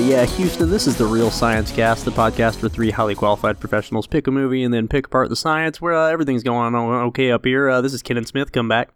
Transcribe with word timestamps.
Yeah, 0.00 0.24
Houston, 0.24 0.70
this 0.70 0.86
is 0.86 0.96
the 0.96 1.04
Real 1.04 1.30
Science 1.30 1.70
Cast, 1.70 2.04
the 2.04 2.10
podcast 2.10 2.62
where 2.62 2.68
three 2.68 2.90
highly 2.90 3.14
qualified 3.14 3.60
professionals 3.60 4.06
pick 4.06 4.26
a 4.26 4.30
movie 4.30 4.62
and 4.62 4.72
then 4.72 4.88
pick 4.88 5.06
apart 5.06 5.28
the 5.28 5.36
science, 5.36 5.80
where 5.80 5.94
uh, 5.94 6.08
everything's 6.08 6.42
going 6.42 6.74
on 6.74 7.06
okay 7.08 7.30
up 7.30 7.44
here. 7.44 7.68
Uh, 7.68 7.80
this 7.80 7.92
is 7.92 8.02
Kenan 8.02 8.24
Smith, 8.24 8.52
come 8.52 8.68
back. 8.68 8.90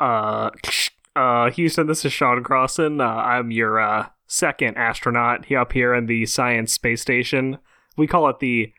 Uh, 0.00 0.50
uh, 1.16 1.50
Houston, 1.50 1.86
this 1.86 2.04
is 2.04 2.12
Sean 2.12 2.42
Crossan. 2.42 3.00
Uh, 3.00 3.04
I'm 3.04 3.50
your 3.50 3.78
uh, 3.78 4.08
second 4.26 4.76
astronaut 4.76 5.50
up 5.52 5.72
here 5.72 5.94
in 5.94 6.06
the 6.06 6.26
Science 6.26 6.72
Space 6.72 7.02
Station. 7.02 7.58
We 7.96 8.06
call 8.06 8.28
it 8.28 8.40
the 8.40 8.72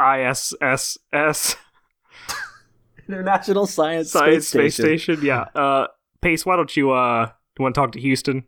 ISSS 0.00 0.98
International 3.08 3.66
Science, 3.66 4.12
Science 4.12 4.46
Space, 4.46 4.74
Space 4.74 4.74
Station. 4.74 5.16
Station. 5.16 5.26
Yeah. 5.26 5.46
Uh, 5.54 5.86
Pace, 6.22 6.46
why 6.46 6.56
don't 6.56 6.76
you 6.76 6.92
uh, 6.92 7.30
you 7.58 7.62
want 7.62 7.74
to 7.74 7.80
talk 7.80 7.92
to 7.92 8.00
Houston? 8.00 8.44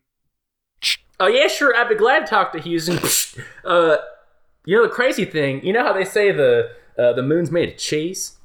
Oh 1.21 1.27
yeah, 1.29 1.47
sure. 1.49 1.75
I'd 1.77 1.89
be 1.89 1.95
glad 1.95 2.21
to 2.21 2.27
talk 2.27 2.53
to 2.53 2.59
Houston. 2.61 2.99
uh, 3.65 3.97
you 4.65 4.77
know 4.77 4.83
the 4.85 4.89
crazy 4.93 5.25
thing. 5.25 5.65
You 5.65 5.73
know 5.73 5.85
how 5.85 5.93
they 5.93 6.05
say 6.05 6.33
the 6.33 6.71
uh, 6.99 7.13
the 7.13 7.23
moon's 7.23 7.51
made 7.51 7.69
of 7.71 7.77
cheese. 7.79 8.37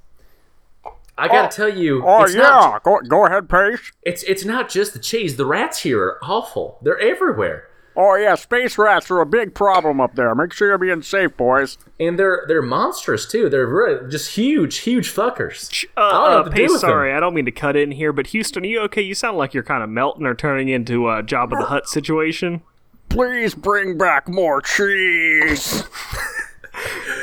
I 1.20 1.28
gotta 1.28 1.56
tell 1.56 1.70
you, 1.70 2.04
Oh 2.06 2.24
it's 2.24 2.36
yeah, 2.36 2.42
not, 2.42 2.84
go 2.84 3.00
go 3.08 3.26
ahead, 3.26 3.50
Pace. 3.50 3.92
it's 4.04 4.22
it's 4.24 4.46
not 4.46 4.70
just 4.70 4.94
the 4.94 5.00
cheese. 5.00 5.36
The 5.36 5.48
rats 5.48 5.80
here 5.80 6.00
are 6.04 6.20
awful. 6.24 6.78
They're 6.84 7.00
everywhere, 7.00 7.67
Oh 8.00 8.14
yeah, 8.14 8.36
space 8.36 8.78
rats 8.78 9.10
are 9.10 9.20
a 9.22 9.26
big 9.26 9.56
problem 9.56 10.00
up 10.00 10.14
there. 10.14 10.36
Make 10.36 10.54
sure 10.54 10.68
you're 10.68 10.78
being 10.78 11.02
safe, 11.02 11.36
boys. 11.36 11.80
and 12.00 12.18
they're 12.20 12.46
they're 12.48 12.62
monstrous 12.62 13.26
too. 13.26 13.50
They're 13.50 13.66
really 13.66 14.08
just 14.12 14.36
huge, 14.36 14.78
huge 14.78 15.12
fuckers. 15.12 15.84
Uh, 15.98 16.02
I 16.02 16.12
don't 16.12 16.12
know 16.12 16.28
uh, 16.28 16.38
what 16.38 16.44
to 16.44 16.50
do 16.52 16.56
Pace, 16.56 16.72
with 16.74 16.82
them. 16.82 16.90
sorry, 16.92 17.12
I 17.14 17.20
don't 17.20 17.34
mean 17.34 17.46
to 17.46 17.52
cut 17.52 17.76
in 17.76 17.90
here, 17.92 18.14
but 18.14 18.28
Houston, 18.28 18.64
are 18.64 18.68
you 18.68 18.82
okay? 18.82 19.02
You 19.02 19.16
sound 19.16 19.38
like 19.38 19.56
you're 19.56 19.64
kind 19.64 19.82
of 19.82 19.90
melting 19.90 20.28
or 20.28 20.36
turning 20.36 20.70
into 20.70 21.10
a 21.10 21.24
Jabba 21.24 21.58
the 21.60 21.66
Hut 21.66 21.90
situation. 21.90 22.62
Please 23.10 23.56
bring 23.56 23.98
back 23.98 24.28
more 24.30 24.62
cheese. 24.62 25.84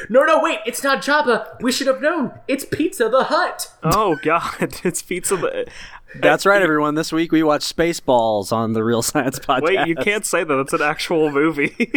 No, 0.09 0.25
no, 0.25 0.41
wait, 0.43 0.59
it's 0.67 0.83
not 0.85 1.03
Jabba. 1.03 1.61
We 1.61 1.73
should 1.73 1.87
have 1.87 2.01
known. 2.01 2.33
It's 2.47 2.65
Pizza 2.65 3.09
the 3.09 3.25
Hut. 3.25 3.73
Oh 3.83 4.17
God, 4.23 4.81
it's 4.85 5.03
pizza. 5.03 5.37
The... 5.37 5.67
That's 6.17 6.47
right, 6.47 6.63
everyone. 6.63 6.95
This 6.95 7.13
week 7.13 7.33
we 7.33 7.43
watched 7.43 7.75
Spaceballs 7.75 8.53
on 8.53 8.73
the 8.73 8.85
Real 8.85 9.03
Science 9.03 9.39
Podcast. 9.39 9.63
Wait, 9.63 9.87
you 9.89 9.97
can't 9.97 10.27
say 10.27 10.45
that. 10.45 10.61
It's 10.61 10.73
an 10.73 10.83
actual 10.83 11.31
movie. 11.31 11.75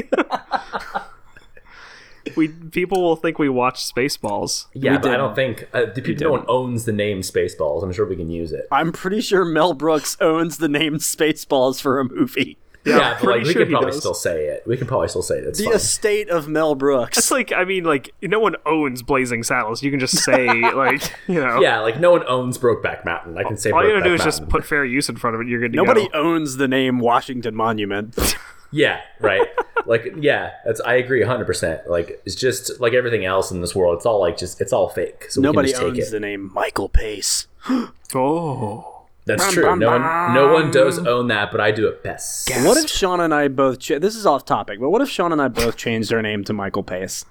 we 2.35 2.47
people 2.47 3.01
will 3.01 3.15
think 3.15 3.39
we 3.39 3.49
watched 3.49 3.93
Spaceballs. 3.93 4.67
Yeah, 4.73 4.97
but 4.97 4.99
I 4.99 5.11
didn't. 5.11 5.17
don't 5.19 5.35
think 5.35 5.69
uh, 5.73 5.85
the 5.93 6.01
people 6.01 6.25
no 6.25 6.31
one 6.31 6.45
owns 6.47 6.85
the 6.85 6.93
name 6.93 7.21
Spaceballs. 7.21 7.83
I'm 7.83 7.91
sure 7.91 8.05
we 8.05 8.15
can 8.15 8.29
use 8.29 8.51
it. 8.51 8.67
I'm 8.71 8.91
pretty 8.91 9.21
sure 9.21 9.45
Mel 9.45 9.73
Brooks 9.73 10.17
owns 10.19 10.57
the 10.57 10.69
name 10.69 10.95
Spaceballs 10.95 11.81
for 11.81 11.99
a 11.99 12.05
movie. 12.05 12.57
Yeah, 12.89 13.13
but 13.15 13.23
pretty 13.23 13.39
like, 13.39 13.47
we 13.47 13.53
sure 13.53 13.61
can 13.63 13.69
he 13.69 13.73
probably 13.73 13.91
does. 13.91 13.99
still 13.99 14.13
say 14.13 14.45
it. 14.47 14.63
We 14.65 14.77
can 14.77 14.87
probably 14.87 15.07
still 15.07 15.21
say 15.21 15.37
it. 15.39 15.43
It's 15.45 15.59
The 15.59 15.65
fine. 15.65 15.73
estate 15.75 16.29
of 16.29 16.47
Mel 16.47 16.75
Brooks. 16.75 17.17
It's 17.17 17.31
like 17.31 17.51
I 17.51 17.63
mean, 17.65 17.83
like 17.83 18.13
no 18.21 18.39
one 18.39 18.55
owns 18.65 19.01
Blazing 19.03 19.43
Saddles. 19.43 19.83
You 19.83 19.91
can 19.91 19.99
just 19.99 20.17
say 20.23 20.47
like 20.73 21.13
you 21.27 21.39
know. 21.41 21.59
Yeah, 21.61 21.79
like 21.81 21.99
no 21.99 22.11
one 22.11 22.23
owns 22.27 22.57
Brokeback 22.57 23.03
Mountain. 23.05 23.37
I 23.37 23.43
can 23.43 23.57
say 23.57 23.71
All 23.71 23.83
you 23.83 23.89
Brokeback 23.89 23.97
gotta 23.99 24.09
do 24.09 24.13
is 24.15 24.23
just 24.23 24.47
put 24.49 24.65
fair 24.65 24.85
use 24.85 25.09
in 25.09 25.15
front 25.17 25.35
of 25.35 25.41
it. 25.41 25.47
You're 25.47 25.59
good 25.59 25.73
to 25.73 25.77
Nobody 25.77 26.07
go. 26.09 26.19
owns 26.19 26.57
the 26.57 26.67
name 26.67 26.99
Washington 26.99 27.55
Monument. 27.55 28.15
Yeah, 28.69 28.99
right. 29.21 29.47
like 29.85 30.13
yeah, 30.19 30.51
that's 30.65 30.81
I 30.81 30.95
agree 30.95 31.21
100. 31.21 31.45
percent 31.45 31.89
Like 31.89 32.21
it's 32.25 32.35
just 32.35 32.81
like 32.81 32.91
everything 32.91 33.23
else 33.23 33.49
in 33.49 33.61
this 33.61 33.73
world. 33.73 33.95
It's 33.95 34.05
all 34.05 34.19
like 34.19 34.37
just 34.37 34.59
it's 34.59 34.73
all 34.73 34.89
fake. 34.89 35.27
So 35.29 35.39
Nobody 35.39 35.67
we 35.69 35.71
can 35.71 35.79
just 35.79 35.83
owns 35.87 35.97
take 35.99 36.07
it. 36.09 36.11
the 36.11 36.19
name 36.19 36.51
Michael 36.53 36.89
Pace. 36.89 37.47
Oh. 38.13 38.96
That's 39.27 39.51
true. 39.53 39.75
No 39.75 39.91
one 39.99 40.33
no 40.33 40.53
one 40.53 40.71
does 40.71 40.97
own 40.99 41.27
that, 41.27 41.51
but 41.51 41.59
I 41.61 41.71
do 41.71 41.87
it 41.87 42.01
best. 42.03 42.49
What 42.63 42.77
if 42.77 42.89
Sean 42.89 43.19
and 43.19 43.33
I 43.33 43.47
both? 43.47 43.79
Cha- 43.79 43.99
this 43.99 44.15
is 44.15 44.25
off 44.25 44.45
topic, 44.45 44.79
but 44.79 44.89
what 44.89 45.01
if 45.01 45.09
Sean 45.09 45.31
and 45.31 45.41
I 45.41 45.47
both 45.49 45.75
changed 45.77 46.11
our 46.13 46.21
name 46.21 46.43
to 46.45 46.53
Michael 46.53 46.83
Pace? 46.83 47.25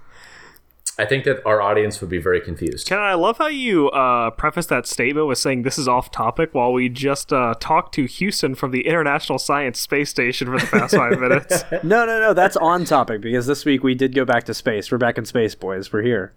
I 0.98 1.04
think 1.04 1.24
that 1.24 1.44
our 1.44 1.60
audience 1.60 2.00
would 2.00 2.08
be 2.08 2.16
very 2.16 2.40
confused. 2.40 2.86
Ken, 2.88 2.98
I 2.98 3.12
love 3.12 3.36
how 3.36 3.48
you 3.48 3.90
uh, 3.90 4.30
preface 4.30 4.64
that 4.66 4.86
statement 4.86 5.26
with 5.26 5.36
saying 5.36 5.62
this 5.62 5.76
is 5.76 5.86
off 5.86 6.10
topic 6.10 6.54
while 6.54 6.72
we 6.72 6.88
just 6.88 7.34
uh, 7.34 7.54
talked 7.60 7.92
to 7.96 8.06
Houston 8.06 8.54
from 8.54 8.70
the 8.70 8.86
International 8.86 9.38
Science 9.38 9.78
Space 9.78 10.08
Station 10.08 10.48
for 10.48 10.58
the 10.58 10.66
past 10.66 10.94
five 10.96 11.18
minutes. 11.20 11.64
No, 11.82 12.06
no, 12.06 12.18
no. 12.20 12.32
That's 12.32 12.56
on 12.56 12.86
topic 12.86 13.20
because 13.20 13.46
this 13.46 13.66
week 13.66 13.82
we 13.82 13.94
did 13.94 14.14
go 14.14 14.24
back 14.24 14.44
to 14.44 14.54
space. 14.54 14.90
We're 14.90 14.96
back 14.96 15.18
in 15.18 15.26
space, 15.26 15.54
boys. 15.54 15.92
We're 15.92 16.00
here. 16.02 16.32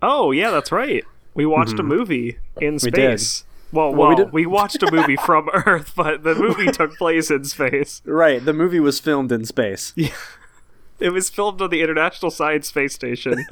Oh, 0.00 0.30
yeah, 0.30 0.52
that's 0.52 0.70
right. 0.70 1.04
We 1.34 1.44
watched 1.44 1.78
a 1.80 1.82
movie 1.82 2.38
in 2.60 2.76
Mm-hmm. 2.76 2.86
We 2.86 2.90
did. 2.92 3.18
space. 3.20 3.44
Well, 3.72 3.94
Well, 3.94 4.08
we 4.10 4.14
did- 4.16 4.32
we 4.32 4.46
watched 4.46 4.82
a 4.82 4.90
movie 4.90 5.16
from 5.16 5.48
Earth, 5.52 5.92
but 5.96 6.22
the 6.22 6.34
movie 6.34 6.66
took 6.72 6.96
place 6.96 7.30
in 7.30 7.44
space. 7.44 8.00
Right. 8.04 8.44
The 8.44 8.52
movie 8.54 8.80
was 8.80 8.98
filmed 9.00 9.32
in 9.32 9.44
space. 9.44 9.92
Yeah. 9.96 10.10
It 11.00 11.10
was 11.10 11.30
filmed 11.30 11.62
on 11.62 11.70
the 11.70 11.80
International 11.80 12.28
Science 12.28 12.66
Space 12.66 12.92
Station, 12.92 13.46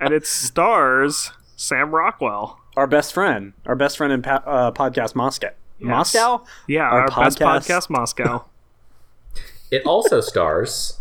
and 0.00 0.12
it 0.12 0.26
stars 0.26 1.30
Sam 1.54 1.94
Rockwell. 1.94 2.58
Our 2.76 2.88
best 2.88 3.12
friend. 3.14 3.52
Our 3.64 3.76
best 3.76 3.96
friend 3.96 4.12
in 4.12 4.22
pa- 4.22 4.42
uh, 4.44 4.72
podcast 4.72 5.14
Moscow. 5.14 5.50
Moscow. 5.78 6.42
Yeah, 6.66 6.82
Our 6.90 7.02
our, 7.02 7.06
best 7.24 7.38
podcast- 7.38 7.68
podcast, 7.68 7.90
Moscow. 7.90 8.44
It 9.70 9.86
also 9.86 10.20
stars 10.20 10.98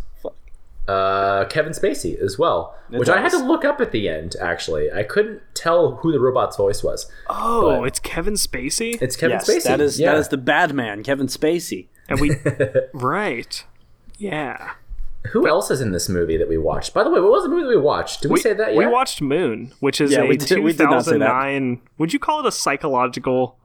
uh, 0.92 1.46
Kevin 1.46 1.72
Spacey 1.74 2.20
as 2.22 2.38
well, 2.38 2.76
which 2.90 3.10
I 3.10 3.22
had 3.22 3.32
to 3.32 3.38
look 3.38 3.64
up 3.66 3.80
at 3.82 3.92
the 3.92 4.10
end. 4.10 4.36
Actually, 4.42 4.92
I 4.92 5.04
couldn't 5.04 5.42
tell 5.54 5.96
who 5.98 6.12
the 6.12 6.20
robot's 6.20 6.58
voice 6.58 6.84
was. 6.84 7.10
Oh, 7.30 7.84
it's 7.84 8.00
Kevin 8.00 8.34
Spacey, 8.36 9.02
It's 9.02 9.16
Kevin 9.16 9.38
yes, 9.38 9.50
Spacey. 9.50 9.64
that 9.64 9.82
is 9.82 10.00
yeah. 10.00 10.12
that 10.12 10.20
is 10.20 10.28
the 10.30 10.38
bad 10.38 10.74
man, 10.74 11.04
Kevin 11.04 11.28
Spacey. 11.28 11.88
and 12.10 12.20
we 12.20 12.32
right. 12.94 13.64
Yeah, 14.18 14.74
Who 15.32 15.48
else 15.48 15.72
is 15.72 15.82
in 15.82 15.92
this 15.94 16.08
movie 16.08 16.38
that 16.38 16.48
we 16.48 16.58
watched? 16.60 16.94
By 16.94 17.04
the 17.04 17.10
way, 17.10 17.20
what 17.20 17.32
was 17.32 17.44
the 17.44 17.50
movie 17.50 17.64
that 17.64 17.70
we 17.70 17.78
watched? 17.78 18.22
Did 18.22 18.30
we, 18.30 18.40
say 18.40 18.54
that 18.54 18.68
yet? 18.74 18.78
We 18.78 18.86
watched 18.86 19.20
Moon, 19.20 19.74
which 19.80 20.00
is 20.00 20.12
Yeah, 20.12 20.22
a 20.22 20.26
we 20.28 20.38
did- 20.38 20.60
we 20.64 20.74
did 20.74 20.84
not 20.84 21.06
say 21.06 21.14
that. 21.14 21.26
2009. 21.28 21.82
Would 21.98 22.14
you 22.14 22.20
call 22.20 22.40
it 22.42 22.46
a 22.46 22.52
psychological 22.52 23.58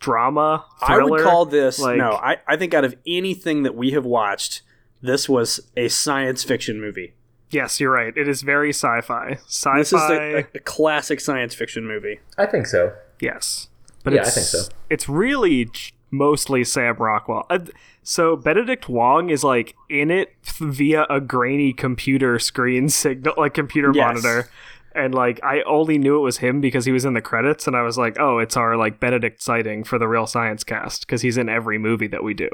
drama 0.00 0.64
I 0.82 1.02
would 1.02 1.22
call 1.22 1.46
this 1.46 1.78
Like- 1.78 1.96
no. 1.96 2.10
I, 2.12 2.38
I 2.46 2.56
think 2.56 2.74
out 2.74 2.84
of 2.84 2.94
anything 3.06 3.62
that 3.62 3.74
we 3.74 3.92
have 3.92 4.04
watched, 4.04 4.62
this 5.04 5.28
was 5.28 5.60
a 5.76 5.88
science 5.88 6.42
fiction 6.44 6.80
movie. 6.80 7.14
Yes, 7.50 7.78
you're 7.78 7.92
right. 7.92 8.16
It 8.16 8.26
is 8.28 8.42
very 8.42 8.70
sci-fi. 8.70 9.38
Sci-fi. 9.46 9.78
This 9.78 9.92
is 9.92 10.00
a, 10.00 10.34
a, 10.36 10.38
a 10.54 10.60
classic 10.60 11.20
science 11.20 11.54
fiction 11.54 11.86
movie. 11.86 12.18
I 12.38 12.46
think 12.46 12.66
so. 12.66 12.92
yes, 13.20 13.68
but 14.02 14.12
Yeah, 14.12 14.22
I 14.22 14.24
it's, 14.24 14.34
think 14.34 14.46
so. 14.46 14.74
It's 14.90 15.08
really 15.08 15.70
mostly 16.10 16.64
Sam 16.64 16.96
Rockwell. 16.96 17.46
Uh, 17.50 17.58
so 18.02 18.34
Benedict 18.36 18.88
Wong 18.88 19.30
is 19.30 19.44
like 19.44 19.74
in 19.88 20.10
it 20.10 20.34
via 20.58 21.06
a 21.08 21.20
grainy 21.20 21.72
computer 21.72 22.38
screen 22.38 22.88
signal, 23.02 23.34
like 23.36 23.54
computer 23.54 23.92
Yes. 23.94 24.04
monitor. 24.04 24.48
And 24.96 25.12
like 25.14 25.38
I 25.42 25.62
only 25.62 25.98
knew 25.98 26.16
it 26.16 26.20
was 26.20 26.38
him 26.38 26.60
because 26.60 26.84
he 26.86 26.92
was 26.92 27.04
in 27.04 27.14
the 27.14 27.20
credits, 27.20 27.66
and 27.66 27.74
I 27.76 27.82
was 27.82 27.98
like, 27.98 28.16
"Oh, 28.20 28.38
it's 28.38 28.56
our 28.56 28.76
like 28.76 29.00
Benedict 29.00 29.42
sighting 29.42 29.82
for 29.82 29.98
the 29.98 30.06
Real 30.06 30.26
Science 30.26 30.62
Cast 30.62 31.04
because 31.04 31.20
he's 31.22 31.36
in 31.36 31.48
every 31.48 31.78
movie 31.78 32.06
that 32.06 32.22
we 32.22 32.32
do." 32.32 32.48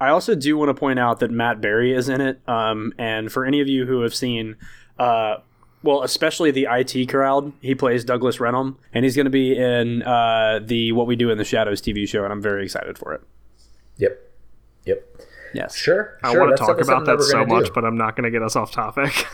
I 0.00 0.08
also 0.08 0.34
do 0.34 0.56
want 0.56 0.68
to 0.68 0.74
point 0.74 0.98
out 0.98 1.20
that 1.20 1.30
Matt 1.30 1.60
Berry 1.60 1.94
is 1.94 2.08
in 2.08 2.20
it. 2.20 2.40
Um, 2.48 2.92
and 2.98 3.32
for 3.32 3.44
any 3.44 3.60
of 3.60 3.68
you 3.68 3.86
who 3.86 4.02
have 4.02 4.14
seen, 4.14 4.56
uh, 4.98 5.36
well, 5.82 6.02
especially 6.02 6.50
the 6.50 6.66
IT 6.70 7.08
crowd, 7.08 7.52
he 7.60 7.74
plays 7.74 8.04
Douglas 8.04 8.38
Reynholm, 8.38 8.76
and 8.92 9.04
he's 9.04 9.16
going 9.16 9.24
to 9.24 9.30
be 9.30 9.56
in 9.56 10.02
uh, 10.02 10.60
the 10.62 10.92
What 10.92 11.06
We 11.06 11.16
Do 11.16 11.30
in 11.30 11.38
the 11.38 11.44
Shadows 11.44 11.80
TV 11.80 12.08
show, 12.08 12.24
and 12.24 12.32
I'm 12.32 12.42
very 12.42 12.64
excited 12.64 12.98
for 12.98 13.14
it. 13.14 13.22
Yep. 13.98 14.18
Yep. 14.84 15.04
Yes. 15.54 15.76
Sure. 15.76 16.18
I 16.22 16.32
sure, 16.32 16.40
want 16.40 16.50
to 16.50 16.56
that's 16.56 16.68
talk 16.68 16.80
about 16.80 17.06
something 17.06 17.16
that 17.16 17.22
so 17.22 17.46
much, 17.46 17.66
do. 17.66 17.72
but 17.74 17.84
I'm 17.84 17.96
not 17.96 18.16
going 18.16 18.24
to 18.24 18.30
get 18.30 18.42
us 18.42 18.56
off 18.56 18.72
topic. 18.72 19.26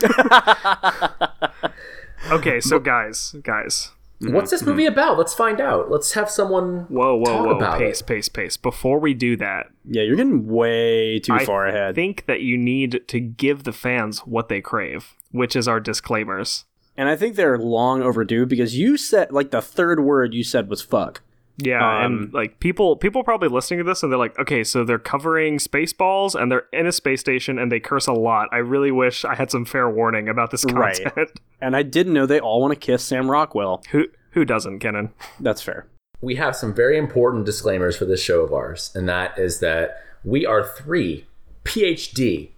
okay, 2.31 2.61
so 2.61 2.79
guys, 2.79 3.35
guys, 3.43 3.91
What's 4.31 4.51
this 4.51 4.63
movie 4.63 4.83
mm-hmm. 4.83 4.93
about? 4.93 5.17
Let's 5.17 5.33
find 5.33 5.59
out. 5.59 5.89
Let's 5.91 6.13
have 6.13 6.29
someone. 6.29 6.85
whoa, 6.89 7.15
whoa, 7.15 7.25
Talk 7.25 7.45
whoa, 7.47 7.55
about 7.57 7.79
pace, 7.79 8.01
it. 8.01 8.07
pace, 8.07 8.29
pace. 8.29 8.57
Before 8.57 8.99
we 8.99 9.13
do 9.13 9.35
that, 9.37 9.67
Yeah, 9.85 10.03
you're 10.03 10.15
getting 10.15 10.47
way 10.47 11.19
too 11.19 11.33
I 11.33 11.45
far 11.45 11.67
ahead. 11.67 11.89
I 11.89 11.93
think 11.93 12.25
that 12.27 12.41
you 12.41 12.57
need 12.57 13.01
to 13.07 13.19
give 13.19 13.63
the 13.63 13.73
fans 13.73 14.19
what 14.19 14.49
they 14.49 14.61
crave, 14.61 15.15
which 15.31 15.55
is 15.55 15.67
our 15.67 15.79
disclaimers. 15.79 16.65
and 16.95 17.09
I 17.09 17.15
think 17.15 17.35
they're 17.35 17.57
long 17.57 18.01
overdue 18.03 18.45
because 18.45 18.77
you 18.77 18.97
said, 18.97 19.31
like, 19.31 19.49
the 19.51 19.61
third 19.61 19.99
word 20.01 20.33
you 20.33 20.43
said 20.43 20.69
was 20.69 20.81
fuck. 20.81 21.21
Yeah, 21.57 22.05
Um, 22.05 22.13
and 22.23 22.33
like 22.33 22.59
people 22.59 22.95
people 22.95 23.23
probably 23.23 23.47
listening 23.47 23.77
to 23.79 23.83
this 23.83 24.01
and 24.01 24.11
they're 24.11 24.17
like, 24.19 24.37
okay, 24.39 24.63
so 24.63 24.83
they're 24.83 24.97
covering 24.97 25.59
Spaceballs 25.59 26.33
and 26.39 26.51
they're 26.51 26.65
in 26.73 26.87
a 26.87 26.91
space 26.91 27.19
station 27.19 27.59
and 27.59 27.71
they 27.71 27.79
curse 27.79 28.07
a 28.07 28.13
lot. 28.13 28.49
I 28.51 28.57
really 28.57 28.89
wish 28.91 29.23
I 29.23 29.35
had 29.35 29.51
some 29.51 29.63
fair 29.63 29.87
warning 29.89 30.27
about 30.29 30.49
this 30.51 30.65
Right. 30.65 31.01
content. 31.03 31.29
And 31.61 31.77
I 31.77 31.83
didn't 31.83 32.11
know 32.13 32.25
they 32.25 32.41
all 32.41 32.59
want 32.59 32.73
to 32.73 32.79
kiss 32.79 33.03
Sam 33.05 33.29
Rockwell. 33.31 33.83
who 33.91 34.07
who 34.31 34.43
doesn't, 34.45 34.79
Kenan? 34.79 35.11
That's 35.39 35.61
fair. 35.61 35.85
we 36.21 36.35
have 36.35 36.55
some 36.55 36.73
very 36.73 36.97
important 36.97 37.45
disclaimers 37.45 37.95
for 37.95 38.05
this 38.05 38.21
show 38.21 38.41
of 38.41 38.51
ours, 38.51 38.91
and 38.95 39.07
that 39.07 39.37
is 39.37 39.59
that 39.59 40.01
we 40.25 40.45
are 40.45 40.63
three 40.65 41.25
PhD 41.65 42.49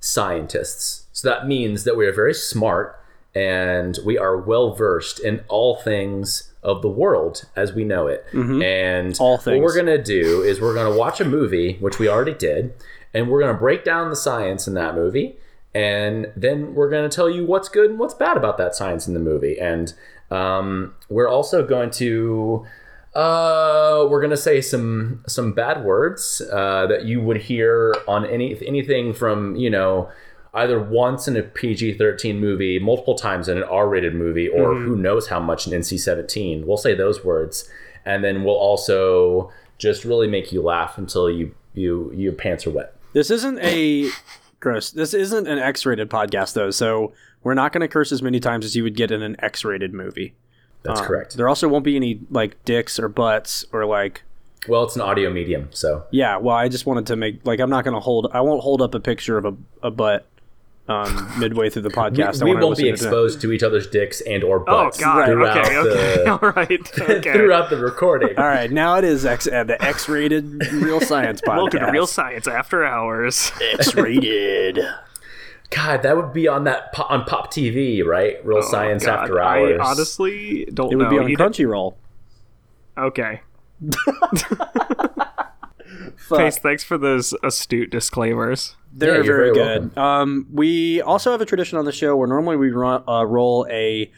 scientists. 0.00 1.06
So 1.12 1.28
that 1.28 1.46
means 1.46 1.84
that 1.84 1.96
we 1.96 2.06
are 2.06 2.12
very 2.12 2.34
smart 2.34 2.98
and 3.34 3.98
we 4.04 4.16
are 4.18 4.36
well 4.36 4.74
versed 4.74 5.18
in 5.20 5.40
all 5.48 5.76
things 5.76 6.47
of 6.62 6.82
the 6.82 6.88
world 6.88 7.44
as 7.56 7.72
we 7.72 7.84
know 7.84 8.06
it. 8.06 8.24
And 8.32 9.16
All 9.20 9.38
things. 9.38 9.60
what 9.60 9.64
we're 9.64 9.74
going 9.74 9.86
to 9.86 10.02
do 10.02 10.42
is 10.42 10.60
we're 10.60 10.74
going 10.74 10.92
to 10.92 10.98
watch 10.98 11.20
a 11.20 11.24
movie, 11.24 11.76
which 11.80 11.98
we 11.98 12.08
already 12.08 12.34
did, 12.34 12.74
and 13.14 13.28
we're 13.28 13.40
going 13.40 13.54
to 13.54 13.58
break 13.58 13.84
down 13.84 14.10
the 14.10 14.16
science 14.16 14.66
in 14.66 14.74
that 14.74 14.94
movie. 14.94 15.36
And 15.74 16.32
then 16.36 16.74
we're 16.74 16.90
going 16.90 17.08
to 17.08 17.14
tell 17.14 17.28
you 17.30 17.44
what's 17.44 17.68
good 17.68 17.90
and 17.90 17.98
what's 17.98 18.14
bad 18.14 18.36
about 18.36 18.58
that 18.58 18.74
science 18.74 19.06
in 19.06 19.14
the 19.14 19.20
movie. 19.20 19.58
And 19.60 19.92
um, 20.30 20.94
we're 21.08 21.28
also 21.28 21.64
going 21.66 21.90
to 21.92 22.66
uh, 23.14 24.06
we're 24.08 24.20
gonna 24.20 24.36
say 24.36 24.60
some 24.60 25.24
some 25.26 25.52
bad 25.52 25.82
words 25.82 26.42
uh, 26.52 26.86
that 26.86 27.04
you 27.04 27.20
would 27.20 27.38
hear 27.38 27.94
on 28.06 28.24
any 28.26 28.56
anything 28.66 29.12
from 29.12 29.56
you 29.56 29.70
know 29.70 30.08
either 30.54 30.80
once 30.80 31.28
in 31.28 31.36
a 31.36 31.42
PG 31.42 31.94
thirteen 31.98 32.38
movie, 32.40 32.78
multiple 32.78 33.14
times 33.14 33.48
in 33.48 33.56
an 33.58 33.64
R 33.64 33.88
rated 33.88 34.14
movie, 34.14 34.48
or 34.48 34.74
who 34.74 34.96
knows 34.96 35.28
how 35.28 35.40
much 35.40 35.66
in 35.66 35.72
NC 35.72 35.98
seventeen. 36.00 36.66
We'll 36.66 36.76
say 36.76 36.94
those 36.94 37.24
words, 37.24 37.68
and 38.04 38.22
then 38.24 38.44
we'll 38.44 38.54
also 38.56 39.50
just 39.78 40.04
really 40.04 40.26
make 40.26 40.50
you 40.52 40.62
laugh 40.62 40.98
until 40.98 41.30
you 41.30 41.54
you 41.74 42.10
your 42.14 42.32
pants 42.32 42.66
are 42.66 42.70
wet. 42.70 42.94
This 43.12 43.30
isn't 43.30 43.58
a 43.60 44.10
gross. 44.60 44.90
This 44.90 45.14
isn't 45.14 45.46
an 45.46 45.58
X-rated 45.58 46.10
podcast 46.10 46.54
though, 46.54 46.70
so 46.70 47.12
we're 47.42 47.54
not 47.54 47.72
going 47.72 47.80
to 47.82 47.88
curse 47.88 48.10
as 48.12 48.20
many 48.22 48.40
times 48.40 48.64
as 48.64 48.74
you 48.74 48.82
would 48.82 48.96
get 48.96 49.10
in 49.12 49.22
an 49.22 49.36
X-rated 49.38 49.94
movie. 49.94 50.34
That's 50.82 51.00
Um, 51.00 51.06
correct. 51.06 51.36
There 51.36 51.48
also 51.48 51.68
won't 51.68 51.84
be 51.84 51.94
any 51.96 52.20
like 52.30 52.62
dicks 52.64 52.98
or 52.98 53.08
butts 53.08 53.64
or 53.72 53.84
like 53.86 54.22
Well, 54.66 54.82
it's 54.84 54.96
an 54.96 55.02
audio 55.02 55.30
medium, 55.30 55.68
so 55.70 56.04
yeah. 56.10 56.36
Well, 56.36 56.56
I 56.56 56.68
just 56.68 56.86
wanted 56.86 57.06
to 57.06 57.16
make 57.16 57.44
like 57.46 57.60
I'm 57.60 57.70
not 57.70 57.84
going 57.84 57.94
to 57.94 58.00
hold. 58.00 58.28
I 58.32 58.40
won't 58.40 58.62
hold 58.62 58.82
up 58.82 58.94
a 58.94 59.00
picture 59.00 59.38
of 59.38 59.44
a, 59.44 59.54
a 59.82 59.90
butt 59.90 60.26
um, 60.88 61.32
midway 61.38 61.68
through 61.70 61.82
the 61.82 61.88
podcast. 62.02 62.40
I 62.40 62.44
we 62.46 62.54
won't 62.54 62.76
be 62.78 62.84
listen 62.84 62.84
to- 62.84 62.90
exposed 62.90 63.40
to 63.42 63.52
each 63.52 63.62
other's 63.62 63.86
dicks 63.86 64.20
and 64.22 64.42
or 64.42 64.60
Oh 64.62 64.64
butts 64.64 64.98
god. 64.98 65.26
throughout 65.26 65.58
Okay, 65.58 65.76
okay. 65.78 66.24
the 66.24 66.30
All 66.30 66.38
right. 66.56 67.00
Okay. 67.18 67.32
throughout 67.32 67.70
the 67.70 67.76
recording. 67.78 68.36
All 68.38 68.46
right, 68.46 68.70
now 68.70 68.96
it 68.96 69.04
is 69.04 69.24
X 69.26 69.46
uh, 69.46 69.64
the 69.64 69.82
X-rated 69.82 70.72
real 70.74 71.00
science 71.00 71.40
podcast. 71.40 71.56
Welcome 71.56 71.80
to 71.80 71.90
Real 71.92 72.06
Science 72.06 72.46
After 72.48 72.84
Hours. 72.84 73.52
X-rated. 73.74 74.80
God, 75.70 76.02
that 76.02 76.16
would 76.16 76.32
be 76.32 76.48
on 76.48 76.64
that 76.64 76.92
po- 76.94 77.04
on 77.10 77.24
Pop 77.24 77.52
TV, 77.52 78.02
right? 78.04 78.44
Real 78.44 78.62
Science 78.62 79.02
Oh, 79.04 79.08
God, 79.08 79.18
After 79.20 79.40
Hours. 79.42 79.80
I 79.80 79.84
honestly 79.84 80.64
don't 80.72 80.90
know. 80.90 80.92
It 80.92 80.96
would 80.96 81.04
know. 81.20 81.26
be 81.26 81.36
on 81.36 81.52
Crunchyroll. 81.52 81.94
Okay. 82.96 83.40
Fuck. 86.16 86.38
Pace, 86.38 86.58
thanks 86.58 86.84
for 86.84 86.98
those 86.98 87.34
astute 87.42 87.90
disclaimers. 87.90 88.76
They're 88.92 89.16
Yeah, 89.18 89.22
very, 89.22 89.52
very 89.52 89.54
good. 89.54 89.98
Um, 89.98 90.46
we 90.52 91.00
also 91.00 91.30
have 91.30 91.40
a 91.40 91.46
tradition 91.46 91.78
on 91.78 91.84
the 91.84 91.92
show 91.92 92.16
where 92.16 92.28
normally 92.28 92.56
we 92.56 92.70
run, 92.70 93.02
uh, 93.08 93.24
roll 93.24 93.66
a 93.70 94.10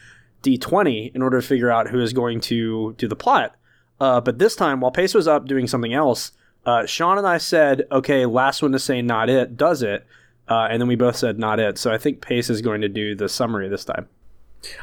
d20 0.43 1.13
in 1.15 1.21
order 1.21 1.39
to 1.39 1.47
figure 1.47 1.69
out 1.69 1.89
who 1.89 2.01
is 2.01 2.13
going 2.13 2.39
to 2.41 2.93
do 2.97 3.07
the 3.07 3.15
plot. 3.15 3.55
Uh, 3.99 4.19
but 4.19 4.39
this 4.39 4.55
time, 4.55 4.79
while 4.81 4.91
Pace 4.91 5.13
was 5.13 5.27
up 5.27 5.45
doing 5.45 5.67
something 5.67 5.93
else, 5.93 6.31
uh, 6.65 6.85
Sean 6.85 7.17
and 7.17 7.27
I 7.27 7.37
said, 7.37 7.83
"Okay, 7.91 8.25
last 8.25 8.61
one 8.61 8.71
to 8.71 8.79
say 8.79 9.01
not 9.01 9.29
it 9.29 9.55
does 9.57 9.83
it," 9.83 10.05
uh, 10.49 10.67
and 10.69 10.81
then 10.81 10.87
we 10.87 10.95
both 10.95 11.15
said 11.15 11.37
not 11.37 11.59
it. 11.59 11.77
So 11.77 11.91
I 11.91 11.97
think 11.97 12.21
Pace 12.21 12.49
is 12.49 12.61
going 12.61 12.81
to 12.81 12.89
do 12.89 13.15
the 13.15 13.29
summary 13.29 13.69
this 13.69 13.85
time. 13.85 14.07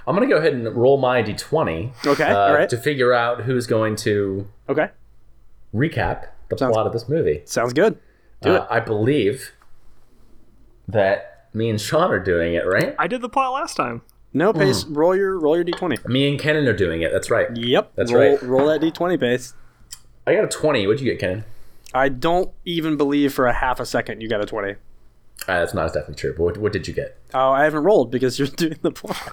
I'm 0.06 0.14
gonna 0.14 0.26
go 0.28 0.36
ahead 0.36 0.52
and 0.54 0.68
roll 0.76 0.98
my 0.98 1.22
d20. 1.22 2.06
Okay, 2.06 2.24
uh, 2.24 2.38
all 2.38 2.54
right. 2.54 2.68
To 2.68 2.76
figure 2.76 3.12
out 3.12 3.42
who's 3.42 3.66
going 3.66 3.96
to 3.96 4.48
Okay, 4.68 4.88
recap 5.74 6.26
the 6.48 6.58
Sounds- 6.58 6.72
plot 6.74 6.86
of 6.86 6.92
this 6.92 7.08
movie. 7.08 7.42
sounds 7.44 7.72
good. 7.72 7.98
Do 8.42 8.54
Uh, 8.56 8.66
I 8.70 8.80
believe 8.80 9.52
that 10.86 11.46
me 11.52 11.68
and 11.70 11.80
Sean 11.80 12.10
are 12.10 12.18
doing 12.20 12.54
it, 12.54 12.66
right? 12.66 12.94
I 12.98 13.06
did 13.06 13.20
the 13.22 13.28
plot 13.28 13.52
last 13.52 13.76
time. 13.76 14.02
No, 14.32 14.52
Pace, 14.52 14.82
Hmm. 14.84 14.94
roll 14.94 15.16
your 15.16 15.38
roll 15.38 15.56
your 15.56 15.64
d20. 15.64 15.96
Me 16.06 16.28
and 16.28 16.38
Kenan 16.38 16.66
are 16.66 16.76
doing 16.76 17.02
it. 17.02 17.10
That's 17.12 17.30
right. 17.30 17.48
Yep, 17.56 17.92
That's 17.94 18.12
roll, 18.12 18.30
right. 18.32 18.42
Roll 18.42 18.66
that 18.66 18.80
d20, 18.80 19.16
Pace. 19.18 19.54
I 20.26 20.34
got 20.34 20.44
a 20.44 20.48
20. 20.48 20.86
What'd 20.86 21.00
you 21.00 21.10
get, 21.10 21.18
Kenan? 21.18 21.44
I 21.94 22.10
don't 22.10 22.50
even 22.66 22.96
believe 22.98 23.32
for 23.32 23.46
a 23.46 23.52
half 23.54 23.80
a 23.80 23.86
second 23.86 24.20
you 24.20 24.28
got 24.28 24.42
a 24.42 24.46
20. 24.46 24.72
Uh, 24.72 24.74
that's 25.46 25.72
not 25.72 25.86
as 25.86 25.92
definitely 25.92 26.16
true. 26.16 26.34
But 26.36 26.42
what, 26.42 26.58
what 26.58 26.72
did 26.72 26.86
you 26.86 26.92
get? 26.92 27.16
Oh, 27.32 27.50
I 27.50 27.64
haven't 27.64 27.84
rolled 27.84 28.10
because 28.10 28.38
you're 28.38 28.48
doing 28.56 28.76
the 28.82 28.90
plot. 28.90 29.32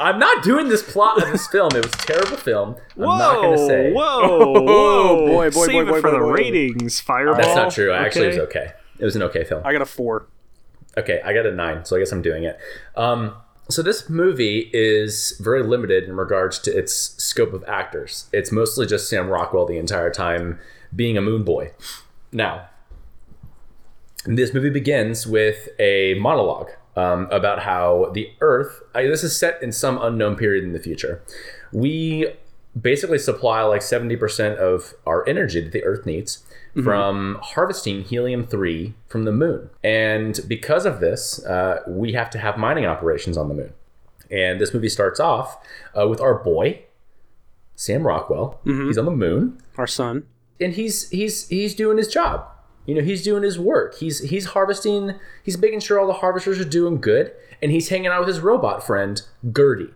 I'm 0.00 0.18
not 0.18 0.42
doing 0.42 0.68
this 0.68 0.82
plot 0.82 1.22
of 1.22 1.30
this 1.30 1.46
film. 1.46 1.70
It 1.74 1.84
was 1.84 1.94
a 1.94 1.98
terrible 1.98 2.36
film. 2.36 2.76
I'm 2.96 3.02
not 3.02 3.34
going 3.36 3.58
to 3.58 3.66
say. 3.66 3.92
Whoa, 3.92 4.52
whoa, 4.62 5.26
boy, 5.26 5.50
boy, 5.50 5.66
Save 5.66 5.86
boy, 5.86 5.96
it 5.98 6.00
for 6.00 6.10
boy, 6.10 6.18
the 6.18 6.24
boy. 6.24 6.32
ratings, 6.32 7.00
Fireball. 7.00 7.36
That's 7.36 7.54
not 7.54 7.72
true. 7.72 7.92
I 7.92 8.04
Actually, 8.04 8.26
it 8.26 8.28
okay? 8.30 8.38
was 8.38 8.48
okay. 8.48 8.72
It 8.98 9.04
was 9.04 9.16
an 9.16 9.22
okay 9.22 9.44
film. 9.44 9.62
I 9.64 9.72
got 9.72 9.82
a 9.82 9.86
four. 9.86 10.26
Okay, 10.96 11.20
I 11.24 11.32
got 11.32 11.46
a 11.46 11.52
nine, 11.52 11.84
so 11.84 11.96
I 11.96 12.00
guess 12.00 12.10
I'm 12.10 12.22
doing 12.22 12.44
it. 12.44 12.58
Um, 12.96 13.34
so 13.70 13.82
this 13.82 14.08
movie 14.08 14.70
is 14.72 15.38
very 15.40 15.62
limited 15.62 16.04
in 16.04 16.16
regards 16.16 16.58
to 16.60 16.76
its 16.76 16.92
scope 17.22 17.52
of 17.52 17.62
actors. 17.68 18.28
It's 18.32 18.50
mostly 18.50 18.86
just 18.86 19.08
Sam 19.08 19.28
Rockwell 19.28 19.66
the 19.66 19.78
entire 19.78 20.10
time 20.10 20.58
being 20.96 21.16
a 21.16 21.20
moon 21.20 21.44
boy. 21.44 21.72
Now, 22.32 22.68
this 24.24 24.52
movie 24.52 24.70
begins 24.70 25.26
with 25.26 25.68
a 25.78 26.14
monologue 26.14 26.70
um, 26.98 27.28
about 27.30 27.60
how 27.60 28.10
the 28.14 28.30
Earth. 28.40 28.82
I, 28.94 29.02
this 29.04 29.22
is 29.22 29.36
set 29.38 29.62
in 29.62 29.72
some 29.72 29.98
unknown 30.00 30.36
period 30.36 30.64
in 30.64 30.72
the 30.72 30.80
future. 30.80 31.22
We 31.72 32.32
basically 32.78 33.18
supply 33.18 33.62
like 33.62 33.80
70% 33.80 34.56
of 34.56 34.94
our 35.06 35.26
energy 35.28 35.60
that 35.60 35.72
the 35.72 35.84
Earth 35.84 36.04
needs 36.06 36.44
from 36.84 37.38
harvesting 37.42 38.04
helium 38.04 38.46
3 38.46 38.94
from 39.08 39.24
the 39.24 39.32
moon. 39.32 39.68
And 39.82 40.38
because 40.46 40.86
of 40.86 41.00
this, 41.00 41.44
uh, 41.44 41.80
we 41.88 42.12
have 42.12 42.30
to 42.30 42.38
have 42.38 42.56
mining 42.56 42.86
operations 42.86 43.36
on 43.36 43.48
the 43.48 43.54
moon. 43.54 43.72
And 44.30 44.60
this 44.60 44.72
movie 44.72 44.88
starts 44.88 45.18
off 45.18 45.58
uh, 45.98 46.06
with 46.06 46.20
our 46.20 46.34
boy, 46.34 46.82
Sam 47.74 48.06
Rockwell. 48.06 48.60
He's 48.86 48.96
on 48.98 49.06
the 49.06 49.10
moon 49.10 49.60
Our 49.76 49.88
son. 49.88 50.26
and 50.60 50.74
he's 50.74 51.08
he's 51.10 51.48
he's 51.48 51.74
doing 51.74 51.96
his 51.98 52.06
job. 52.08 52.46
You 52.88 52.94
know, 52.94 53.02
he's 53.02 53.22
doing 53.22 53.42
his 53.42 53.58
work. 53.58 53.96
He's 53.98 54.20
he's 54.30 54.46
harvesting. 54.46 55.12
He's 55.42 55.58
making 55.58 55.80
sure 55.80 56.00
all 56.00 56.06
the 56.06 56.14
harvesters 56.14 56.58
are 56.58 56.64
doing 56.64 57.02
good, 57.02 57.32
and 57.60 57.70
he's 57.70 57.90
hanging 57.90 58.06
out 58.06 58.20
with 58.20 58.28
his 58.28 58.40
robot 58.40 58.82
friend 58.82 59.20
Gertie. 59.54 59.90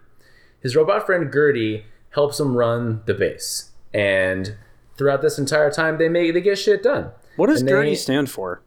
His 0.60 0.76
robot 0.76 1.06
friend 1.06 1.32
Gertie 1.32 1.86
helps 2.10 2.38
him 2.38 2.54
run 2.54 3.00
the 3.06 3.14
base, 3.14 3.70
and 3.94 4.56
throughout 4.98 5.22
this 5.22 5.38
entire 5.38 5.70
time, 5.70 5.96
they 5.96 6.10
make 6.10 6.34
they 6.34 6.42
get 6.42 6.58
shit 6.58 6.82
done. 6.82 7.12
What 7.36 7.46
does 7.46 7.60
And 7.62 7.68
they- 7.70 7.94
stand 7.94 8.30
for? 8.30 8.60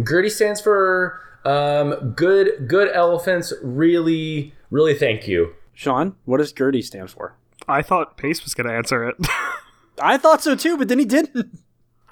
Gertie 0.00 0.30
stands 0.30 0.60
for 0.60 1.20
um, 1.44 2.12
good 2.12 2.68
good 2.68 2.88
elephants. 2.94 3.52
Really, 3.62 4.54
really 4.70 4.94
thank 4.94 5.26
you. 5.26 5.54
Sean, 5.72 6.14
what 6.24 6.36
does 6.38 6.52
Gertie 6.52 6.82
stand 6.82 7.10
for? 7.10 7.34
I 7.66 7.82
thought 7.82 8.16
Pace 8.16 8.44
was 8.44 8.54
going 8.54 8.68
to 8.68 8.72
answer 8.74 9.08
it. 9.08 9.16
I 10.00 10.18
thought 10.18 10.40
so 10.40 10.54
too, 10.54 10.76
but 10.76 10.86
then 10.86 11.00
he 11.00 11.04
didn't. 11.04 11.58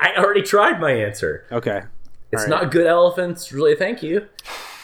I 0.02 0.16
already 0.18 0.42
tried 0.42 0.80
my 0.80 0.90
answer. 0.92 1.44
Okay. 1.52 1.82
It's 2.32 2.44
All 2.44 2.49
right. 2.50 2.62
not 2.62 2.71
good 2.73 2.87
elephants. 2.87 3.52
Really, 3.52 3.75
thank 3.76 4.02
you. 4.02 4.26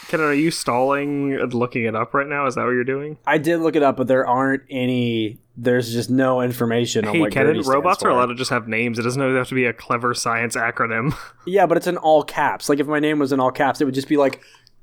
Kenan, 0.08 0.26
are 0.26 0.32
you 0.34 0.50
stalling 0.50 1.34
and 1.34 1.52
looking 1.52 1.84
it 1.84 1.94
up 1.94 2.14
right 2.14 2.26
now? 2.26 2.46
Is 2.46 2.54
that 2.54 2.64
what 2.64 2.70
you're 2.70 2.84
doing? 2.84 3.18
I 3.26 3.36
did 3.38 3.58
look 3.58 3.76
it 3.76 3.82
up, 3.82 3.96
but 3.96 4.06
there 4.06 4.26
aren't 4.26 4.62
any. 4.70 5.38
There's 5.56 5.92
just 5.92 6.08
no 6.08 6.40
information 6.40 7.04
on 7.04 7.14
Hey, 7.14 7.20
what 7.20 7.32
Kenan, 7.32 7.60
robots 7.62 8.00
for. 8.02 8.08
are 8.08 8.12
allowed 8.12 8.26
to 8.26 8.34
just 8.36 8.50
have 8.50 8.68
names. 8.68 8.98
It 8.98 9.02
doesn't 9.02 9.20
always 9.20 9.36
have 9.36 9.48
to 9.48 9.54
be 9.54 9.64
a 9.66 9.72
clever 9.72 10.14
science 10.14 10.56
acronym. 10.56 11.14
Yeah, 11.46 11.66
but 11.66 11.76
it's 11.78 11.86
in 11.86 11.96
all 11.96 12.22
caps. 12.22 12.68
Like 12.68 12.78
if 12.78 12.86
my 12.86 13.00
name 13.00 13.18
was 13.18 13.32
in 13.32 13.40
all 13.40 13.50
caps, 13.50 13.80
it 13.80 13.86
would 13.86 13.94
just 13.94 14.08
be 14.08 14.16
like 14.18 14.40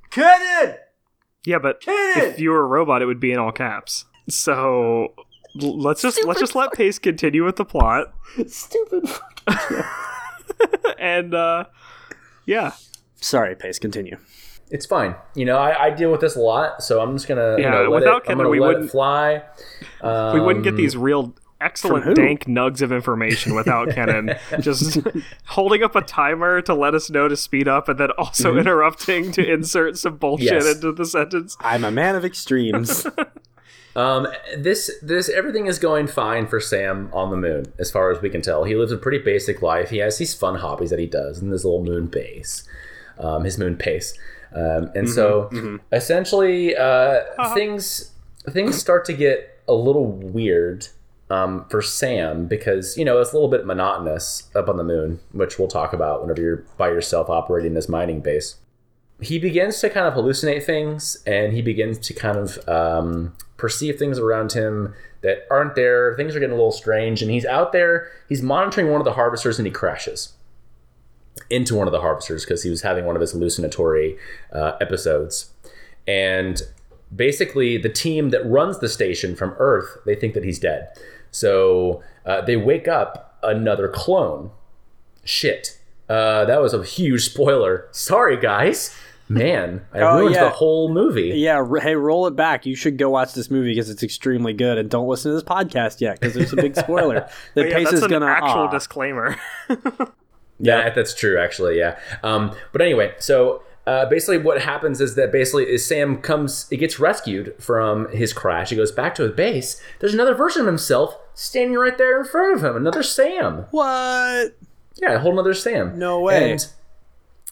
Kenan. 0.09 0.75
yeah, 1.45 1.59
but 1.59 1.81
if 1.87 2.39
you 2.39 2.49
were 2.51 2.61
a 2.61 2.67
robot, 2.67 3.01
it 3.01 3.05
would 3.05 3.19
be 3.19 3.31
in 3.31 3.37
all 3.39 3.51
caps. 3.51 4.05
So 4.27 5.13
let's 5.55 6.01
just 6.01 6.25
let's 6.25 6.39
just 6.39 6.55
let 6.55 6.73
Pace 6.73 6.99
continue 6.99 7.45
with 7.45 7.55
the 7.55 7.65
plot, 7.65 8.13
Stupid. 8.47 9.07
and 10.99 11.33
uh, 11.33 11.65
yeah, 12.45 12.73
Sorry, 13.21 13.55
Pace. 13.55 13.79
Continue. 13.79 14.17
it's 14.69 14.85
fine. 14.85 15.15
You 15.35 15.45
know, 15.45 15.57
I, 15.57 15.85
I 15.85 15.89
deal 15.91 16.11
with 16.11 16.21
this 16.21 16.35
a 16.35 16.39
lot, 16.39 16.83
so 16.83 17.01
I'm 17.01 17.15
just 17.15 17.27
gonna, 17.27 17.55
you 17.57 17.63
Yeah, 17.63 17.69
know, 17.71 17.81
let 17.83 18.01
without 18.01 18.25
it, 18.25 18.31
I'm 18.31 18.37
Kendra, 18.39 18.49
we 18.49 18.59
wouldn't- 18.59 18.91
fly. 18.91 19.41
Um, 20.01 20.33
we 20.33 20.41
wouldn't 20.41 20.63
get 20.63 20.75
these 20.75 20.95
real 20.95 21.33
excellent 21.61 22.15
dank 22.15 22.45
nugs 22.45 22.81
of 22.81 22.91
information 22.91 23.55
without 23.55 23.89
Kenan 23.95 24.35
just 24.59 24.99
holding 25.45 25.81
up 25.83 25.95
a 25.95 26.01
timer 26.01 26.61
to 26.61 26.73
let 26.75 26.93
us 26.93 27.09
know 27.09 27.27
to 27.27 27.35
speed 27.37 27.67
up, 27.67 27.87
and 27.89 27.97
then 27.99 28.11
also 28.17 28.57
interrupting 28.57 29.31
to 29.31 29.51
insert 29.53 29.97
some 29.97 30.17
bullshit 30.17 30.51
Yes. 30.51 30.75
into 30.75 30.91
the 30.91 31.05
sentence. 31.05 31.57
I'm 31.61 31.83
a 31.83 31.91
man 31.91 32.15
of 32.15 32.23
extremes. 32.25 33.07
Um, 33.95 34.27
this 34.57 34.91
this 35.01 35.29
everything 35.29 35.67
is 35.67 35.79
going 35.79 36.07
fine 36.07 36.47
for 36.47 36.59
Sam 36.59 37.09
on 37.13 37.29
the 37.29 37.37
moon, 37.37 37.71
as 37.79 37.91
far 37.91 38.11
as 38.11 38.21
we 38.21 38.29
can 38.29 38.41
tell. 38.41 38.65
He 38.65 38.75
lives 38.75 38.91
a 38.91 38.97
pretty 38.97 39.19
basic 39.19 39.61
life. 39.61 39.89
He 39.89 39.97
has 39.99 40.17
these 40.17 40.33
fun 40.33 40.55
hobbies 40.55 40.89
that 40.89 40.99
he 40.99 41.05
does 41.05 41.41
in 41.41 41.49
this 41.49 41.63
little 41.63 41.83
moon 41.83 42.07
base, 42.07 42.67
um, 43.19 43.45
his 43.45 43.57
moon 43.57 43.77
pace, 43.77 44.17
um, 44.53 44.91
and 44.95 45.09
so 45.09 45.79
essentially 45.93 46.75
uh, 46.75 47.53
things 47.53 48.11
things 48.49 48.77
start 48.77 49.05
to 49.05 49.13
get 49.13 49.59
a 49.67 49.73
little 49.73 50.07
weird 50.07 50.87
um, 51.29 51.65
for 51.69 51.81
Sam 51.81 52.47
because 52.47 52.97
you 52.97 53.05
know 53.05 53.21
it's 53.21 53.31
a 53.31 53.33
little 53.33 53.49
bit 53.49 53.65
monotonous 53.65 54.49
up 54.55 54.67
on 54.67 54.75
the 54.75 54.83
moon, 54.83 55.21
which 55.31 55.57
we'll 55.57 55.69
talk 55.69 55.93
about 55.93 56.21
whenever 56.21 56.41
you're 56.41 56.65
by 56.77 56.89
yourself 56.89 57.29
operating 57.29 57.75
this 57.75 57.87
mining 57.87 58.19
base 58.19 58.57
he 59.22 59.39
begins 59.39 59.79
to 59.79 59.89
kind 59.89 60.07
of 60.07 60.13
hallucinate 60.13 60.63
things 60.63 61.17
and 61.25 61.53
he 61.53 61.62
begins 61.62 61.98
to 62.00 62.13
kind 62.13 62.38
of 62.38 62.67
um, 62.67 63.34
perceive 63.57 63.98
things 63.98 64.19
around 64.19 64.51
him 64.51 64.93
that 65.22 65.45
aren't 65.50 65.75
there. 65.75 66.15
Things 66.15 66.36
are 66.36 66.39
getting 66.39 66.53
a 66.53 66.57
little 66.57 66.72
strange. 66.72 67.22
And 67.22 67.31
he's 67.31 67.45
out 67.45 67.72
there, 67.72 68.12
he's 68.27 68.41
monitoring 68.41 68.91
one 68.91 69.00
of 69.01 69.05
the 69.05 69.13
harvesters 69.13 69.57
and 69.57 69.65
he 69.65 69.72
crashes 69.72 70.34
into 71.50 71.75
one 71.75 71.88
of 71.88 71.91
the 71.91 72.01
harvesters 72.01 72.43
because 72.43 72.63
he 72.63 72.69
was 72.69 72.81
having 72.81 73.05
one 73.05 73.15
of 73.15 73.22
his 73.22 73.31
hallucinatory 73.31 74.17
uh, 74.51 74.74
episodes. 74.81 75.51
And 76.07 76.62
basically, 77.13 77.77
the 77.77 77.89
team 77.89 78.29
that 78.29 78.45
runs 78.45 78.79
the 78.79 78.89
station 78.89 79.36
from 79.36 79.55
Earth, 79.57 79.98
they 80.05 80.15
think 80.15 80.34
that 80.34 80.43
he's 80.43 80.60
dead. 80.60 80.89
So 81.31 82.03
uh, 82.25 82.41
they 82.41 82.55
wake 82.55 82.88
up 82.88 83.38
another 83.43 83.88
clone. 83.88 84.51
Shit. 85.24 85.79
Uh, 86.07 86.45
that 86.45 86.62
was 86.62 86.74
a 86.74 86.84
huge 86.84 87.25
spoiler. 87.25 87.88
Sorry, 87.91 88.38
guys. 88.38 88.95
Man, 89.27 89.82
I 89.94 90.00
Oh, 90.01 90.20
ruined 90.20 90.36
yeah. 90.36 90.44
the 90.44 90.50
whole 90.51 90.94
movie. 90.94 91.29
Yeah, 91.36 91.65
hey, 91.82 91.96
roll 91.96 92.27
it 92.27 92.36
back. 92.36 92.65
You 92.65 92.75
should 92.75 92.98
go 92.98 93.10
watch 93.10 93.34
this 93.34 93.50
movie 93.50 93.72
because 93.72 93.89
it's 93.89 94.03
extremely 94.03 94.53
good, 94.53 94.77
and 94.77 94.89
don't 94.89 95.08
listen 95.08 95.32
to 95.32 95.36
this 95.36 95.44
podcast 95.44 96.00
yet 96.00 96.20
because 96.20 96.36
there's 96.36 96.53
a 96.53 96.58
big 96.58 96.75
spoiler. 96.75 97.27
The 97.55 97.67
Yeah, 97.67 97.74
pace 97.75 97.86
that's 97.86 97.98
is 97.98 98.03
an 98.03 98.10
gonna 98.12 98.27
actual 98.27 98.50
ah. 98.50 98.67
disclaimer. 98.72 99.36
Yeah, 100.58 100.89
that's 100.91 101.13
true, 101.13 101.38
actually. 101.38 101.77
Yeah. 101.77 102.00
Um, 102.24 102.55
but 102.72 102.82
anyway, 102.82 103.13
so 103.20 103.62
uh, 103.86 104.05
basically, 104.05 104.38
what 104.38 104.62
happens 104.62 105.01
is 105.01 105.15
that 105.15 105.29
basically 105.32 105.65
is 105.65 105.86
Sam 105.86 106.22
comes, 106.22 106.70
he 106.70 106.77
gets 106.77 106.98
rescued 106.98 107.53
from 107.60 108.10
his 108.12 108.32
crash. 108.32 108.70
He 108.70 108.75
goes 108.77 108.91
back 108.91 109.15
to 109.15 109.24
his 109.24 109.34
base. 109.34 109.82
There's 110.00 110.13
another 110.13 110.34
version 110.34 110.62
of 110.62 110.67
himself 110.67 111.17
standing 111.34 111.77
right 111.77 111.98
there 111.98 112.17
in 112.22 112.25
front 112.25 112.55
of 112.55 112.63
him. 112.63 112.77
Another 112.77 113.03
Sam. 113.03 113.65
what? 113.72 114.55
Yeah, 114.96 115.12
a 115.15 115.20
whole 115.20 115.34
another 115.34 115.53
Sam. 115.53 116.00
No 116.00 116.22
way. 116.22 116.53
And 116.53 116.67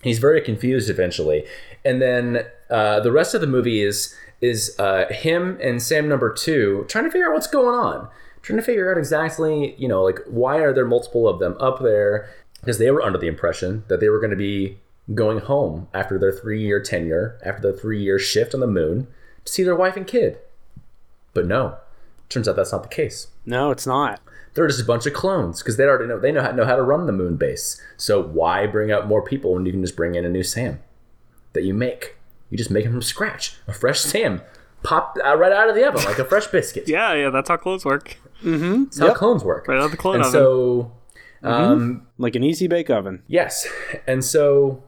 he's 0.03 0.19
very 0.19 0.41
confused 0.41 0.89
eventually. 0.89 1.45
And 1.83 2.01
then 2.01 2.45
uh, 2.69 2.99
the 2.99 3.11
rest 3.11 3.33
of 3.33 3.41
the 3.41 3.47
movie 3.47 3.81
is 3.81 4.15
is 4.41 4.77
uh, 4.77 5.05
him 5.09 5.57
and 5.61 5.81
Sam 5.81 6.09
number 6.09 6.31
two 6.31 6.85
trying 6.89 7.05
to 7.05 7.11
figure 7.11 7.29
out 7.29 7.33
what's 7.33 7.47
going 7.47 7.75
on, 7.75 8.09
trying 8.41 8.57
to 8.57 8.63
figure 8.63 8.91
out 8.91 8.97
exactly, 8.97 9.73
you 9.77 9.87
know, 9.87 10.03
like 10.03 10.19
why 10.27 10.57
are 10.57 10.73
there 10.73 10.85
multiple 10.85 11.27
of 11.27 11.39
them 11.39 11.55
up 11.59 11.81
there? 11.81 12.29
Because 12.59 12.77
they 12.77 12.91
were 12.91 13.01
under 13.01 13.17
the 13.17 13.27
impression 13.27 13.83
that 13.87 13.99
they 13.99 14.09
were 14.09 14.19
going 14.19 14.31
to 14.31 14.37
be 14.37 14.79
going 15.13 15.39
home 15.39 15.87
after 15.93 16.17
their 16.17 16.31
three 16.31 16.61
year 16.61 16.81
tenure, 16.81 17.39
after 17.45 17.61
their 17.61 17.77
three 17.77 18.01
year 18.01 18.19
shift 18.19 18.53
on 18.53 18.59
the 18.59 18.67
moon, 18.67 19.07
to 19.45 19.51
see 19.51 19.63
their 19.63 19.75
wife 19.75 19.95
and 19.95 20.07
kid. 20.07 20.39
But 21.33 21.45
no, 21.45 21.77
turns 22.33 22.47
out 22.47 22.55
that's 22.55 22.71
not 22.71 22.83
the 22.83 22.89
case 22.89 23.27
No, 23.45 23.71
it's 23.71 23.85
not. 23.87 24.19
they're 24.53 24.67
just 24.67 24.81
a 24.81 24.85
bunch 24.85 25.05
of 25.05 25.13
clones 25.13 25.61
because 25.61 25.77
they 25.77 25.83
already 25.85 26.07
know 26.07 26.19
they 26.19 26.31
know 26.31 26.41
how, 26.41 26.51
know 26.51 26.65
how 26.65 26.75
to 26.75 26.81
run 26.83 27.05
the 27.07 27.11
moon 27.13 27.35
base. 27.37 27.81
So 27.97 28.21
why 28.21 28.67
bring 28.67 28.91
out 28.91 29.07
more 29.07 29.21
people 29.23 29.53
when 29.53 29.65
you 29.65 29.71
can 29.71 29.81
just 29.81 29.95
bring 29.95 30.15
in 30.15 30.25
a 30.25 30.29
new 30.29 30.43
Sam 30.43 30.79
that 31.53 31.63
you 31.63 31.73
make? 31.73 32.15
You 32.49 32.57
just 32.57 32.69
make 32.71 32.85
him 32.85 32.91
from 32.91 33.01
scratch, 33.01 33.55
a 33.67 33.73
fresh 33.73 33.99
Sam, 33.99 34.41
pop 34.83 35.17
uh, 35.25 35.35
right 35.37 35.51
out 35.51 35.69
of 35.69 35.75
the 35.75 35.87
oven 35.87 36.03
like 36.05 36.19
a 36.19 36.25
fresh 36.25 36.45
biscuit. 36.47 36.87
yeah, 36.87 37.13
yeah, 37.13 37.29
that's 37.31 37.49
how 37.49 37.57
clones 37.57 37.83
work. 37.83 38.17
Mm-hmm. 38.43 38.83
That's 38.83 38.99
how 38.99 39.13
clones 39.15 39.43
work. 39.43 39.67
Right 39.67 39.77
out 39.79 39.85
of 39.85 39.91
the 39.91 39.97
clone 39.97 40.15
and 40.15 40.25
oven. 40.25 40.33
so, 40.33 40.91
um, 41.41 42.05
Like 42.19 42.35
an 42.35 42.43
easy 42.43 42.67
bake 42.67 42.89
oven. 42.91 43.23
yes, 43.27 43.65
and 44.05 44.23
so 44.23 44.83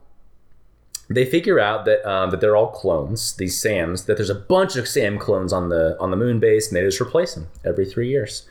they 1.09 1.25
figure 1.25 1.59
out 1.59 1.85
that 1.85 2.03
um, 2.09 2.31
that 2.31 2.41
they're 2.41 2.55
all 2.55 2.67
clones. 2.71 3.35
These 3.35 3.59
Sams. 3.59 4.05
That 4.05 4.17
there's 4.17 4.29
a 4.29 4.35
bunch 4.35 4.75
of 4.75 4.87
Sam 4.87 5.17
clones 5.19 5.53
on 5.53 5.69
the 5.69 5.97
on 5.99 6.11
the 6.11 6.17
moon 6.17 6.39
base, 6.39 6.67
and 6.67 6.75
they 6.77 6.81
just 6.81 6.99
replace 7.01 7.35
them 7.35 7.47
every 7.63 7.85
three 7.85 8.09
years. 8.09 8.47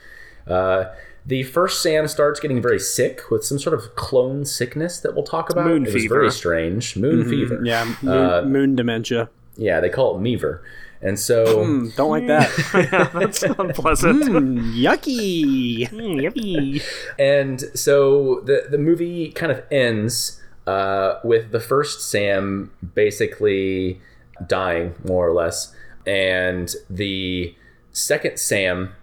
Uh, 0.46 0.84
the 1.26 1.42
first 1.42 1.82
Sam 1.82 2.06
starts 2.06 2.38
getting 2.38 2.60
very 2.60 2.78
sick 2.78 3.30
with 3.30 3.44
some 3.44 3.58
sort 3.58 3.74
of 3.74 3.96
clone 3.96 4.44
sickness 4.44 5.00
that 5.00 5.14
we'll 5.14 5.24
talk 5.24 5.48
about. 5.50 5.64
Moon 5.66 5.86
it 5.86 5.90
fever. 5.92 6.14
very 6.16 6.30
strange. 6.30 6.96
Moon 6.96 7.28
fever. 7.28 7.60
Yeah, 7.64 7.94
moon, 8.02 8.12
Uh, 8.12 8.42
moon 8.42 8.76
dementia. 8.76 9.30
Yeah, 9.56 9.80
they 9.80 9.88
call 9.88 10.16
it 10.16 10.20
Meaver. 10.20 10.62
And 11.00 11.18
so 11.18 11.44
Mm, 11.64 11.94
don't 11.96 12.10
like 12.10 12.26
that. 12.28 13.10
that's 13.14 13.42
unpleasant. 13.42 14.22
Mm, 14.24 14.74
yucky. 14.74 15.88
Mm, 15.90 16.20
yippee. 16.22 16.82
and 17.18 17.60
so 17.74 18.40
the 18.44 18.66
the 18.70 18.78
movie 18.78 19.30
kind 19.32 19.52
of 19.52 19.62
ends 19.70 20.40
uh, 20.66 21.18
with 21.24 21.52
the 21.52 21.60
first 21.60 22.08
Sam 22.08 22.70
basically 22.94 24.00
dying 24.46 24.94
more 25.04 25.28
or 25.28 25.32
less, 25.32 25.74
and 26.06 26.74
the 26.88 27.54
second 27.92 28.38
Sam 28.38 28.94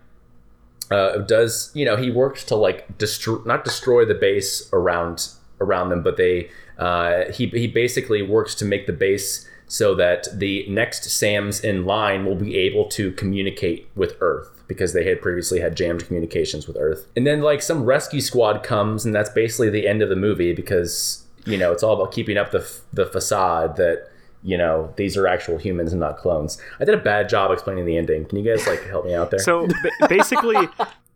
uh, 0.90 1.20
does 1.20 1.72
you 1.74 1.86
know 1.86 1.96
he 1.96 2.12
works 2.12 2.44
to 2.46 2.56
like 2.56 2.98
destroy 2.98 3.40
not 3.46 3.64
destroy 3.64 4.06
the 4.06 4.16
base 4.16 4.70
around 4.74 5.30
around 5.60 5.90
them, 5.90 6.04
but 6.04 6.18
they 6.18 6.50
uh, 6.78 7.32
he 7.32 7.48
he 7.48 7.68
basically 7.68 8.22
works 8.22 8.56
to 8.56 8.66
make 8.66 8.88
the 8.88 8.94
base 8.94 9.48
so 9.68 9.96
that 9.96 10.28
the 10.34 10.68
next 10.68 11.10
Sams 11.10 11.62
in 11.62 11.86
line 11.86 12.26
will 12.26 12.36
be 12.36 12.58
able 12.58 12.90
to 12.90 13.14
communicate 13.14 13.88
with 13.96 14.18
Earth 14.20 14.62
because 14.68 14.92
they 14.92 15.06
had 15.06 15.22
previously 15.22 15.62
had 15.62 15.78
jammed 15.78 16.06
communications 16.06 16.68
with 16.68 16.76
Earth. 16.78 17.08
And 17.16 17.26
then 17.26 17.42
like 17.42 17.62
some 17.62 17.86
rescue 17.86 18.20
squad 18.20 18.64
comes, 18.64 19.06
and 19.06 19.16
that's 19.16 19.30
basically 19.30 19.70
the 19.70 19.88
end 19.88 20.02
of 20.02 20.10
the 20.10 20.16
movie 20.18 20.54
because 20.54 21.21
you 21.46 21.58
know 21.58 21.72
it's 21.72 21.84
all 21.84 21.94
about 21.94 22.12
keeping 22.12 22.38
up 22.38 22.52
the 22.52 22.60
f- 22.60 22.82
the 22.94 23.06
facade 23.06 23.76
that 23.78 24.08
you 24.44 24.58
know 24.58 24.94
these 24.98 25.18
are 25.18 25.28
actual 25.28 25.58
humans 25.58 25.92
and 25.94 26.00
not 26.00 26.18
clones. 26.18 26.60
I 26.80 26.86
did 26.86 26.96
a 26.96 27.00
bad 27.02 27.30
job 27.30 27.52
explaining 27.52 27.86
the 27.86 27.98
ending. 27.98 28.26
Can 28.26 28.38
you 28.40 28.44
guys 28.50 28.66
like 28.68 28.84
help 28.86 29.06
me 29.06 29.14
out 29.14 29.32
there? 29.32 29.40
So 29.40 29.68
ba- 29.68 30.08
basically, 30.10 30.68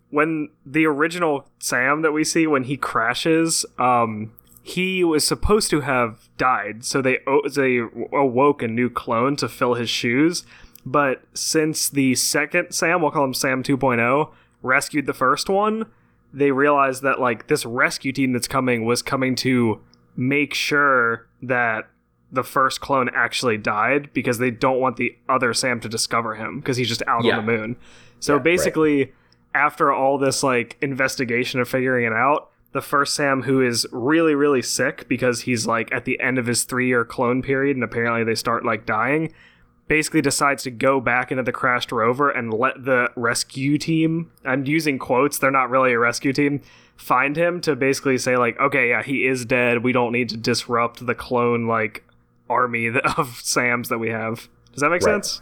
when 0.09 0.49
the 0.65 0.85
original 0.85 1.47
Sam 1.59 2.01
that 2.01 2.11
we 2.11 2.23
see 2.23 2.47
when 2.47 2.63
he 2.63 2.77
crashes, 2.77 3.65
um, 3.79 4.31
he 4.63 5.03
was 5.03 5.25
supposed 5.27 5.69
to 5.71 5.81
have 5.81 6.29
died. 6.37 6.85
So 6.85 7.01
they 7.01 7.19
o- 7.27 7.47
they 7.49 7.77
awoke 8.13 8.61
a 8.61 8.67
new 8.67 8.89
clone 8.89 9.35
to 9.37 9.47
fill 9.49 9.73
his 9.75 9.89
shoes. 9.89 10.43
But 10.85 11.23
since 11.33 11.89
the 11.89 12.13
second 12.15 12.71
Sam, 12.71 13.01
we'll 13.01 13.09
call 13.11 13.23
him 13.25 13.33
Sam 13.33 13.63
2.0, 13.63 14.31
rescued 14.61 15.07
the 15.07 15.13
first 15.13 15.49
one, 15.49 15.87
they 16.31 16.51
realized 16.51 17.01
that 17.01 17.19
like 17.19 17.47
this 17.47 17.65
rescue 17.65 18.11
team 18.11 18.33
that's 18.33 18.47
coming 18.47 18.85
was 18.85 19.01
coming 19.01 19.33
to 19.37 19.81
make 20.15 20.53
sure 20.53 21.27
that 21.41 21.87
the 22.31 22.43
first 22.43 22.81
clone 22.81 23.09
actually 23.15 23.57
died 23.57 24.09
because 24.13 24.39
they 24.39 24.51
don't 24.51 24.79
want 24.79 24.97
the 24.97 25.15
other 25.29 25.53
Sam 25.53 25.79
to 25.81 25.89
discover 25.89 26.35
him 26.35 26.59
because 26.59 26.77
he's 26.77 26.89
just 26.89 27.03
out 27.07 27.23
Yeah. 27.23 27.37
on 27.37 27.45
the 27.45 27.51
moon. 27.51 27.75
So 28.19 28.35
right. 28.35 28.43
basically, 28.43 29.13
after 29.53 29.91
all 29.91 30.17
this 30.17 30.43
like 30.43 30.77
investigation 30.81 31.59
of 31.59 31.69
figuring 31.69 32.05
it 32.05 32.13
out, 32.13 32.49
the 32.73 32.81
first 32.81 33.13
Sam 33.15 33.43
who 33.43 33.61
is 33.61 33.87
really 33.91 34.35
really 34.35 34.61
sick 34.61 35.07
because 35.07 35.41
he's 35.41 35.65
like 35.65 35.93
at 35.93 36.03
the 36.05 36.19
end 36.19 36.37
of 36.37 36.45
his 36.45 36.63
three 36.65 36.87
year 36.87 37.05
clone 37.05 37.41
period 37.41 37.77
and 37.77 37.83
apparently 37.83 38.23
they 38.23 38.35
start 38.35 38.65
like 38.65 38.85
dying. 38.85 39.31
Basically 39.87 40.19
decides 40.21 40.63
to 40.63 40.71
go 40.71 40.99
back 40.99 41.31
into 41.31 41.43
the 41.43 41.51
crashed 41.51 41.91
rover 41.91 42.31
and 42.31 42.51
let 42.51 42.83
the 42.85 43.11
rescue 43.15 43.77
team. 43.77 44.31
I'm 44.43 44.65
using 44.65 44.97
quotes; 44.97 45.37
they're 45.37 45.51
not 45.51 45.69
really 45.69 45.93
a 45.93 45.99
rescue 45.99 46.33
team. 46.33 46.61
Find 46.97 47.35
him 47.35 47.61
to 47.61 47.75
basically 47.75 48.17
say 48.17 48.37
like, 48.37 48.59
okay, 48.59 48.89
yeah, 48.89 49.03
he 49.03 49.25
is 49.27 49.45
dead. 49.45 49.83
We 49.83 49.91
don't 49.91 50.11
need 50.11 50.29
to 50.29 50.37
disrupt 50.37 51.05
the 51.05 51.15
clone 51.15 51.67
like 51.67 52.03
army 52.49 52.87
of 53.17 53.39
Sams 53.43 53.89
that 53.89 53.97
we 53.99 54.09
have. 54.09 54.47
Does 54.71 54.81
that 54.81 54.89
make 54.89 55.01
Right. 55.03 55.13
sense? 55.25 55.41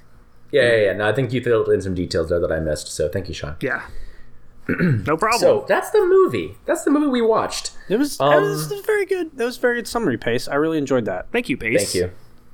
yeah, 0.52 0.64
yeah, 0.76 0.82
yeah. 0.86 0.94
No, 0.94 1.08
I 1.10 1.14
think 1.14 1.32
you 1.34 1.42
filled 1.42 1.70
in 1.70 1.82
some 1.82 1.94
details 1.96 2.30
there 2.30 2.40
that 2.40 2.52
I 2.52 2.60
missed. 2.60 2.88
So 2.88 3.08
thank 3.10 3.28
you, 3.28 3.34
Sean. 3.34 3.56
Yeah. 3.62 3.84
no 4.68 5.18
problem. 5.18 5.40
So 5.42 5.66
that's 5.68 5.90
the 5.92 6.00
movie. 6.06 6.56
That's 6.66 6.84
the 6.84 6.92
movie 6.92 7.08
we 7.08 7.22
watched. 7.22 7.72
It 7.90 7.98
was, 7.98 8.20
Um, 8.22 8.34
it 8.34 8.48
was 8.48 8.72
very 8.86 9.06
good. 9.06 9.36
That 9.38 9.46
was 9.46 9.58
very 9.58 9.76
good 9.76 9.88
summary 9.88 10.18
pace. 10.18 10.48
I 10.48 10.56
really 10.56 10.78
enjoyed 10.78 11.06
that. 11.06 11.32
Thank 11.32 11.50
you, 11.50 11.58
Pace. 11.58 11.92
Thank 11.92 11.96
you. 11.96 12.12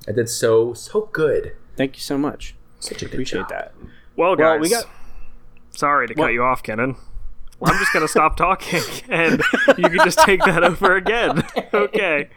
I 0.07 0.11
did 0.13 0.27
so 0.29 0.73
so 0.73 1.01
good. 1.11 1.53
Thank 1.77 1.95
you 1.97 2.01
so 2.01 2.17
much. 2.17 2.55
Such 2.79 3.01
a 3.03 3.05
good 3.05 3.13
Appreciate 3.13 3.41
job. 3.41 3.49
that. 3.49 3.73
Well, 4.15 4.35
guys, 4.35 4.53
Well, 4.53 4.59
we 4.61 4.69
got 4.69 4.85
sorry 5.71 6.07
to 6.07 6.13
What? 6.15 6.25
cut 6.27 6.33
you 6.33 6.43
off, 6.43 6.63
Kenan. 6.63 6.95
Well, 7.59 7.73
I'm 7.73 7.79
just 7.79 7.91
gonna 7.93 8.07
stop 8.07 8.37
talking, 8.37 8.81
and 9.09 9.41
you 9.77 9.89
can 9.89 9.97
just 10.05 10.19
take 10.19 10.39
that 10.45 10.63
over 10.63 10.95
again. 10.95 11.43
okay. 11.73 12.29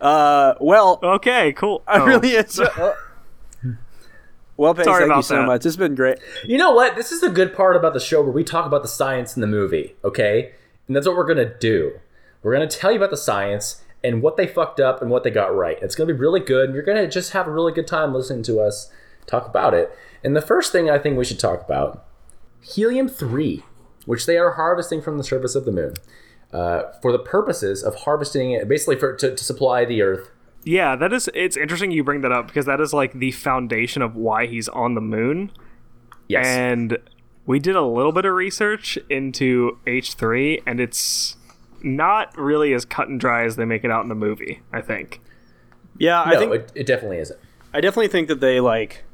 uh 0.00 0.54
well 0.60 0.98
Okay. 1.02 1.52
Cool. 1.52 1.82
I 1.86 2.00
Oh, 2.00 2.04
really 2.06 2.36
enjoy- 2.36 2.66
Well, 4.58 4.74
Pace, 4.74 4.84
Sorry 4.86 5.06
thank 5.06 5.16
you 5.16 5.22
so 5.22 5.36
that. 5.36 5.46
much. 5.46 5.66
It's 5.66 5.76
been 5.76 5.94
great. 5.94 6.18
You 6.44 6.56
know 6.56 6.72
what? 6.72 6.96
This 6.96 7.12
is 7.12 7.20
the 7.20 7.28
good 7.28 7.54
part 7.54 7.76
about 7.76 7.92
the 7.92 8.00
show 8.00 8.22
where 8.22 8.32
we 8.32 8.42
talk 8.42 8.64
about 8.66 8.80
the 8.82 8.88
science 8.88 9.36
in 9.36 9.42
the 9.42 9.46
movie, 9.46 9.96
okay? 10.02 10.52
And 10.86 10.96
that's 10.96 11.06
what 11.06 11.14
we're 11.16 11.26
gonna 11.26 11.54
do. 11.58 11.92
We're 12.42 12.52
gonna 12.54 12.66
tell 12.66 12.90
you 12.90 12.96
about 12.96 13.10
the 13.10 13.16
science 13.18 13.82
and 14.02 14.22
what 14.22 14.36
they 14.38 14.46
fucked 14.46 14.80
up 14.80 15.02
and 15.02 15.10
what 15.10 15.24
they 15.24 15.30
got 15.30 15.54
right. 15.54 15.78
It's 15.82 15.94
gonna 15.94 16.12
be 16.12 16.18
really 16.18 16.40
good, 16.40 16.66
and 16.66 16.74
you're 16.74 16.84
gonna 16.84 17.06
just 17.08 17.32
have 17.32 17.46
a 17.46 17.50
really 17.50 17.72
good 17.72 17.86
time 17.86 18.14
listening 18.14 18.42
to 18.44 18.60
us 18.60 18.90
talk 19.26 19.46
about 19.46 19.74
it. 19.74 19.90
And 20.24 20.34
the 20.34 20.40
first 20.40 20.72
thing 20.72 20.88
I 20.88 20.98
think 20.98 21.18
we 21.18 21.24
should 21.24 21.38
talk 21.40 21.62
about 21.62 22.04
helium 22.62 23.08
3, 23.08 23.62
which 24.06 24.26
they 24.26 24.38
are 24.38 24.52
harvesting 24.52 25.02
from 25.02 25.18
the 25.18 25.24
surface 25.24 25.54
of 25.54 25.64
the 25.64 25.72
moon 25.72 25.94
uh, 26.52 26.84
for 27.02 27.12
the 27.12 27.18
purposes 27.18 27.82
of 27.82 27.94
harvesting 27.94 28.52
it, 28.52 28.68
basically 28.68 28.96
for, 28.96 29.14
to, 29.14 29.34
to 29.34 29.44
supply 29.44 29.84
the 29.84 30.00
Earth. 30.02 30.30
Yeah, 30.64 30.96
that 30.96 31.12
is. 31.12 31.28
It's 31.34 31.56
interesting 31.56 31.90
you 31.90 32.02
bring 32.02 32.22
that 32.22 32.32
up 32.32 32.48
because 32.48 32.66
that 32.66 32.80
is 32.80 32.92
like 32.92 33.12
the 33.12 33.30
foundation 33.30 34.02
of 34.02 34.16
why 34.16 34.46
he's 34.46 34.68
on 34.68 34.94
the 34.94 35.00
moon. 35.00 35.52
Yes. 36.28 36.46
And 36.46 36.98
we 37.46 37.60
did 37.60 37.76
a 37.76 37.82
little 37.82 38.10
bit 38.10 38.24
of 38.24 38.34
research 38.34 38.98
into 39.08 39.78
H3, 39.86 40.62
and 40.66 40.80
it's 40.80 41.36
not 41.82 42.36
really 42.36 42.72
as 42.72 42.84
cut 42.84 43.08
and 43.08 43.20
dry 43.20 43.44
as 43.44 43.54
they 43.54 43.64
make 43.64 43.84
it 43.84 43.90
out 43.92 44.02
in 44.02 44.08
the 44.08 44.16
movie, 44.16 44.60
I 44.72 44.80
think. 44.80 45.20
Yeah, 45.98 46.22
I 46.22 46.32
no, 46.32 46.38
think 46.40 46.52
it, 46.52 46.72
it 46.74 46.86
definitely 46.86 47.18
isn't. 47.18 47.38
I 47.72 47.80
definitely 47.80 48.08
think 48.08 48.28
that 48.28 48.40
they 48.40 48.58
like 48.58 49.04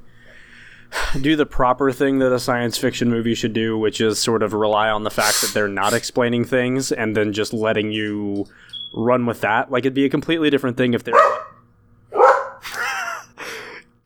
do 1.20 1.36
the 1.36 1.46
proper 1.46 1.92
thing 1.92 2.18
that 2.18 2.32
a 2.32 2.40
science 2.40 2.78
fiction 2.78 3.10
movie 3.10 3.34
should 3.34 3.52
do, 3.52 3.78
which 3.78 4.00
is 4.00 4.18
sort 4.18 4.42
of 4.42 4.52
rely 4.52 4.88
on 4.88 5.04
the 5.04 5.10
fact 5.10 5.40
that 5.40 5.52
they're 5.54 5.68
not 5.68 5.92
explaining 5.92 6.44
things 6.44 6.92
and 6.92 7.16
then 7.16 7.32
just 7.32 7.52
letting 7.52 7.92
you 7.92 8.46
run 8.94 9.26
with 9.26 9.40
that. 9.40 9.70
Like 9.70 9.82
it'd 9.82 9.94
be 9.94 10.04
a 10.04 10.10
completely 10.10 10.50
different 10.50 10.76
thing 10.76 10.94
if 10.94 11.04
they're 11.04 11.14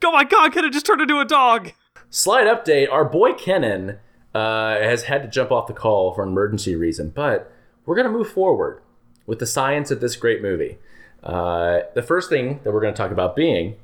Oh 0.04 0.12
my 0.12 0.24
god, 0.24 0.52
could 0.52 0.64
it 0.64 0.72
just 0.72 0.86
turned 0.86 1.00
into 1.00 1.18
a 1.18 1.24
dog! 1.24 1.72
Slight 2.10 2.46
update: 2.46 2.90
Our 2.90 3.04
boy 3.04 3.32
Kenan 3.32 3.98
uh, 4.34 4.76
has 4.76 5.04
had 5.04 5.22
to 5.22 5.28
jump 5.28 5.50
off 5.50 5.66
the 5.66 5.72
call 5.72 6.14
for 6.14 6.22
an 6.22 6.28
emergency 6.28 6.76
reason, 6.76 7.10
but 7.10 7.52
we're 7.84 7.96
gonna 7.96 8.08
move 8.10 8.28
forward 8.30 8.80
with 9.26 9.40
the 9.40 9.46
science 9.46 9.90
of 9.90 10.00
this 10.00 10.14
great 10.14 10.40
movie. 10.40 10.78
Uh, 11.24 11.80
the 11.94 12.02
first 12.02 12.30
thing 12.30 12.60
that 12.62 12.72
we're 12.72 12.80
gonna 12.80 12.94
talk 12.94 13.10
about 13.10 13.34
being 13.34 13.76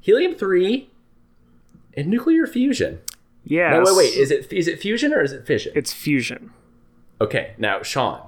helium 0.00 0.34
three 0.34 0.90
and 1.96 2.08
nuclear 2.08 2.46
fusion. 2.46 3.00
Yeah. 3.44 3.70
No, 3.70 3.84
wait, 3.84 3.96
wait. 3.96 4.14
Is 4.14 4.30
it 4.30 4.52
is 4.52 4.68
it 4.68 4.80
fusion 4.80 5.12
or 5.12 5.22
is 5.22 5.32
it 5.32 5.46
fission? 5.46 5.72
It's 5.74 5.92
fusion. 5.92 6.50
okay. 7.20 7.54
Now, 7.58 7.82
Sean, 7.82 8.20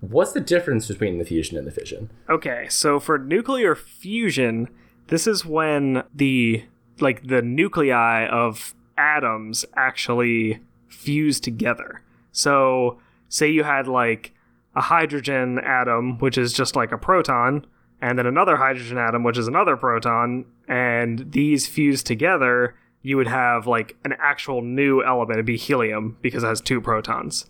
what's 0.00 0.32
the 0.32 0.40
difference 0.40 0.86
between 0.88 1.18
the 1.18 1.24
fusion 1.24 1.58
and 1.58 1.66
the 1.66 1.70
fission? 1.72 2.10
Okay, 2.28 2.66
so 2.70 2.98
for 3.00 3.18
nuclear 3.18 3.74
fusion, 3.74 4.68
this 5.08 5.26
is 5.26 5.44
when 5.44 6.04
the 6.14 6.64
like 7.00 7.26
the 7.26 7.42
nuclei 7.42 8.26
of 8.26 8.74
atoms 8.96 9.64
actually 9.76 10.60
fuse 10.88 11.40
together. 11.40 12.02
So, 12.32 12.98
say 13.28 13.50
you 13.50 13.64
had 13.64 13.88
like 13.88 14.32
a 14.76 14.82
hydrogen 14.82 15.58
atom, 15.58 16.18
which 16.18 16.38
is 16.38 16.52
just 16.52 16.76
like 16.76 16.92
a 16.92 16.98
proton, 16.98 17.66
and 18.00 18.18
then 18.18 18.26
another 18.26 18.56
hydrogen 18.56 18.98
atom, 18.98 19.24
which 19.24 19.36
is 19.38 19.48
another 19.48 19.76
proton, 19.76 20.44
and 20.68 21.32
these 21.32 21.66
fuse 21.66 22.02
together, 22.04 22.76
you 23.02 23.16
would 23.16 23.28
have 23.28 23.66
like 23.66 23.96
an 24.04 24.14
actual 24.20 24.62
new 24.62 25.02
element. 25.02 25.32
It'd 25.36 25.46
be 25.46 25.56
helium 25.56 26.16
because 26.20 26.42
it 26.42 26.46
has 26.48 26.60
two 26.60 26.80
protons. 26.80 27.46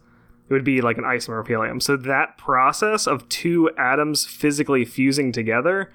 It 0.48 0.52
would 0.52 0.64
be 0.64 0.80
like 0.80 0.98
an 0.98 1.04
isomer 1.04 1.40
of 1.40 1.46
helium. 1.46 1.80
So 1.80 1.96
that 1.96 2.36
process 2.38 3.06
of 3.06 3.28
two 3.28 3.70
atoms 3.78 4.26
physically 4.26 4.84
fusing 4.84 5.30
together 5.32 5.92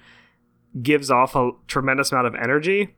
gives 0.82 1.10
off 1.10 1.34
a 1.36 1.50
tremendous 1.68 2.12
amount 2.12 2.26
of 2.26 2.34
energy, 2.34 2.94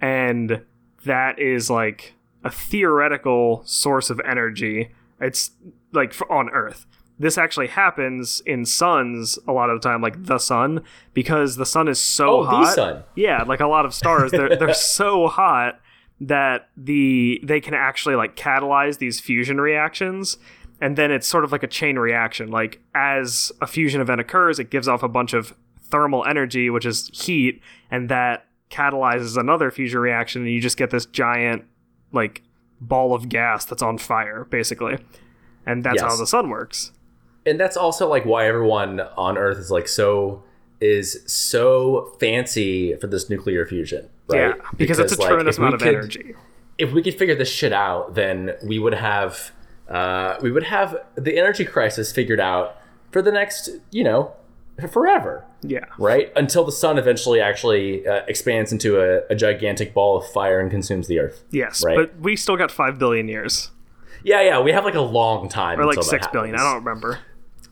and 0.00 0.62
that 1.04 1.38
is 1.38 1.70
like 1.70 2.14
a 2.44 2.50
theoretical 2.50 3.62
source 3.64 4.10
of 4.10 4.20
energy. 4.26 4.90
It's 5.20 5.50
like 5.92 6.14
on 6.30 6.48
Earth. 6.50 6.86
This 7.18 7.36
actually 7.36 7.66
happens 7.66 8.42
in 8.46 8.64
suns 8.64 9.38
a 9.46 9.52
lot 9.52 9.68
of 9.68 9.80
the 9.80 9.86
time, 9.86 10.00
like 10.00 10.24
the 10.24 10.38
sun, 10.38 10.82
because 11.12 11.56
the 11.56 11.66
sun 11.66 11.86
is 11.88 11.98
so 12.00 12.38
Oh, 12.38 12.42
the 12.44 12.50
hot. 12.50 12.74
sun. 12.74 13.04
Yeah, 13.14 13.42
like 13.42 13.60
a 13.60 13.66
lot 13.66 13.84
of 13.84 13.92
stars, 13.92 14.30
they're 14.30 14.56
they're 14.56 14.72
so 14.98 15.28
hot 15.28 15.78
that 16.20 16.68
the 16.76 17.40
they 17.42 17.60
can 17.60 17.74
actually 17.74 18.14
like 18.14 18.36
catalyze 18.36 18.98
these 18.98 19.18
fusion 19.20 19.60
reactions 19.60 20.36
and 20.82 20.96
then 20.96 21.10
it's 21.10 21.26
sort 21.26 21.44
of 21.44 21.52
like 21.52 21.62
a 21.62 21.66
chain 21.66 21.98
reaction. 21.98 22.50
Like 22.50 22.80
as 22.94 23.50
a 23.60 23.66
fusion 23.66 24.00
event 24.00 24.20
occurs 24.20 24.58
it 24.58 24.70
gives 24.70 24.86
off 24.88 25.02
a 25.02 25.08
bunch 25.08 25.32
of 25.32 25.54
thermal 25.82 26.24
energy 26.26 26.70
which 26.70 26.86
is 26.86 27.10
heat 27.12 27.60
and 27.90 28.08
that 28.08 28.46
catalyzes 28.70 29.36
another 29.36 29.70
fusion 29.70 29.98
reaction 29.98 30.42
and 30.42 30.50
you 30.50 30.60
just 30.60 30.76
get 30.76 30.90
this 30.90 31.06
giant 31.06 31.64
like 32.12 32.42
ball 32.80 33.14
of 33.14 33.28
gas 33.28 33.64
that's 33.64 33.82
on 33.82 33.98
fire 33.98 34.46
basically. 34.50 34.98
And 35.66 35.84
that's 35.84 36.00
Yes. 36.02 36.12
how 36.12 36.16
the 36.16 36.26
sun 36.26 36.48
works. 36.50 36.92
And 37.46 37.58
that's 37.58 37.76
also 37.76 38.08
like 38.08 38.24
why 38.24 38.46
everyone 38.46 39.00
on 39.16 39.38
earth 39.38 39.58
is 39.58 39.70
like 39.70 39.88
so 39.88 40.42
is 40.80 41.22
so 41.26 42.14
fancy 42.20 42.94
for 42.96 43.06
this 43.06 43.28
nuclear 43.28 43.66
fusion 43.66 44.08
right? 44.32 44.56
Yeah 44.56 44.68
because, 44.76 44.98
it's 44.98 45.12
a 45.12 45.16
tremendous 45.16 45.58
amount 45.58 45.74
of 45.74 45.80
could- 45.80 45.94
energy. 45.94 46.34
if 46.78 46.92
we 46.92 47.02
could 47.02 47.14
figure 47.18 47.34
this 47.34 47.50
shit 47.50 47.72
out 47.72 48.14
then 48.14 48.52
we 48.64 48.78
would 48.78 48.94
have 48.94 49.52
uh, 49.88 50.36
we 50.40 50.50
would 50.52 50.62
have 50.64 50.96
the 51.16 51.36
energy 51.36 51.64
crisis 51.64 52.12
figured 52.12 52.38
out 52.40 52.76
for 53.10 53.20
the 53.22 53.32
next 53.32 53.68
you 53.90 54.04
know 54.04 54.32
forever. 54.90 55.44
Yeah. 55.62 55.84
Right? 55.98 56.32
Until 56.36 56.64
the 56.64 56.72
sun 56.72 56.96
eventually 56.96 57.38
actually 57.38 58.06
uh, 58.06 58.22
expands 58.26 58.72
into 58.72 58.98
a, 58.98 59.26
a 59.28 59.34
gigantic 59.34 59.92
ball 59.92 60.16
of 60.16 60.26
fire 60.30 60.58
and 60.58 60.70
consumes 60.70 61.06
the 61.06 61.18
earth. 61.18 61.44
Yes 61.50 61.84
Right. 61.84 61.96
but 61.96 62.18
we 62.20 62.34
still 62.36 62.56
got 62.56 62.70
5 62.70 62.98
billion 62.98 63.28
years. 63.28 63.70
Yeah 64.24 64.40
yeah 64.42 64.60
we 64.60 64.72
have 64.72 64.84
like 64.84 64.94
a 64.94 65.00
long 65.02 65.48
time 65.48 65.78
or 65.80 65.84
like 65.86 66.02
6 66.02 66.26
billion 66.28 66.54
i 66.54 66.58
don't 66.58 66.76
remember. 66.76 67.18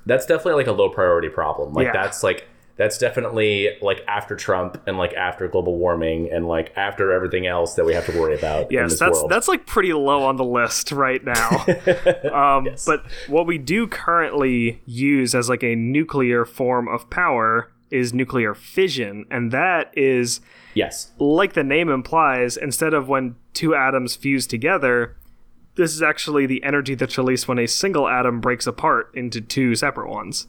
That's 0.06 0.26
definitely 0.26 0.54
like 0.54 0.66
a 0.66 0.72
low 0.72 0.88
priority 0.90 1.28
problem. 1.28 1.72
Like 1.72 1.86
Yeah. 1.86 1.92
that's 1.92 2.22
like 2.22 2.48
that's 2.78 2.96
definitely 2.96 3.76
like 3.82 4.02
after 4.06 4.36
Trump 4.36 4.80
and 4.86 4.96
like 4.96 5.12
after 5.14 5.48
global 5.48 5.76
warming 5.76 6.32
and 6.32 6.46
like 6.46 6.72
after 6.76 7.12
everything 7.12 7.46
else 7.46 7.74
that 7.74 7.84
we 7.84 7.92
have 7.92 8.06
to 8.06 8.18
worry 8.18 8.38
about 8.38 8.70
Yes, 8.70 8.98
that's 8.98 9.18
world. 9.18 9.30
that's 9.30 9.48
like 9.48 9.66
pretty 9.66 9.92
low 9.92 10.22
on 10.22 10.36
the 10.36 10.44
list 10.44 10.92
right 10.92 11.22
now. 11.22 11.66
um, 12.32 12.68
But 12.86 13.04
what 13.26 13.46
we 13.46 13.58
do 13.58 13.88
currently 13.88 14.80
use 14.86 15.34
as 15.34 15.48
like 15.48 15.64
a 15.64 15.74
nuclear 15.74 16.44
form 16.44 16.88
of 16.88 17.10
power 17.10 17.72
is 17.90 18.14
nuclear 18.14 18.54
fission, 18.54 19.26
and 19.30 19.50
that 19.50 19.90
is 19.96 20.40
yes. 20.74 21.10
like 21.18 21.54
the 21.54 21.64
name 21.64 21.88
implies. 21.88 22.56
Instead 22.56 22.94
of 22.94 23.08
when 23.08 23.34
two 23.54 23.74
atoms 23.74 24.14
fuse 24.14 24.46
together, 24.46 25.16
this 25.74 25.94
is 25.94 26.02
actually 26.02 26.46
the 26.46 26.62
energy 26.62 26.94
that's 26.94 27.18
released 27.18 27.48
when 27.48 27.58
a 27.58 27.66
single 27.66 28.06
atom 28.06 28.40
breaks 28.40 28.66
apart 28.66 29.10
into 29.14 29.40
two 29.40 29.74
separate 29.74 30.08
ones. 30.08 30.46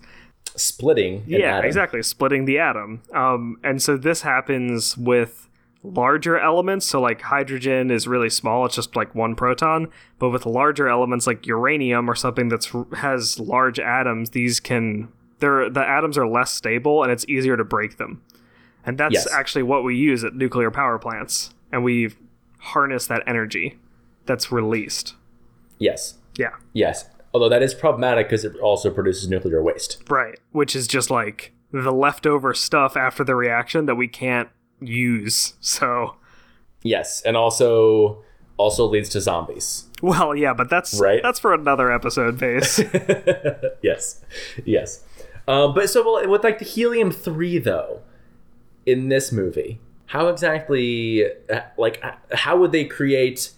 Splitting. 0.55 1.23
Yeah, 1.27 1.57
atom. 1.57 1.65
exactly. 1.65 2.01
Splitting 2.03 2.45
the 2.45 2.59
atom. 2.59 3.01
Um, 3.13 3.57
and 3.63 3.81
so 3.81 3.97
this 3.97 4.21
happens 4.21 4.97
with 4.97 5.47
larger 5.83 6.37
elements. 6.37 6.85
So, 6.85 6.99
like 7.01 7.21
hydrogen 7.21 7.91
is 7.91 8.07
really 8.07 8.29
small; 8.29 8.65
it's 8.65 8.75
just 8.75 8.95
like 8.95 9.13
one 9.15 9.35
proton. 9.35 9.87
But 10.17 10.29
with 10.29 10.45
larger 10.45 10.87
elements 10.87 11.25
like 11.27 11.45
uranium 11.47 12.09
or 12.09 12.15
something 12.15 12.49
that's 12.49 12.71
has 12.97 13.39
large 13.39 13.79
atoms, 13.79 14.31
these 14.31 14.59
can 14.59 15.09
they're 15.39 15.69
the 15.69 15.81
atoms 15.87 16.17
are 16.17 16.27
less 16.27 16.51
stable, 16.53 17.03
and 17.03 17.11
it's 17.11 17.25
easier 17.29 17.55
to 17.57 17.63
break 17.63 17.97
them. 17.97 18.21
And 18.85 18.97
that's 18.97 19.13
Yes. 19.13 19.31
actually 19.33 19.63
what 19.63 19.83
we 19.83 19.95
use 19.95 20.23
at 20.23 20.33
nuclear 20.35 20.71
power 20.71 20.97
plants, 20.99 21.53
and 21.71 21.83
we 21.83 22.11
harness 22.59 23.07
that 23.07 23.23
energy 23.27 23.77
that's 24.25 24.51
released. 24.51 25.15
Yes. 25.77 26.15
Yeah, 26.37 26.51
Yes. 26.73 27.09
Although 27.33 27.49
that 27.49 27.61
is 27.61 27.73
problematic 27.73 28.27
because 28.27 28.43
it 28.45 28.55
also 28.57 28.89
produces 28.89 29.29
nuclear 29.29 29.61
waste. 29.61 30.03
right. 30.09 30.39
Which 30.51 30.75
is 30.75 30.87
just 30.87 31.09
like 31.11 31.53
the 31.71 31.91
leftover 31.93 32.53
stuff 32.53 32.97
after 32.97 33.23
the 33.23 33.35
reaction 33.35 33.85
that 33.85 33.95
we 33.95 34.07
can't 34.07 34.49
use. 34.81 35.53
So. 35.59 36.15
Yes, 36.81 37.21
and 37.21 37.35
also 37.37 38.23
also 38.57 38.85
leads 38.85 39.09
to 39.09 39.21
zombies. 39.21 39.85
Well, 40.01 40.35
yeah, 40.35 40.53
but 40.53 40.69
that's 40.69 40.99
Right. 40.99 41.21
that's 41.21 41.39
for 41.39 41.53
another 41.53 41.91
episode, 41.91 42.39
Pace. 42.39 42.79
yes, 43.83 44.23
yes. 44.65 45.03
Um, 45.47 45.73
but 45.73 45.89
so 45.89 46.03
well, 46.03 46.27
with 46.29 46.43
like 46.43 46.59
the 46.59 46.65
helium 46.65 47.11
three 47.11 47.57
though, 47.59 48.01
in 48.85 49.09
this 49.09 49.31
movie, 49.31 49.79
how 50.07 50.27
exactly 50.27 51.25
uh, 51.49 51.61
like 51.77 52.01
how 52.33 52.57
would 52.57 52.71
they 52.71 52.85
create? 52.85 53.51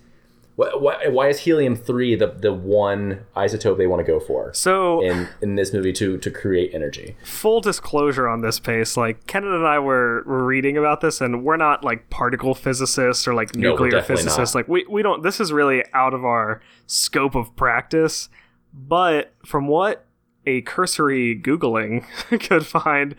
Why, 0.55 1.07
why, 1.07 1.27
is 1.27 1.39
helium 1.39 1.75
three 1.75 2.15
the 2.15 2.27
the 2.27 2.53
one 2.53 3.25
isotope 3.35 3.77
they 3.77 3.87
want 3.87 4.05
to 4.05 4.11
go 4.11 4.19
for 4.19 4.53
so, 4.53 5.01
in 5.01 5.27
in 5.41 5.55
this 5.55 5.73
movie 5.73 5.93
to 5.93 6.17
to 6.17 6.29
create 6.29 6.71
energy? 6.73 7.15
full 7.23 7.61
disclosure 7.61 8.27
on 8.27 8.41
this 8.41 8.59
pace, 8.59 8.97
like 8.97 9.25
Kenan 9.27 9.53
and 9.53 9.65
I 9.65 9.79
were, 9.79 10.23
were 10.27 10.45
reading 10.45 10.77
about 10.77 11.01
this, 11.01 11.21
and 11.21 11.43
we're 11.43 11.57
not 11.57 11.83
like 11.83 12.09
particle 12.09 12.53
physicists 12.53 13.27
or 13.27 13.33
like 13.33 13.55
nuclear 13.55 13.91
definitely 13.91 14.23
physicists. 14.23 14.53
not. 14.53 14.59
Like 14.59 14.67
we 14.67 14.85
we 14.89 15.01
don't. 15.01 15.23
This 15.23 15.39
is 15.39 15.51
really 15.51 15.83
out 15.93 16.13
of 16.13 16.25
our 16.25 16.61
scope 16.85 17.35
of 17.35 17.55
practice. 17.55 18.29
But 18.73 19.33
from 19.45 19.67
what 19.67 20.05
a 20.45 20.61
cursory 20.61 21.39
googling 21.39 22.05
could 22.39 22.65
find, 22.65 23.15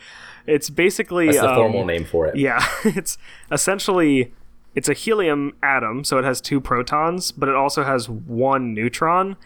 it's 0.46 0.70
basically 0.70 1.26
That's 1.26 1.40
the 1.40 1.50
um, 1.50 1.56
formal 1.56 1.84
name 1.84 2.04
for 2.04 2.26
it. 2.26 2.36
Yeah, 2.36 2.64
it's 2.84 3.18
essentially 3.50 4.32
it's 4.74 4.88
a 4.88 4.94
helium 4.94 5.54
atom, 5.62 6.04
so 6.04 6.18
it 6.18 6.24
has 6.24 6.40
two 6.40 6.60
protons, 6.60 7.32
but 7.32 7.48
it 7.48 7.54
also 7.54 7.84
has 7.84 8.08
one 8.08 8.74
neutron, 8.74 9.36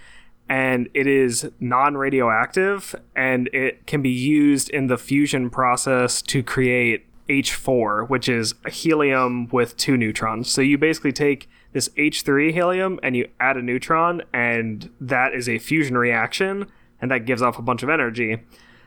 and 0.49 0.89
it 0.95 1.07
is 1.07 1.51
non-radioactive, 1.59 2.95
and 3.15 3.49
it 3.53 3.87
can 3.87 4.03
be 4.03 4.11
used 4.11 4.71
in 4.71 4.87
the 4.87 4.97
fusion 4.97 5.51
process 5.51 6.23
to 6.23 6.43
create 6.43 7.07
H4, 7.29 8.09
which 8.09 8.29
is 8.29 8.55
a 8.65 8.71
helium 8.71 9.49
with 9.49 9.77
two 9.77 9.97
neutrons. 9.97 10.49
So 10.49 10.61
you 10.61 10.79
basically 10.79 11.13
take 11.13 11.49
this 11.73 11.89
H3 11.91 12.53
helium 12.53 13.01
and 13.03 13.17
you 13.17 13.29
add 13.41 13.57
a 13.57 13.63
neutron, 13.63 14.23
and 14.33 14.91
that 15.01 15.35
is 15.35 15.49
a 15.49 15.59
fusion 15.59 15.99
reaction, 15.99 16.67
and 17.01 17.11
that 17.11 17.27
gives 17.27 17.43
off 17.43 17.59
a 17.59 17.63
bunch 17.63 17.83
of 17.83 17.89
energy. 17.89 18.39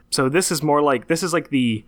So 0.09 0.29
this 0.29 0.51
is 0.51 0.63
more 0.63 0.81
like 0.81 1.07
this 1.07 1.21
is 1.21 1.33
like 1.33 1.49
the 1.49 1.83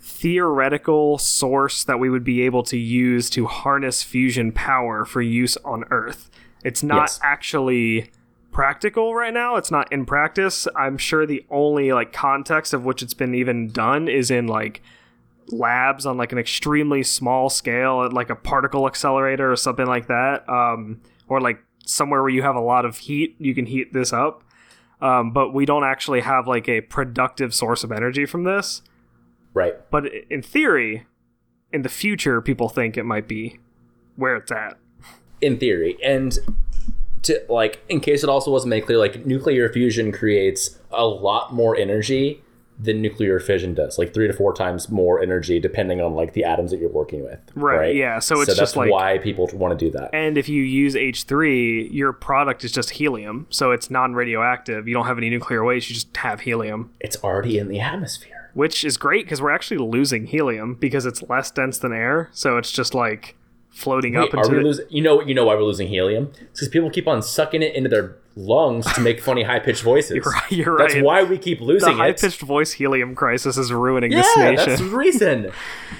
theoretical 0.00 1.18
source 1.18 1.84
that 1.84 1.98
we 1.98 2.08
would 2.10 2.24
be 2.24 2.42
able 2.42 2.62
to 2.64 2.76
use 2.78 3.28
to 3.30 3.46
harness 3.46 4.02
fusion 4.02 4.52
power 4.52 5.04
for 5.04 5.20
use 5.22 5.56
on 5.58 5.84
Earth. 5.90 6.30
It's 6.64 6.82
not 6.82 7.02
Yes. 7.02 7.20
actually 7.22 8.10
practical 8.50 9.14
right 9.14 9.32
now. 9.32 9.56
It's 9.56 9.70
not 9.70 9.90
in 9.92 10.04
practice. 10.06 10.66
I'm 10.76 10.98
sure 10.98 11.26
the 11.26 11.44
only 11.50 11.92
like 11.92 12.12
context 12.12 12.72
of 12.74 12.84
which 12.84 13.02
it's 13.02 13.14
been 13.14 13.34
even 13.34 13.68
done 13.68 14.08
is 14.08 14.30
in 14.30 14.46
like 14.46 14.82
labs 15.48 16.06
on 16.06 16.16
like 16.16 16.32
an 16.32 16.38
extremely 16.38 17.02
small 17.02 17.48
scale 17.50 18.02
at 18.04 18.12
like 18.12 18.30
a 18.30 18.36
particle 18.36 18.86
accelerator 18.86 19.50
or 19.52 19.56
something 19.56 19.86
like 19.86 20.06
that. 20.08 20.48
Um, 20.48 21.00
or 21.28 21.40
like 21.40 21.62
somewhere 21.86 22.20
where 22.22 22.30
you 22.30 22.42
have 22.42 22.56
a 22.56 22.60
lot 22.60 22.84
of 22.84 22.98
heat, 22.98 23.36
you 23.38 23.54
can 23.54 23.66
heat 23.66 23.92
this 23.92 24.12
up. 24.12 24.42
Um, 25.00 25.32
but 25.32 25.54
we 25.54 25.64
don't 25.64 25.84
actually 25.84 26.20
have 26.20 26.46
like 26.46 26.68
a 26.68 26.82
productive 26.82 27.54
source 27.54 27.84
of 27.84 27.92
energy 27.92 28.26
from 28.26 28.44
this. 28.44 28.82
Right. 29.54 29.74
But 29.90 30.06
in 30.30 30.42
theory, 30.42 31.06
in 31.72 31.82
the 31.82 31.88
future, 31.88 32.40
people 32.40 32.68
think 32.68 32.96
it 32.96 33.04
might 33.04 33.28
be 33.28 33.58
where 34.16 34.36
it's 34.36 34.52
at. 34.52 34.76
in 35.40 35.58
theory. 35.58 35.96
And 36.04 36.38
to 37.22 37.42
like 37.48 37.80
in 37.88 38.00
case 38.00 38.22
it 38.22 38.28
also 38.30 38.50
wasn't 38.50 38.70
made 38.70 38.86
clear 38.86 38.98
like 38.98 39.26
nuclear 39.26 39.68
fusion 39.68 40.10
creates 40.12 40.78
a 40.90 41.04
lot 41.06 41.52
more 41.52 41.76
energy 41.76 42.42
than 42.78 43.02
nuclear 43.02 43.38
fission 43.38 43.74
does. 43.74 43.98
Like 43.98 44.14
three 44.14 44.26
to 44.26 44.32
four 44.32 44.54
times 44.54 44.88
more 44.88 45.22
energy 45.22 45.60
depending 45.60 46.00
on 46.00 46.14
like 46.14 46.32
the 46.32 46.44
atoms 46.44 46.70
that 46.70 46.80
you're 46.80 46.88
working 46.88 47.22
with. 47.22 47.38
Right, 47.54 47.94
yeah, 47.94 48.20
so 48.20 48.40
it's 48.40 48.46
that's 48.48 48.58
just 48.58 48.74
like- 48.76 48.90
why 48.90 49.18
people 49.18 49.48
want 49.52 49.78
to 49.78 49.84
do 49.84 49.90
that. 49.92 50.10
And 50.14 50.38
if 50.38 50.48
you 50.48 50.62
use 50.62 50.94
H3, 50.94 51.92
your 51.92 52.14
product 52.14 52.64
is 52.64 52.72
just 52.72 52.90
helium, 52.90 53.46
so 53.50 53.70
it's 53.72 53.90
non-radioactive. 53.90 54.88
You 54.88 54.94
don't 54.94 55.06
have 55.06 55.18
any 55.18 55.28
nuclear 55.28 55.62
waste; 55.62 55.90
you 55.90 55.94
just 55.94 56.16
have 56.16 56.40
helium, 56.40 56.90
it's 57.00 57.16
already 57.22 57.58
in 57.58 57.68
the 57.68 57.80
atmosphere 57.80 58.39
which 58.54 58.84
is 58.84 58.96
great 58.96 59.24
because 59.26 59.40
we're 59.40 59.50
actually 59.50 59.78
losing 59.78 60.26
helium 60.26 60.74
because 60.74 61.06
it's 61.06 61.22
less 61.28 61.50
dense 61.50 61.78
than 61.78 61.92
air. 61.92 62.28
So 62.32 62.56
it's 62.56 62.72
just 62.72 62.94
like 62.94 63.36
floating 63.70 64.14
Wait, 64.14 64.28
up 64.28 64.34
are 64.34 64.38
into 64.38 64.50
we 64.50 64.56
the, 64.56 64.62
losing 64.64 64.86
you 64.90 65.00
know 65.00 65.20
you 65.22 65.32
know 65.32 65.44
why 65.44 65.54
we're 65.54 65.62
losing 65.62 65.86
helium 65.86 66.32
because 66.52 66.66
people 66.68 66.90
keep 66.90 67.06
on 67.06 67.22
sucking 67.22 67.62
it 67.62 67.72
into 67.76 67.88
their 67.88 68.16
lungs 68.34 68.84
to 68.94 69.00
make 69.00 69.20
funny 69.20 69.44
high-pitched 69.44 69.82
voices 69.82 70.10
You're 70.16 70.24
right, 70.24 70.50
you're 70.52 70.76
that's 70.78 70.94
right. 70.94 71.04
why 71.04 71.22
we 71.22 71.38
keep 71.38 71.58
the 71.60 71.64
losing 71.64 71.90
it 71.92 71.96
high-pitched 71.96 72.40
voice 72.40 72.72
helium 72.72 73.14
crisis 73.14 73.56
is 73.56 73.72
ruining 73.72 74.10
this 74.10 74.26
yeah 74.36 74.50
nation. 74.50 74.66
that's 74.70 74.80
the 74.80 74.88
reason 74.88 75.52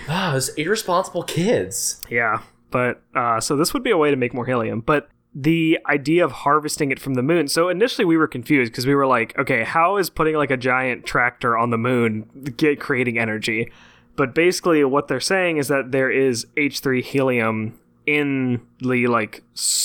ah 0.09 0.33
those 0.33 0.49
irresponsible 0.57 1.23
kids 1.23 2.03
Yeah, 2.11 2.43
but 2.73 3.01
uh, 3.15 3.39
so 3.41 3.55
this 3.57 3.73
would 3.73 3.85
be 3.85 3.91
a 3.93 3.97
way 3.97 4.11
to 4.11 4.17
make 4.17 4.35
more 4.35 4.47
helium. 4.47 4.81
But 4.81 5.09
the 5.35 5.79
idea 5.87 6.25
of 6.25 6.33
harvesting 6.33 6.91
it 6.91 6.99
from 6.99 7.15
the 7.15 7.23
moon. 7.23 7.47
So 7.49 7.69
initially 7.69 8.05
we 8.05 8.17
were 8.17 8.27
confused 8.27 8.73
because 8.73 8.87
we 8.87 8.95
were 8.95 9.07
like, 9.07 9.39
okay, 9.39 9.63
how 9.63 9.97
is 9.97 10.11
putting 10.11 10.35
like 10.35 10.51
a 10.51 10.57
giant 10.57 11.07
tractor 11.07 11.57
on 11.57 11.71
the 11.71 11.79
moon 11.79 12.53
get 12.57 12.81
creating 12.81 13.19
energy? 13.19 13.71
But 14.17 14.35
basically, 14.35 14.85
what 14.85 15.09
they're 15.09 15.21
saying 15.21 15.57
is 15.59 15.69
that 15.69 15.93
there 15.93 16.11
is 16.11 16.47
H3 16.57 17.03
helium 17.03 17.79
in 18.07 18.61
the 18.81 19.07
like 19.07 19.43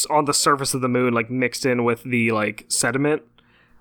on 0.10 0.26
the 0.26 0.34
surface 0.34 0.74
of 0.74 0.82
the 0.82 0.90
moon, 0.90 1.14
like 1.14 1.30
mixed 1.30 1.66
in 1.66 1.84
with 1.84 2.04
the 2.04 2.32
like 2.32 2.66
sediment 2.68 3.22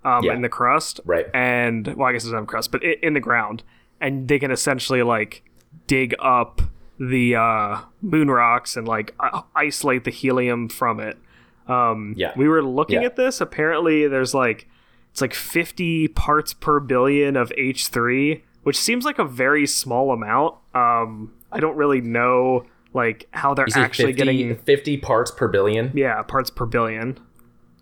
um, 0.05 0.23
Yeah. 0.23 0.35
in 0.35 0.43
the 0.43 0.49
crust, 0.51 1.01
Right. 1.05 1.27
And 1.33 1.87
well, 1.97 2.09
I 2.09 2.13
guess 2.13 2.25
it's 2.25 2.33
not 2.33 2.47
crust, 2.47 2.71
but 2.71 2.85
i 2.85 2.97
in 3.03 3.15
the 3.15 3.21
ground, 3.21 3.63
and 4.01 4.29
they 4.29 4.39
can 4.39 4.51
essentially 4.51 5.03
like 5.03 5.43
dig 5.87 6.15
up 6.21 6.61
the 7.01 7.35
uh, 7.35 7.79
moon 8.03 8.31
rocks 8.31 8.77
and 8.77 8.87
like 8.87 9.15
isolate 9.57 10.05
the 10.05 10.11
helium 10.11 10.69
from 10.69 11.01
it. 11.01 11.17
Um, 11.69 12.15
Yeah. 12.17 12.33
we 12.37 12.49
were 12.49 12.63
looking 12.63 13.01
Yeah. 13.03 13.07
at 13.07 13.17
this. 13.17 13.41
Apparently, 13.41 14.07
there's 14.09 14.35
like 14.35 14.69
it's 15.13 15.21
like 15.21 15.33
50 15.35 16.09
parts 16.09 16.53
per 16.55 16.81
billion 16.81 17.37
of 17.37 17.51
H3, 17.57 18.43
which 18.65 18.77
seems 18.79 19.05
like 19.05 19.19
a 19.19 19.25
very 19.25 19.67
small 19.67 20.11
amount. 20.13 20.57
Um, 20.75 21.33
I 21.53 21.61
don't 21.61 21.77
really 21.77 22.01
know 22.01 22.65
like 22.93 23.27
how 23.33 23.55
they're 23.55 23.67
actually 23.75 24.13
50, 24.13 24.25
getting 24.25 24.57
50 24.57 24.97
parts 24.99 25.31
per 25.31 25.49
billion 25.49 25.91
yeah 25.95 26.23
parts 26.23 26.51
per 26.51 26.65
billion. 26.67 27.19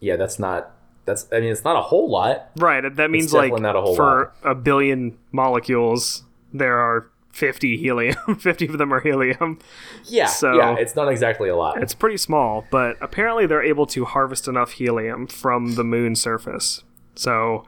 yeah, 0.00 0.16
that's 0.16 0.38
not. 0.38 0.70
That's. 1.04 1.26
I 1.32 1.40
mean, 1.40 1.50
it's 1.50 1.64
not 1.64 1.76
a 1.76 1.80
whole 1.82 2.08
lot. 2.10 2.50
Right. 2.56 2.82
That 2.96 3.10
means 3.10 3.32
like 3.32 3.50
definitely 3.50 3.62
not 3.62 3.76
a 3.76 3.80
whole 3.80 3.96
for 3.96 4.32
a 4.44 4.54
billion 4.54 5.18
molecules, 5.32 6.22
there 6.52 6.78
are 6.78 7.08
50 7.32 7.76
helium. 7.76 8.16
50 8.38 8.66
of 8.68 8.78
them 8.78 8.92
are 8.92 9.00
helium. 9.00 9.58
Yeah. 10.04 10.26
So- 10.26 10.54
yeah, 10.54 10.76
it's 10.78 10.94
not 10.94 11.08
exactly 11.10 11.48
a 11.48 11.56
lot. 11.56 11.82
It's 11.82 11.94
pretty 11.94 12.16
small, 12.18 12.64
but 12.70 12.96
apparently 13.00 13.46
they're 13.46 13.62
able 13.62 13.86
to 13.86 14.04
harvest 14.04 14.46
enough 14.48 14.72
helium 14.72 15.26
from 15.26 15.74
the 15.74 15.84
moon 15.84 16.14
surface. 16.14 16.84
So 17.14 17.64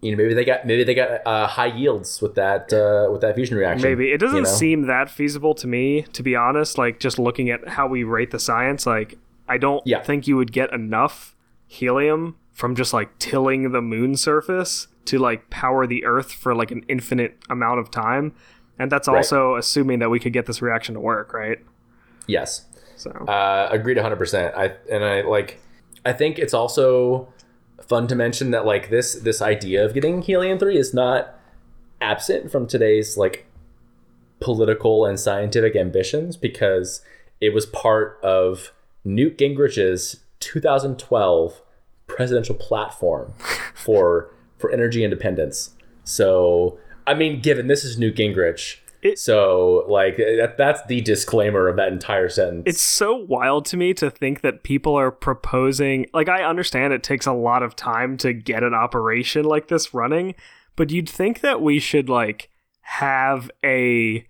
you 0.00 0.12
know, 0.12 0.16
maybe 0.16 0.32
they 0.32 0.44
got 0.46 0.66
maybe 0.66 0.82
they 0.82 0.94
got 0.94 1.20
uh, 1.26 1.46
high 1.46 1.66
yields 1.66 2.22
with 2.22 2.34
that 2.36 2.72
uh, 2.72 3.10
with 3.12 3.20
that 3.20 3.34
fusion 3.34 3.58
reaction. 3.58 3.82
maybe 3.86 4.12
it 4.12 4.18
doesn't 4.18 4.36
you 4.36 4.42
know? 4.42 4.48
seem 4.48 4.86
that 4.86 5.10
feasible 5.10 5.54
to 5.56 5.66
me, 5.66 6.02
to 6.14 6.22
be 6.22 6.34
honest. 6.34 6.78
Like 6.78 7.00
just 7.00 7.18
looking 7.18 7.50
at 7.50 7.68
how 7.68 7.86
we 7.86 8.02
rate 8.02 8.30
the 8.30 8.38
science, 8.38 8.86
like 8.86 9.16
I 9.48 9.58
don't 9.58 9.86
Yeah. 9.86 10.02
think 10.02 10.26
you 10.26 10.36
would 10.38 10.52
get 10.52 10.72
enough 10.72 11.36
helium 11.66 12.36
from 12.52 12.74
just 12.74 12.92
like 12.92 13.18
tilling 13.18 13.72
the 13.72 13.82
moon 13.82 14.16
surface 14.16 14.88
to 15.06 15.18
like 15.18 15.50
power 15.50 15.86
the 15.86 16.04
Earth 16.04 16.32
for 16.32 16.54
like 16.54 16.70
an 16.70 16.84
infinite 16.88 17.36
amount 17.50 17.80
of 17.80 17.90
time. 17.90 18.32
And 18.80 18.90
that's 18.90 19.06
Right. 19.06 19.16
also 19.18 19.56
assuming 19.56 19.98
that 20.00 20.08
we 20.10 20.18
could 20.18 20.32
get 20.32 20.46
this 20.46 20.60
reaction 20.62 20.94
to 20.94 21.00
work, 21.00 21.32
right? 21.34 21.58
Yes. 22.26 22.64
So 22.96 23.10
Uh, 23.10 23.68
agreed 23.70 23.96
100%. 23.98 24.54
I 24.56 24.72
and 24.90 25.04
I 25.04 25.20
like 25.22 25.58
I 26.04 26.12
think 26.12 26.38
it's 26.38 26.54
also 26.54 27.28
fun 27.80 28.06
to 28.08 28.14
mention 28.16 28.50
that 28.52 28.64
like 28.64 28.88
this 28.90 29.14
this 29.14 29.42
idea 29.42 29.84
of 29.84 29.94
getting 29.94 30.22
helium 30.22 30.58
3 30.58 30.76
is 30.78 30.94
not 30.94 31.34
absent 32.00 32.50
from 32.50 32.66
today's 32.66 33.16
like 33.18 33.46
political 34.40 35.04
and 35.04 35.20
scientific 35.20 35.76
ambitions 35.76 36.36
because 36.36 37.02
it 37.40 37.52
was 37.52 37.66
part 37.66 38.18
of 38.22 38.72
Newt 39.04 39.36
Gingrich's 39.38 40.20
2012 40.40 41.62
presidential 42.06 42.54
platform 42.54 43.32
for 43.74 44.30
for 44.58 44.70
energy 44.70 45.04
independence. 45.04 45.74
So, 46.04 46.78
I 47.10 47.14
mean, 47.14 47.40
given 47.40 47.66
this 47.66 47.84
is 47.84 47.98
Newt 47.98 48.16
Gingrich, 48.16 48.76
It- 49.02 49.18
so 49.18 49.84
like 49.88 50.16
that, 50.18 50.54
that's 50.56 50.80
the 50.86 51.00
disclaimer 51.00 51.66
of 51.68 51.76
that 51.76 51.88
entire 51.92 52.28
sentence. 52.28 52.64
it's 52.66 52.82
so 52.82 53.14
wild 53.16 53.64
to 53.66 53.76
me 53.76 53.92
to 53.94 54.10
think 54.10 54.42
that 54.42 54.62
people 54.62 54.94
are 54.94 55.10
proposing 55.10 56.06
like 56.12 56.28
i 56.28 56.44
understand 56.44 56.92
it 56.92 57.02
takes 57.02 57.26
a 57.26 57.32
lot 57.32 57.62
of 57.62 57.74
time 57.74 58.16
to 58.18 58.32
get 58.34 58.62
an 58.62 58.74
operation 58.74 59.44
like 59.44 59.68
this 59.68 59.94
running 59.94 60.34
but 60.76 60.90
you'd 60.90 61.08
think 61.08 61.40
that 61.40 61.60
we 61.62 61.78
should 61.78 62.08
like 62.10 62.50
have 62.82 63.50
a 63.64 64.26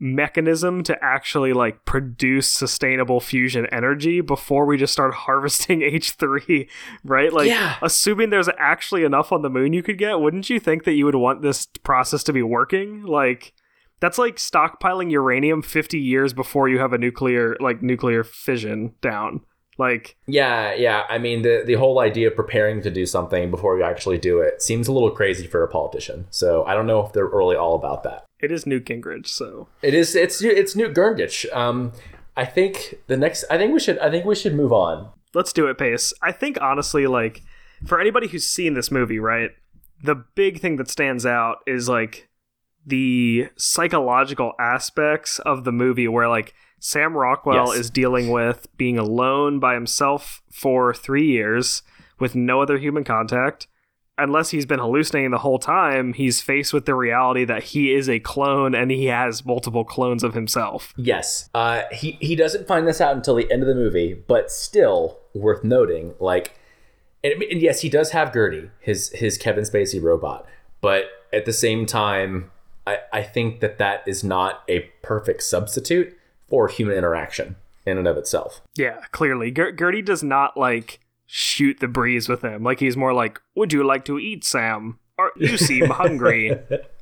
mechanism 0.00 0.82
to 0.82 0.96
actually 1.02 1.52
like 1.52 1.84
produce 1.84 2.50
sustainable 2.50 3.20
fusion 3.20 3.66
energy 3.66 4.20
before 4.20 4.66
we 4.66 4.76
just 4.76 4.92
start 4.92 5.14
harvesting 5.26 5.80
h3 5.80 6.68
right 7.04 7.32
like 7.32 7.48
Yeah. 7.48 7.76
assuming 7.80 8.30
there's 8.30 8.48
actually 8.58 9.04
enough 9.04 9.32
on 9.32 9.42
the 9.42 9.50
moon 9.50 9.72
you 9.72 9.82
could 9.82 9.98
get 9.98 10.18
wouldn't 10.20 10.50
you 10.50 10.58
think 10.60 10.84
that 10.84 10.92
you 10.94 11.04
would 11.04 11.14
want 11.14 11.42
this 11.42 11.66
process 11.84 12.22
to 12.24 12.32
be 12.32 12.42
working 12.42 13.02
like 13.04 13.52
that's 14.00 14.18
like 14.18 14.36
stockpiling 14.36 15.10
uranium 15.10 15.62
50 15.62 15.98
years 15.98 16.32
before 16.34 16.68
you 16.68 16.78
have 16.80 16.92
a 16.92 16.98
nuclear 16.98 17.56
like 17.60 17.80
nuclear 17.82 18.22
fission 18.24 18.94
down. 19.00 19.40
Like 19.78 20.16
Yeah, 20.26 20.74
yeah. 20.74 21.04
I 21.08 21.18
mean, 21.18 21.42
the 21.42 21.62
the 21.66 21.74
whole 21.74 21.98
idea 22.00 22.28
of 22.28 22.36
preparing 22.36 22.82
to 22.82 22.90
do 22.90 23.06
something 23.06 23.50
before 23.50 23.76
you 23.78 23.84
actually 23.84 24.18
do 24.18 24.40
it 24.40 24.62
seems 24.62 24.88
a 24.88 24.92
little 24.92 25.10
crazy 25.10 25.46
for 25.46 25.62
a 25.62 25.68
politician. 25.68 26.26
So 26.30 26.64
I 26.64 26.74
don't 26.74 26.86
know 26.86 27.04
if 27.04 27.12
they're 27.12 27.26
really 27.26 27.56
all 27.56 27.74
about 27.74 28.02
that. 28.04 28.24
it 28.40 28.52
is 28.52 28.66
Newt 28.66 28.84
Gingrich, 28.84 29.26
so 29.26 29.68
It 29.82 29.94
is. 29.94 30.14
It's 30.14 30.42
it's 30.42 30.76
Newt 30.76 30.94
Gingrich. 30.94 31.52
Um, 31.54 31.92
I 32.36 32.44
think 32.44 32.96
the 33.06 33.16
next. 33.16 33.44
I 33.50 33.58
think 33.58 33.72
we 33.72 33.80
should. 33.80 33.98
I 33.98 34.10
think 34.10 34.24
we 34.24 34.34
should 34.34 34.54
move 34.54 34.72
on. 34.72 35.10
let's 35.34 35.52
do 35.52 35.66
it, 35.66 35.78
Pace. 35.78 36.12
I 36.22 36.32
think 36.32 36.60
honestly, 36.60 37.06
like 37.06 37.42
for 37.86 38.00
anybody 38.00 38.28
who's 38.28 38.46
seen 38.46 38.74
this 38.74 38.90
movie, 38.90 39.18
right, 39.18 39.50
the 40.02 40.14
big 40.34 40.60
thing 40.60 40.76
that 40.76 40.90
stands 40.90 41.24
out 41.26 41.58
is 41.66 41.88
like 41.88 42.28
the 42.86 43.48
psychological 43.56 44.52
aspects 44.60 45.38
of 45.40 45.64
the 45.64 45.72
movie 45.72 46.08
where 46.08 46.28
like 46.28 46.54
Sam 46.84 47.16
Rockwell 47.16 47.68
Yes. 47.68 47.78
is 47.78 47.90
dealing 47.90 48.28
with 48.28 48.66
being 48.76 48.98
alone 48.98 49.58
by 49.58 49.72
himself 49.72 50.42
for 50.52 50.92
three 50.92 51.26
years 51.26 51.82
with 52.20 52.34
no 52.34 52.60
other 52.60 52.76
human 52.76 53.04
contact. 53.04 53.68
Unless 54.18 54.50
he's 54.50 54.66
been 54.66 54.80
hallucinating 54.80 55.30
the 55.30 55.38
whole 55.38 55.58
time, 55.58 56.12
he's 56.12 56.42
faced 56.42 56.74
with 56.74 56.84
the 56.84 56.94
reality 56.94 57.46
that 57.46 57.62
he 57.62 57.94
is 57.94 58.06
a 58.06 58.20
clone 58.20 58.74
and 58.74 58.90
he 58.90 59.06
has 59.06 59.46
multiple 59.46 59.82
clones 59.82 60.22
of 60.22 60.34
himself. 60.34 60.92
Yes. 60.98 61.48
Uh, 61.54 61.84
he 61.90 62.18
he 62.20 62.36
doesn't 62.36 62.68
find 62.68 62.86
this 62.86 63.00
out 63.00 63.16
until 63.16 63.36
the 63.36 63.50
end 63.50 63.62
of 63.62 63.66
the 63.68 63.74
movie, 63.74 64.12
but 64.12 64.52
still 64.52 65.20
worth 65.32 65.64
noting. 65.64 66.12
Like, 66.20 66.52
and, 67.24 67.42
and 67.44 67.62
yes, 67.62 67.80
he 67.80 67.88
does 67.88 68.10
have 68.10 68.30
Gertie, 68.34 68.70
his 68.78 69.08
his 69.12 69.38
Kevin 69.38 69.64
Spacey 69.64 70.02
robot, 70.02 70.46
but 70.82 71.06
at 71.32 71.46
the 71.46 71.52
same 71.54 71.86
time, 71.86 72.50
I, 72.86 72.98
I 73.10 73.22
think 73.22 73.60
that 73.60 73.78
that 73.78 74.06
is 74.06 74.22
not 74.22 74.62
a 74.68 74.80
perfect 75.02 75.42
substitute 75.42 76.14
for 76.54 76.68
human 76.68 76.96
interaction 76.96 77.56
in 77.84 77.98
and 77.98 78.06
of 78.06 78.16
itself. 78.16 78.62
Yeah, 78.76 79.00
clearly. 79.10 79.50
Ger- 79.50 79.72
Gertie 79.72 80.02
does 80.02 80.22
not 80.22 80.56
like 80.56 81.00
shoot 81.26 81.80
the 81.80 81.88
breeze 81.88 82.28
with 82.28 82.42
him. 82.42 82.62
Like 82.62 82.78
he's 82.78 82.96
more 82.96 83.12
like, 83.12 83.40
"Would 83.56 83.72
you 83.72 83.82
like 83.84 84.04
to 84.04 84.20
eat, 84.20 84.44
Sam? 84.44 85.00
Or 85.18 85.32
you 85.36 85.56
seem 85.56 85.86
hungry. 86.02 86.56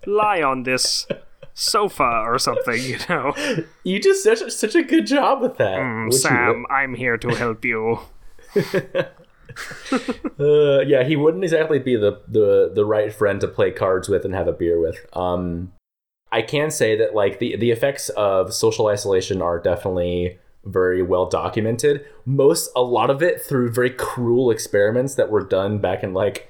Lie 0.06 0.40
on 0.40 0.62
this 0.62 1.06
sofa 1.52 2.22
or 2.24 2.38
something, 2.38 2.80
you 2.82 2.96
know." 3.10 3.34
You 3.84 4.00
did 4.00 4.16
such 4.16 4.40
a, 4.40 4.50
such 4.50 4.74
a 4.74 4.82
good 4.82 5.06
job 5.06 5.42
with 5.42 5.58
that. 5.58 5.78
Mm, 5.80 6.14
Sam, 6.14 6.64
I'm 6.70 6.94
here 6.94 7.18
to 7.18 7.28
help 7.28 7.62
you. 7.64 7.98
Uh, 10.40 10.80
yeah, 10.80 11.04
he 11.04 11.14
wouldn't 11.14 11.44
exactly 11.44 11.78
be 11.78 11.94
the, 11.94 12.22
the 12.26 12.72
the 12.74 12.86
right 12.86 13.12
friend 13.12 13.38
to 13.42 13.46
play 13.46 13.70
cards 13.70 14.08
with 14.08 14.24
and 14.24 14.34
have 14.34 14.48
a 14.48 14.52
beer 14.52 14.80
with. 14.80 14.96
Um, 15.12 15.72
I 16.32 16.42
can 16.42 16.70
say 16.70 16.96
that 16.96 17.14
like 17.14 17.38
the 17.38 17.56
the 17.56 17.70
effects 17.70 18.08
of 18.10 18.54
social 18.54 18.88
isolation 18.88 19.42
are 19.42 19.60
definitely 19.60 20.38
very 20.64 21.02
well 21.02 21.26
documented. 21.26 22.04
Most 22.24 22.70
a 22.74 22.82
lot 22.82 23.10
of 23.10 23.22
it 23.22 23.42
through 23.42 23.72
very 23.72 23.90
cruel 23.90 24.50
experiments 24.50 25.14
that 25.16 25.30
were 25.30 25.44
done 25.44 25.78
back 25.78 26.02
in 26.02 26.14
like 26.14 26.48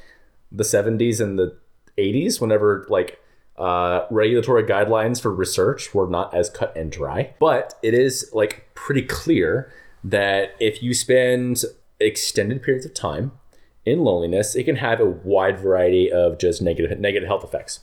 the 0.53 0.65
70s 0.65 1.21
and 1.21 1.39
the 1.39 1.57
80s 1.99 2.41
whenever 2.41 2.87
like 2.89 3.19
uh, 3.57 4.07
regulatory 4.11 4.63
guidelines 4.65 5.21
for 5.21 5.33
research 5.33 5.95
were 5.95 6.09
not 6.09 6.35
as 6.35 6.49
cut 6.51 6.75
and 6.77 6.91
dry 6.91 7.35
but 7.39 7.75
it 7.83 7.95
is 7.95 8.31
like 8.33 8.69
pretty 8.75 9.03
clear 9.03 9.73
that 10.03 10.55
if 10.59 10.83
you 10.83 10.95
spend 10.95 11.63
extended 12.01 12.63
periods 12.63 12.87
of 12.87 12.95
time 12.95 13.33
in 13.85 14.01
loneliness 14.01 14.55
it 14.55 14.65
can 14.65 14.77
have 14.77 15.01
a 15.01 15.07
wide 15.07 15.59
variety 15.59 16.11
of 16.11 16.39
just 16.39 16.63
negative 16.63 16.99
negative 16.99 17.29
health 17.29 17.45
effects 17.45 17.81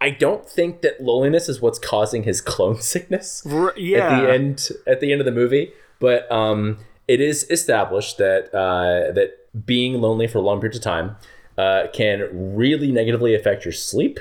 i 0.00 0.10
don't 0.10 0.48
think 0.48 0.82
that 0.82 1.00
loneliness 1.00 1.48
is 1.48 1.60
what's 1.60 1.78
causing 1.78 2.22
his 2.22 2.40
clone 2.40 2.80
sickness 2.80 3.44
R- 3.46 3.74
yeah. 3.76 3.98
at 3.98 4.20
the 4.20 4.32
end 4.32 4.68
at 4.86 5.00
the 5.00 5.12
end 5.12 5.20
of 5.20 5.24
the 5.24 5.32
movie. 5.32 5.72
But 6.00 6.30
um, 6.30 6.78
it 7.06 7.20
is 7.20 7.44
established 7.50 8.18
that 8.18 8.54
uh, 8.54 9.12
that 9.12 9.48
being 9.66 10.00
lonely 10.00 10.26
for 10.26 10.38
a 10.38 10.42
long 10.42 10.60
periods 10.60 10.76
of 10.76 10.84
time 10.84 11.16
uh, 11.56 11.88
can 11.92 12.28
really 12.54 12.92
negatively 12.92 13.34
affect 13.34 13.64
your 13.64 13.72
sleep. 13.72 14.20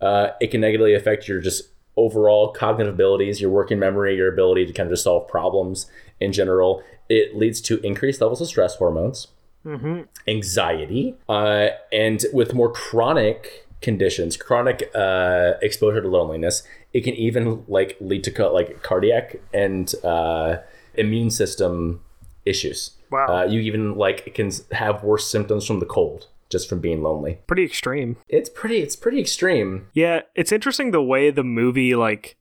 Uh, 0.00 0.28
it 0.40 0.50
can 0.50 0.60
negatively 0.60 0.94
affect 0.94 1.26
your 1.26 1.40
just 1.40 1.68
overall 1.96 2.52
cognitive 2.52 2.94
abilities, 2.94 3.40
your 3.40 3.50
working 3.50 3.78
memory, 3.78 4.14
your 4.14 4.32
ability 4.32 4.64
to 4.66 4.72
kind 4.72 4.86
of 4.86 4.92
just 4.92 5.02
solve 5.02 5.26
problems 5.26 5.90
in 6.20 6.32
general. 6.32 6.82
It 7.08 7.36
leads 7.36 7.60
to 7.62 7.80
increased 7.80 8.20
levels 8.20 8.40
of 8.40 8.46
stress 8.46 8.76
hormones 8.76 9.28
anxiety, 10.28 11.16
uh, 11.28 11.68
and 11.92 12.24
with 12.32 12.54
more 12.54 12.70
chronic 12.70 13.66
conditions, 13.80 14.36
chronic 14.36 14.90
uh, 14.94 15.52
exposure 15.62 16.00
to 16.00 16.08
loneliness, 16.08 16.62
it 16.92 17.02
can 17.02 17.14
even 17.14 17.64
like 17.68 17.96
lead 18.00 18.24
to 18.24 18.48
like 18.48 18.82
cardiac 18.82 19.40
and 19.52 19.94
uh, 20.04 20.58
immune 20.94 21.30
system 21.30 22.00
issues. 22.44 22.92
Wow. 23.10 23.26
Uh, 23.26 23.44
you 23.44 23.60
even 23.60 23.94
like 23.94 24.34
can 24.34 24.50
have 24.72 25.02
worse 25.02 25.30
symptoms 25.30 25.66
from 25.66 25.80
the 25.80 25.86
cold 25.86 26.26
just 26.50 26.68
from 26.68 26.80
being 26.80 27.02
lonely. 27.02 27.38
Pretty 27.46 27.64
extreme. 27.64 28.16
It's 28.28 28.48
pretty. 28.48 28.78
It's 28.78 28.96
pretty 28.96 29.20
extreme. 29.20 29.88
Yeah, 29.92 30.22
it's 30.34 30.52
interesting 30.52 30.90
the 30.90 31.02
way 31.02 31.30
the 31.30 31.44
movie 31.44 31.94
like 31.94 32.36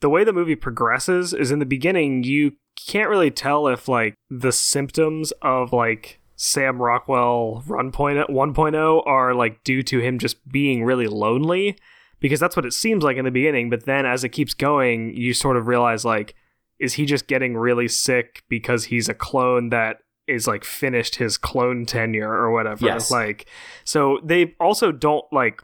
the 0.00 0.08
way 0.08 0.24
the 0.24 0.32
movie 0.32 0.56
progresses 0.56 1.32
is 1.32 1.50
in 1.50 1.58
the 1.58 1.66
beginning 1.66 2.22
you 2.22 2.52
can't 2.86 3.10
really 3.10 3.30
tell 3.30 3.66
if 3.66 3.88
like 3.88 4.14
the 4.30 4.52
symptoms 4.52 5.32
of 5.42 5.72
like 5.72 6.20
Sam 6.40 6.80
Rockwell 6.80 7.64
run 7.66 7.90
point 7.90 8.18
1.0 8.28 9.06
are 9.06 9.34
like 9.34 9.64
due 9.64 9.82
to 9.82 9.98
him 9.98 10.20
just 10.20 10.48
being 10.48 10.84
really 10.84 11.08
lonely 11.08 11.76
because 12.20 12.38
that's 12.38 12.54
what 12.54 12.64
it 12.64 12.72
seems 12.72 13.02
like 13.02 13.16
in 13.16 13.24
the 13.24 13.32
beginning 13.32 13.68
but 13.68 13.86
then 13.86 14.06
as 14.06 14.22
it 14.22 14.28
keeps 14.28 14.54
going 14.54 15.12
you 15.16 15.34
sort 15.34 15.56
of 15.56 15.66
realize 15.66 16.04
like 16.04 16.36
is 16.78 16.94
he 16.94 17.06
just 17.06 17.26
getting 17.26 17.56
really 17.56 17.88
sick 17.88 18.44
because 18.48 18.84
he's 18.84 19.08
a 19.08 19.14
clone 19.14 19.70
that 19.70 19.98
is 20.28 20.46
like 20.46 20.62
finished 20.62 21.16
his 21.16 21.36
clone 21.36 21.84
tenure 21.84 22.32
or 22.32 22.52
whatever? 22.52 22.86
Yes. 22.86 23.10
like 23.10 23.48
so 23.82 24.20
they 24.22 24.54
also 24.60 24.92
don't 24.92 25.24
like 25.32 25.60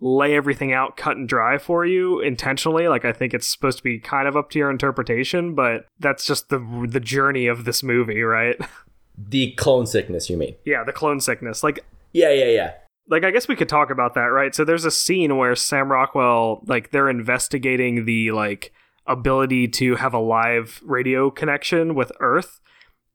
lay 0.00 0.34
everything 0.34 0.72
out 0.72 0.96
cut 0.96 1.18
and 1.18 1.28
dry 1.28 1.58
for 1.58 1.84
you 1.84 2.20
intentionally. 2.20 2.88
Like 2.88 3.04
i 3.04 3.12
think 3.12 3.34
it's 3.34 3.46
supposed 3.46 3.76
to 3.76 3.84
be 3.84 3.98
kind 3.98 4.26
of 4.26 4.38
up 4.38 4.48
to 4.50 4.58
your 4.58 4.70
interpretation 4.70 5.54
but 5.54 5.84
that's 5.98 6.24
just 6.24 6.48
the 6.48 6.86
the 6.88 7.00
journey 7.00 7.46
of 7.46 7.66
this 7.66 7.82
movie 7.82 8.22
right 8.22 8.56
The 9.16 9.52
clone 9.52 9.86
sickness, 9.86 10.28
you 10.28 10.36
mean? 10.36 10.56
yeah 10.64 10.84
the 10.84 10.92
clone 10.92 11.20
sickness 11.20 11.62
like 11.62 11.84
Yeah, 12.12 12.30
yeah, 12.30 12.46
yeah. 12.46 12.72
like 13.08 13.24
I 13.24 13.30
guess 13.30 13.48
we 13.48 13.56
could 13.56 13.68
talk 13.68 13.90
about 13.90 14.14
that, 14.14 14.26
right? 14.26 14.54
So 14.54 14.64
there's 14.64 14.84
a 14.84 14.90
scene 14.90 15.36
where 15.36 15.54
Sam 15.54 15.90
Rockwell 15.90 16.62
like 16.66 16.90
they're 16.90 17.08
investigating 17.10 18.04
the 18.04 18.32
like 18.32 18.72
ability 19.06 19.68
to 19.68 19.96
have 19.96 20.14
a 20.14 20.18
live 20.18 20.80
radio 20.84 21.30
connection 21.30 21.94
with 21.94 22.10
Earth. 22.20 22.60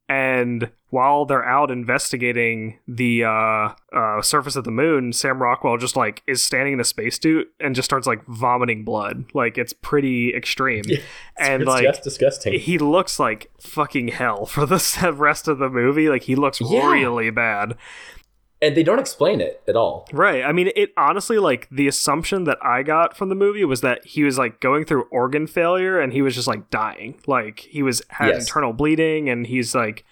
And 0.09 0.71
while 0.89 1.25
they're 1.25 1.45
out 1.45 1.69
investigating 1.69 2.79
the 2.87 3.23
uh, 3.23 3.73
uh, 3.93 4.21
surface 4.23 4.55
of 4.55 4.63
the 4.63 4.71
moon, 4.71 5.13
Sam 5.13 5.39
Rockwell 5.39 5.77
just 5.77 5.95
like 5.95 6.23
is 6.25 6.43
standing 6.43 6.73
in 6.73 6.79
a 6.79 6.83
spacesuit 6.83 7.47
and 7.59 7.75
just 7.75 7.85
starts 7.85 8.07
like 8.07 8.25
vomiting 8.25 8.83
blood. 8.83 9.25
Like 9.35 9.59
it's 9.59 9.71
pretty 9.71 10.33
extreme. 10.35 10.83
and 11.37 11.61
it's 11.61 11.67
like 11.69 11.83
just 11.85 12.03
disgusting. 12.03 12.59
he 12.59 12.79
looks 12.79 13.19
like 13.19 13.51
fucking 13.61 14.07
hell 14.07 14.47
for 14.47 14.65
the 14.65 15.13
rest 15.15 15.47
of 15.47 15.59
the 15.59 15.69
movie. 15.69 16.09
Like 16.09 16.23
he 16.23 16.35
looks 16.35 16.59
Yeah. 16.59 16.91
really 16.91 17.29
bad. 17.29 17.75
And 18.61 18.75
they 18.75 18.83
don't 18.83 18.99
explain 18.99 19.39
it 19.41 19.61
at 19.67 19.75
all. 19.75 20.07
Right. 20.11 20.43
I 20.43 20.51
mean, 20.51 20.71
it 20.75 20.91
honestly, 20.97 21.37
like, 21.39 21.67
the 21.71 21.87
assumption 21.87 22.43
that 22.43 22.57
I 22.61 22.83
got 22.83 23.15
from 23.15 23.29
the 23.29 23.35
movie 23.35 23.63
was 23.65 23.81
that 23.81 24.05
he 24.05 24.23
was, 24.23 24.37
like, 24.37 24.59
going 24.59 24.83
through 24.85 25.03
organ 25.11 25.47
failure 25.47 25.99
and 25.99 26.11
he 26.11 26.21
was 26.21 26.35
just, 26.35 26.47
like, 26.47 26.69
dying. 26.69 27.19
Like, 27.25 27.59
he 27.61 27.81
was, 27.83 28.01
had 28.09 28.29
Yes. 28.29 28.41
internal 28.47 28.73
bleeding 28.73 29.29
and 29.29 29.47
he's, 29.47 29.73
like, 29.73 30.03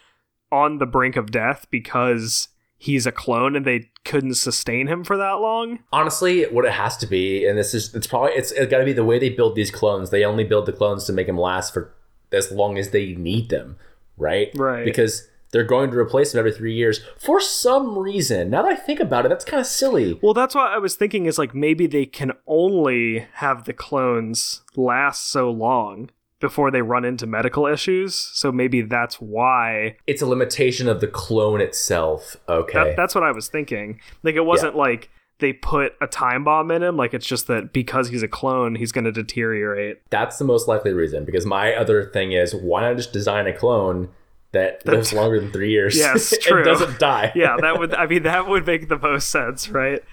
on 0.52 0.78
the 0.78 0.86
brink 0.86 1.18
of 1.18 1.30
death 1.32 1.66
because 1.70 2.48
he's 2.78 3.06
a 3.06 3.12
clone 3.12 3.56
and 3.56 3.66
they 3.66 3.90
couldn't 4.06 4.36
sustain 4.36 4.88
him 4.88 5.04
for 5.04 5.18
that 5.18 5.34
long. 5.42 5.80
honestly 5.92 6.44
what 6.46 6.64
it 6.64 6.72
has 6.72 6.96
to 6.96 7.08
be 7.08 7.44
and 7.46 7.58
this 7.58 7.74
is 7.74 7.94
it's 7.96 8.06
probably 8.08 8.32
it's, 8.34 8.52
it's 8.52 8.70
got 8.72 8.78
to 8.78 8.86
be 8.86 8.94
the 8.94 9.04
way 9.04 9.18
they 9.20 9.30
build 9.30 9.56
these 9.56 9.72
clones 9.72 10.12
they 10.12 10.24
only 10.24 10.44
build 10.46 10.66
the 10.68 10.72
clones 10.72 11.04
to 11.06 11.12
make 11.12 11.26
them 11.28 11.38
last 11.40 11.74
for 11.74 11.92
as 12.32 12.52
long 12.52 12.78
as 12.78 12.92
they 12.92 13.14
need 13.16 13.50
them 13.50 13.76
right 14.16 14.52
Right. 14.56 14.86
because 14.86 15.28
they're 15.52 15.64
going 15.64 15.90
to 15.92 15.98
replace 15.98 16.32
them 16.32 16.40
every 16.40 16.52
three 16.52 16.74
years 16.74 17.00
for 17.18 17.40
some 17.40 17.98
reason 17.98 18.50
now 18.50 18.62
that 18.64 18.72
i 18.72 18.76
think 18.76 19.00
about 19.00 19.26
it 19.26 19.30
that's 19.30 19.46
kind 19.46 19.60
of 19.62 19.66
silly 19.68 20.20
Well, 20.22 20.34
that's 20.34 20.56
what 20.56 20.72
I 20.72 20.78
was 20.78 20.96
thinking 20.96 21.26
is, 21.26 21.38
like, 21.38 21.54
maybe 21.56 21.88
they 21.88 22.06
can 22.06 22.32
only 22.48 23.26
have 23.34 23.66
the 23.66 23.74
clones 23.74 24.62
last 24.76 25.30
so 25.30 25.50
long 25.50 26.10
before 26.40 26.70
they 26.72 26.82
run 26.82 27.04
into 27.06 27.26
medical 27.26 27.66
issues. 27.66 28.14
So 28.16 28.52
maybe 28.52 28.82
that's 28.82 29.16
why 29.16 29.98
it's 30.06 30.22
a 30.22 30.26
limitation 30.28 30.88
of 30.88 31.02
the 31.02 31.08
clone 31.08 31.62
itself 31.62 32.36
okay 32.48 32.74
That, 32.90 32.96
that's 32.96 33.16
what 33.16 33.24
I 33.24 33.32
was 33.32 33.48
thinking. 33.48 34.00
Like 34.24 34.36
it 34.36 34.46
wasn't 34.46 34.76
like 34.76 35.10
they 35.40 35.54
put 35.54 35.94
a 36.02 36.08
time 36.08 36.44
bomb 36.44 36.70
in 36.72 36.84
him. 36.84 36.96
Like 36.98 37.14
it's 37.14 37.26
just 37.26 37.48
that 37.48 37.74
because 37.74 38.10
he's 38.10 38.24
a 38.24 38.28
clone, 38.28 38.76
he's 38.76 38.92
going 38.92 39.06
to 39.06 39.12
deteriorate. 39.12 40.02
that's 40.10 40.38
the 40.38 40.46
most 40.46 40.68
likely 40.68 40.94
reason 40.94 41.26
because 41.26 41.46
my 41.46 41.74
other 41.74 42.04
thing 42.06 42.32
is 42.34 42.54
why 42.54 42.82
not 42.82 42.98
just 42.98 43.14
design 43.14 43.48
a 43.48 43.54
clone 43.54 44.10
that 44.58 44.86
lives 44.86 45.14
longer 45.14 45.40
than 45.40 45.52
three 45.52 45.72
years 45.72 45.96
Yes, 45.98 46.34
true. 46.42 46.58
and 46.58 46.66
doesn't 46.66 47.00
die 47.00 47.32
Yeah, 47.36 47.56
that 47.62 47.78
would. 47.80 47.94
I 47.94 48.06
mean, 48.12 48.24
that 48.24 48.48
would 48.48 48.66
make 48.66 48.90
the 48.90 48.98
most 49.00 49.30
sense, 49.30 49.70
right? 49.70 50.04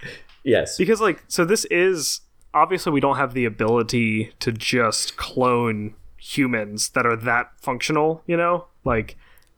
yes 0.42 0.76
Because 0.78 1.00
like, 1.00 1.24
so 1.28 1.44
this 1.44 1.64
is 1.66 2.20
obviously 2.52 2.92
we 2.92 3.00
don't 3.00 3.16
have 3.16 3.34
the 3.34 3.44
ability 3.44 4.32
to 4.40 4.52
just 4.52 5.16
clone 5.16 5.94
humans 6.18 6.90
that 6.90 7.04
are 7.06 7.16
that 7.16 7.50
functional. 7.60 8.22
You 8.26 8.36
know, 8.36 8.66
like 8.84 9.16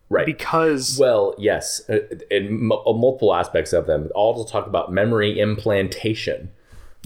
right 0.09 0.25
because 0.27 0.99
Well, 1.01 1.35
yes, 1.39 1.83
uh, 1.91 1.99
in 2.31 2.47
m- 2.47 2.73
uh, 2.73 2.93
multiple 2.93 3.35
aspects 3.35 3.73
of 3.73 3.87
them. 3.87 4.09
All 4.15 4.45
to 4.45 4.51
talk 4.51 4.67
about 4.67 4.93
memory 4.93 5.39
implantation, 5.41 6.51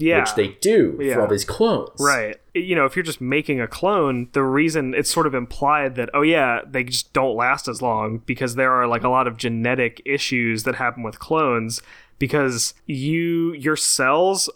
yeah, 0.01 0.19
which 0.19 0.35
they 0.35 0.49
do 0.61 0.97
Yeah. 0.99 1.13
for 1.15 1.21
all 1.21 1.27
these 1.27 1.45
clones. 1.45 1.89
Right. 1.99 2.37
You 2.53 2.75
know, 2.75 2.85
if 2.85 2.95
you're 2.95 3.03
just 3.03 3.21
making 3.21 3.61
a 3.61 3.67
clone, 3.67 4.27
the 4.33 4.43
reason 4.43 4.93
it's 4.93 5.09
sort 5.11 5.27
of 5.27 5.33
implied 5.33 5.95
that, 5.95 6.09
oh, 6.13 6.21
yeah, 6.21 6.61
they 6.69 6.83
just 6.83 7.13
don't 7.13 7.35
last 7.35 7.67
as 7.67 7.81
long 7.81 8.19
because 8.25 8.55
there 8.55 8.71
are 8.73 8.87
like 8.87 9.03
a 9.03 9.09
lot 9.09 9.27
of 9.27 9.37
genetic 9.37 10.01
issues 10.05 10.63
that 10.63 10.75
happen 10.75 11.03
with 11.03 11.19
clones 11.19 11.81
because 12.19 12.73
you, 12.85 13.53
your 13.53 13.75
cells 13.75 14.49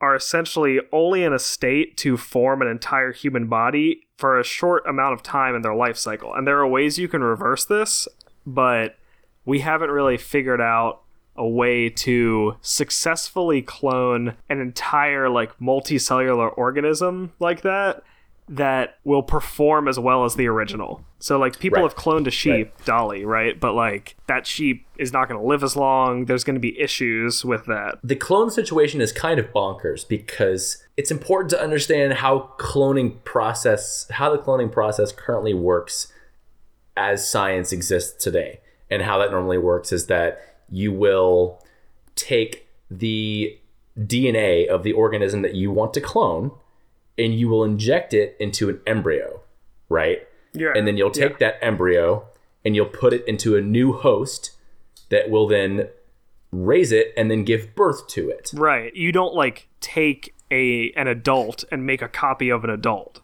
are 0.00 0.16
essentially 0.16 0.80
only 0.92 1.22
in 1.22 1.32
a 1.32 1.38
state 1.38 1.96
to 1.96 2.16
form 2.16 2.60
an 2.62 2.68
entire 2.68 3.12
human 3.12 3.46
body 3.46 4.00
for 4.18 4.38
a 4.38 4.44
short 4.44 4.84
amount 4.88 5.12
of 5.12 5.22
time 5.22 5.54
in 5.54 5.62
their 5.62 5.74
life 5.74 5.96
cycle. 5.96 6.34
And 6.34 6.46
there 6.46 6.58
are 6.58 6.66
ways 6.66 6.98
you 6.98 7.06
can 7.06 7.22
reverse 7.22 7.64
this, 7.64 8.08
but 8.44 8.96
we 9.44 9.60
haven't 9.60 9.90
really 9.90 10.16
figured 10.16 10.60
out 10.60 11.01
a 11.36 11.46
way 11.46 11.88
to 11.88 12.56
successfully 12.60 13.62
clone 13.62 14.34
an 14.48 14.60
entire 14.60 15.28
like 15.28 15.58
multicellular 15.58 16.52
organism 16.56 17.32
like 17.40 17.62
that 17.62 18.02
that 18.48 18.98
will 19.04 19.22
perform 19.22 19.88
as 19.88 19.98
well 19.98 20.24
as 20.24 20.34
the 20.34 20.46
original. 20.46 21.02
So 21.20 21.38
like 21.38 21.58
people 21.58 21.76
Right. 21.80 21.84
have 21.84 21.96
cloned 21.96 22.26
a 22.26 22.30
sheep, 22.30 22.72
Dolly, 22.84 23.24
right? 23.24 23.58
But 23.58 23.74
like 23.74 24.16
that 24.26 24.46
sheep 24.46 24.84
is 24.98 25.12
not 25.12 25.28
going 25.28 25.40
to 25.40 25.46
live 25.46 25.62
as 25.62 25.74
long. 25.76 26.26
There's 26.26 26.44
going 26.44 26.56
to 26.56 26.60
be 26.60 26.78
issues 26.78 27.44
with 27.44 27.64
that. 27.66 27.98
The 28.02 28.16
clone 28.16 28.50
situation 28.50 29.00
is 29.00 29.12
kind 29.12 29.38
of 29.38 29.46
bonkers 29.52 30.06
because 30.06 30.84
it's 30.96 31.10
important 31.10 31.50
to 31.50 31.62
understand 31.62 32.14
how 32.14 32.50
cloning 32.58 33.22
process 33.24 34.06
how 34.10 34.30
the 34.30 34.42
cloning 34.42 34.70
process 34.70 35.12
currently 35.12 35.54
works 35.54 36.12
as 36.96 37.26
science 37.26 37.72
exists 37.72 38.22
today. 38.22 38.60
And 38.90 39.02
how 39.02 39.16
that 39.18 39.30
normally 39.30 39.56
works 39.56 39.92
is 39.92 40.08
that 40.08 40.51
you 40.72 40.90
will 40.90 41.62
take 42.16 42.66
the 42.90 43.56
DNA 43.98 44.66
of 44.66 44.82
the 44.82 44.92
organism 44.92 45.42
that 45.42 45.54
you 45.54 45.70
want 45.70 45.92
to 45.94 46.00
clone 46.00 46.50
and 47.18 47.34
you 47.38 47.48
will 47.48 47.62
inject 47.62 48.14
it 48.14 48.36
into 48.40 48.68
an 48.70 48.80
embryo, 48.86 49.40
right? 49.88 50.26
Yeah. 50.54 50.72
And 50.74 50.86
then 50.86 50.96
you'll 50.96 51.10
take 51.10 51.38
that 51.38 51.58
embryo 51.62 52.26
and 52.64 52.74
you'll 52.74 52.86
put 52.86 53.12
it 53.12 53.22
into 53.28 53.54
a 53.56 53.60
new 53.60 53.92
host 53.92 54.52
that 55.10 55.28
will 55.30 55.46
then 55.46 55.88
raise 56.50 56.90
it 56.92 57.12
and 57.16 57.30
then 57.30 57.44
give 57.44 57.74
birth 57.74 58.06
to 58.08 58.30
it. 58.30 58.50
Right. 58.54 58.94
You 58.96 59.12
don't 59.12 59.34
like 59.34 59.68
take 59.80 60.34
a 60.50 60.90
an 60.92 61.06
adult 61.08 61.64
and 61.70 61.84
make 61.84 62.00
a 62.02 62.08
copy 62.08 62.48
of 62.50 62.64
an 62.64 62.70
adult. 62.70 63.20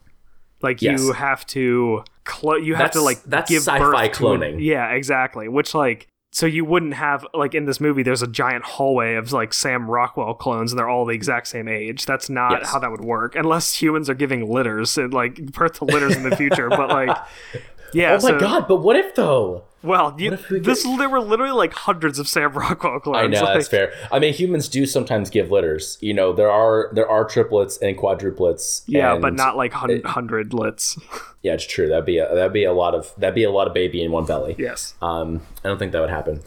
Like 0.60 0.82
Yes. 0.82 1.00
you 1.00 1.12
have 1.12 1.46
to 1.48 2.04
clo- 2.24 2.56
you 2.56 2.74
have 2.74 2.90
to 2.92 3.00
like 3.00 3.22
that's 3.24 3.50
give 3.50 3.62
sci-fi 3.62 3.78
birth 4.08 4.12
to 4.18 4.22
cloning. 4.24 4.56
yeah, 4.62 4.90
exactly. 4.90 5.48
Which 5.48 5.74
like 5.74 6.07
so 6.30 6.44
you 6.46 6.64
wouldn't 6.64 6.94
have 6.94 7.26
like 7.32 7.54
in 7.54 7.64
this 7.64 7.80
movie 7.80 8.02
there's 8.02 8.22
a 8.22 8.26
giant 8.26 8.64
hallway 8.64 9.14
of 9.14 9.32
like 9.32 9.52
Sam 9.54 9.90
Rockwell 9.90 10.34
clones 10.34 10.72
and 10.72 10.78
they're 10.78 10.88
all 10.88 11.04
the 11.06 11.14
exact 11.14 11.48
same 11.48 11.68
age. 11.68 12.04
That's 12.06 12.28
not 12.28 12.52
Yes. 12.52 12.70
how 12.72 12.78
that 12.80 12.90
would 12.90 13.00
work 13.00 13.34
unless 13.34 13.80
humans 13.80 14.10
are 14.10 14.14
giving 14.14 14.48
litters 14.50 14.98
and 14.98 15.12
like 15.14 15.36
birth 15.52 15.74
to 15.78 15.84
litters 15.86 16.16
in 16.16 16.28
the 16.28 16.36
future. 16.36 16.68
But 16.68 16.90
like 16.90 17.16
yeah, 17.92 18.10
Oh 18.10 18.14
my 18.22 18.30
so- 18.30 18.38
god, 18.40 18.68
but 18.68 18.76
what 18.76 18.96
if 18.96 19.14
though? 19.14 19.64
Well, 19.80 20.16
you, 20.18 20.36
we 20.50 20.58
this 20.58 20.82
there 20.82 21.08
were 21.08 21.20
literally 21.20 21.52
like 21.52 21.72
hundreds 21.72 22.18
of 22.18 22.26
Sam 22.26 22.52
Rockwell 22.52 22.98
clones. 22.98 23.16
I 23.16 23.26
know 23.28 23.44
like, 23.44 23.54
that's 23.54 23.68
fair. 23.68 23.92
I 24.10 24.18
mean, 24.18 24.34
humans 24.34 24.68
do 24.68 24.84
sometimes 24.86 25.30
give 25.30 25.52
litters. 25.52 25.98
You 26.00 26.14
know, 26.14 26.32
there 26.32 26.50
are 26.50 26.90
there 26.92 27.08
are 27.08 27.24
triplets 27.24 27.78
and 27.78 27.96
quadruplets. 27.96 28.82
Yeah, 28.88 29.12
and- 29.12 29.22
but 29.22 29.34
not 29.34 29.56
like 29.56 29.72
hun- 29.72 30.02
hundredlets. 30.04 30.98
Yeah, 31.42 31.54
it's 31.54 31.64
true. 31.64 31.88
That'd 31.88 32.04
be 32.04 32.18
a, 32.18 32.26
that'd 32.34 32.52
be 32.52 32.64
a 32.64 32.72
lot 32.72 32.96
of 32.96 33.14
that'd 33.16 33.36
be 33.36 33.44
a 33.44 33.50
lot 33.52 33.68
of 33.68 33.72
baby 33.72 34.02
in 34.02 34.10
one 34.10 34.26
belly. 34.26 34.56
yes. 34.58 34.94
Um, 35.00 35.42
I 35.64 35.68
don't 35.68 35.78
think 35.78 35.92
that 35.92 36.00
would 36.00 36.10
happen. 36.10 36.40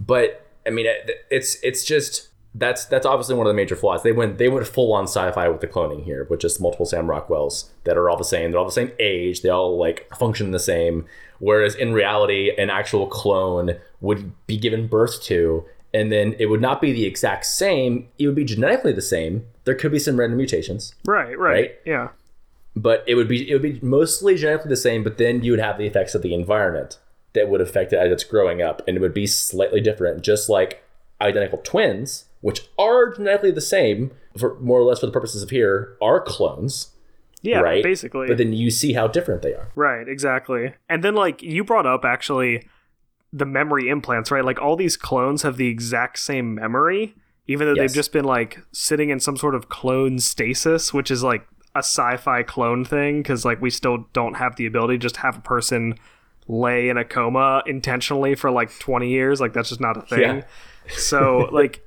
But 0.00 0.46
I 0.66 0.70
mean, 0.70 0.86
it- 0.86 1.26
it's 1.30 1.62
it's 1.62 1.84
just 1.84 2.27
that's 2.58 2.84
that's 2.86 3.06
obviously 3.06 3.34
one 3.34 3.46
of 3.46 3.50
the 3.50 3.56
major 3.56 3.76
flaws. 3.76 4.02
They 4.02 4.12
went 4.12 4.38
they 4.38 4.48
went 4.48 4.66
full 4.66 4.92
on 4.92 5.04
sci-fi 5.04 5.48
with 5.48 5.60
the 5.60 5.66
cloning 5.66 6.04
here, 6.04 6.26
with 6.28 6.40
just 6.40 6.60
multiple 6.60 6.86
Sam 6.86 7.06
Rockwells 7.06 7.68
that 7.84 7.96
are 7.96 8.08
all 8.10 8.16
the 8.16 8.24
same. 8.24 8.50
They're 8.50 8.58
all 8.60 8.66
the 8.66 8.72
same 8.72 8.92
age. 8.98 9.42
They 9.42 9.48
all 9.48 9.76
like 9.78 10.08
function 10.16 10.50
the 10.50 10.58
same. 10.58 11.06
Whereas 11.38 11.74
in 11.74 11.92
reality, 11.92 12.50
an 12.58 12.68
actual 12.70 13.06
clone 13.06 13.76
would 14.00 14.32
be 14.46 14.56
given 14.56 14.88
birth 14.88 15.22
to, 15.24 15.64
and 15.94 16.10
then 16.10 16.34
it 16.38 16.46
would 16.46 16.60
not 16.60 16.80
be 16.80 16.92
the 16.92 17.04
exact 17.06 17.46
same. 17.46 18.08
It 18.18 18.26
would 18.26 18.34
be 18.36 18.44
genetically 18.44 18.92
the 18.92 19.02
same. 19.02 19.46
There 19.64 19.74
could 19.76 19.92
be 19.92 19.98
some 19.98 20.18
random 20.18 20.38
mutations 20.38 20.94
Right, 21.06 21.38
right. 21.38 21.52
Right? 21.52 21.74
Yeah. 21.84 22.08
but 22.74 23.04
it 23.06 23.14
would 23.16 23.28
be 23.28 23.48
it 23.48 23.52
would 23.52 23.62
be 23.62 23.78
mostly 23.82 24.34
genetically 24.34 24.70
the 24.70 24.76
same 24.76 25.04
but 25.04 25.18
then 25.18 25.42
you 25.42 25.50
would 25.52 25.60
have 25.60 25.76
the 25.76 25.86
effects 25.86 26.14
of 26.14 26.22
the 26.22 26.32
environment 26.32 26.98
that 27.34 27.48
would 27.50 27.60
affect 27.60 27.92
it 27.92 27.96
as 27.96 28.10
it's 28.10 28.24
growing 28.24 28.62
up 28.62 28.80
and 28.88 28.96
it 28.96 29.00
would 29.00 29.12
be 29.12 29.26
slightly 29.26 29.80
different 29.80 30.22
just 30.22 30.48
like 30.48 30.82
identical 31.20 31.58
twins 31.58 32.24
which 32.40 32.68
are 32.78 33.14
genetically 33.14 33.50
the 33.50 33.60
same 33.60 34.10
for 34.36 34.58
more 34.60 34.78
or 34.78 34.84
less 34.84 35.00
for 35.00 35.06
the 35.06 35.12
purposes 35.12 35.42
of 35.42 35.50
here 35.50 35.96
are 36.00 36.20
clones 36.20 36.92
Yeah, 37.42 37.60
right 37.60 37.82
basically. 37.82 38.28
but 38.28 38.38
then 38.38 38.52
you 38.52 38.70
see 38.70 38.92
how 38.92 39.08
different 39.08 39.42
they 39.42 39.54
are 39.54 39.68
right, 39.74 40.08
exactly. 40.08 40.74
And 40.88 41.02
then 41.02 41.14
like 41.14 41.42
you 41.42 41.64
brought 41.64 41.86
up 41.86 42.04
actually 42.04 42.68
the 43.32 43.44
memory 43.44 43.88
implants, 43.88 44.30
right? 44.30 44.44
Like 44.44 44.60
all 44.60 44.74
these 44.76 44.96
clones 44.96 45.42
have 45.42 45.56
the 45.58 45.68
exact 45.68 46.18
same 46.18 46.54
memory, 46.54 47.14
even 47.46 47.66
though 47.66 47.74
Yes. 47.74 47.90
they've 47.90 47.96
just 47.96 48.12
been 48.12 48.24
like 48.24 48.58
sitting 48.72 49.10
in 49.10 49.20
some 49.20 49.36
sort 49.36 49.54
of 49.54 49.68
clone 49.68 50.18
stasis, 50.18 50.94
which 50.94 51.10
is 51.10 51.22
like 51.22 51.46
a 51.74 51.80
sci-fi 51.80 52.42
clone 52.42 52.84
thing 52.84 53.20
because 53.22 53.44
like 53.44 53.60
we 53.60 53.68
still 53.70 54.06
don't 54.14 54.34
have 54.34 54.56
the 54.56 54.64
ability 54.66 54.94
to 54.94 54.98
just 55.02 55.18
have 55.18 55.36
a 55.36 55.40
person 55.40 55.94
lay 56.46 56.88
in 56.88 56.96
a 56.96 57.04
coma 57.04 57.62
intentionally 57.66 58.34
for 58.34 58.50
like 58.50 58.76
20 58.78 59.10
years 59.10 59.38
like 59.38 59.52
that's 59.52 59.68
just 59.68 59.80
not 59.82 59.96
a 59.98 60.00
thing 60.00 60.20
Yeah. 60.38 60.42
so 60.96 61.46
like 61.52 61.84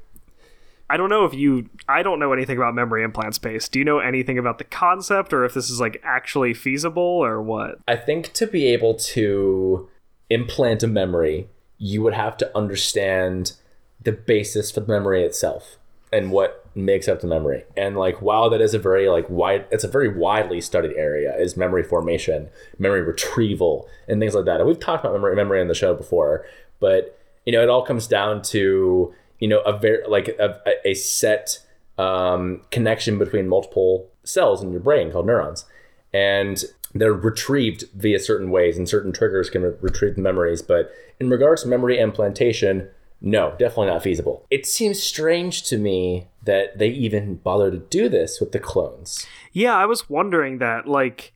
I 0.92 0.98
don't 0.98 1.10
know 1.10 1.24
if 1.24 1.34
you 1.34 1.70
I 1.88 2.04
don't 2.04 2.20
know 2.20 2.34
anything 2.34 2.58
about 2.58 2.76
memory 2.76 3.04
implant 3.04 3.36
space. 3.36 3.70
Do 3.70 3.80
you 3.80 3.86
know 3.86 4.00
anything 4.00 4.38
about 4.38 4.58
the 4.58 4.66
concept 4.66 5.32
or 5.32 5.46
if 5.46 5.54
this 5.54 5.70
is 5.70 5.80
like 5.80 6.02
actually 6.04 6.54
feasible 6.54 7.02
or 7.02 7.42
what? 7.42 7.80
i 7.88 7.96
think 7.96 8.34
to 8.34 8.48
be 8.48 8.68
able 8.68 8.94
to 8.96 9.90
implant 10.30 10.84
a 10.84 10.88
memory 10.88 11.48
you 11.78 12.02
would 12.02 12.14
have 12.14 12.38
to 12.38 12.58
understand 12.58 13.54
the 14.02 14.12
basis 14.12 14.72
for 14.72 14.82
the 14.82 14.88
memory 14.88 15.24
itself 15.24 15.78
and 16.12 16.32
what 16.32 16.66
makes 16.76 17.08
up 17.08 17.22
the 17.22 17.28
memory 17.28 17.64
and 17.76 17.98
like 17.98 18.22
wow 18.22 18.50
that 18.50 18.62
is 18.62 18.74
a 18.74 18.80
very 18.80 19.10
like 19.10 19.30
wide 19.30 19.66
it's 19.72 19.84
a 19.84 19.88
very 19.88 20.08
widely 20.08 20.62
studied 20.62 20.96
area 20.96 21.36
is 21.38 21.58
memory 21.58 21.84
formation 21.84 22.50
memory 22.80 23.02
retrieval 23.02 23.88
and 24.08 24.20
things 24.20 24.36
like 24.36 24.46
that 24.46 24.60
and 24.60 24.68
we've 24.68 24.80
talked 24.80 25.04
about 25.04 25.14
memory 25.14 25.36
memory 25.36 25.60
on 25.62 25.68
the 25.68 25.76
show 25.76 25.94
before 25.94 26.46
but 26.80 27.18
you 27.46 27.52
know 27.52 27.62
it 27.62 27.70
all 27.70 27.84
comes 27.84 28.08
down 28.08 28.42
to 28.42 29.14
you 29.42 29.50
know 29.50 29.60
a 29.62 29.78
very 29.78 30.08
like 30.08 30.30
a, 30.30 30.62
a 30.86 30.94
set 30.94 31.60
um, 31.98 32.62
connection 32.72 33.20
between 33.20 33.50
multiple 33.50 34.10
cells 34.24 34.64
in 34.64 34.72
your 34.72 34.80
brain 34.80 35.12
called 35.12 35.26
neurons. 35.26 35.66
And 36.14 36.64
they're 36.94 37.14
retrieved 37.14 37.86
via 37.96 38.20
certain 38.20 38.52
ways 38.52 38.78
and 38.78 38.88
certain 38.88 39.12
triggers 39.14 39.50
can 39.50 39.62
re- 39.62 39.74
retrieve 39.82 40.16
the 40.16 40.22
memories. 40.22 40.62
But 40.62 40.92
in 41.20 41.30
regards 41.30 41.64
to 41.64 41.68
memory 41.68 42.00
implantation 42.00 42.90
no 43.22 43.52
definitely 43.52 43.88
not 43.88 44.02
feasible. 44.02 44.46
It 44.50 44.66
seems 44.66 45.02
strange 45.02 45.64
to 45.64 45.78
me 45.78 46.28
that 46.44 46.80
they 46.80 46.90
even 46.90 47.36
bother 47.36 47.70
to 47.70 47.78
do 47.78 48.10
this 48.10 48.40
with 48.40 48.52
the 48.52 48.60
clones. 48.60 49.28
Yeah, 49.52 49.76
I 49.76 49.86
was 49.86 50.10
wondering 50.10 50.58
that 50.58 50.88
like 50.88 51.34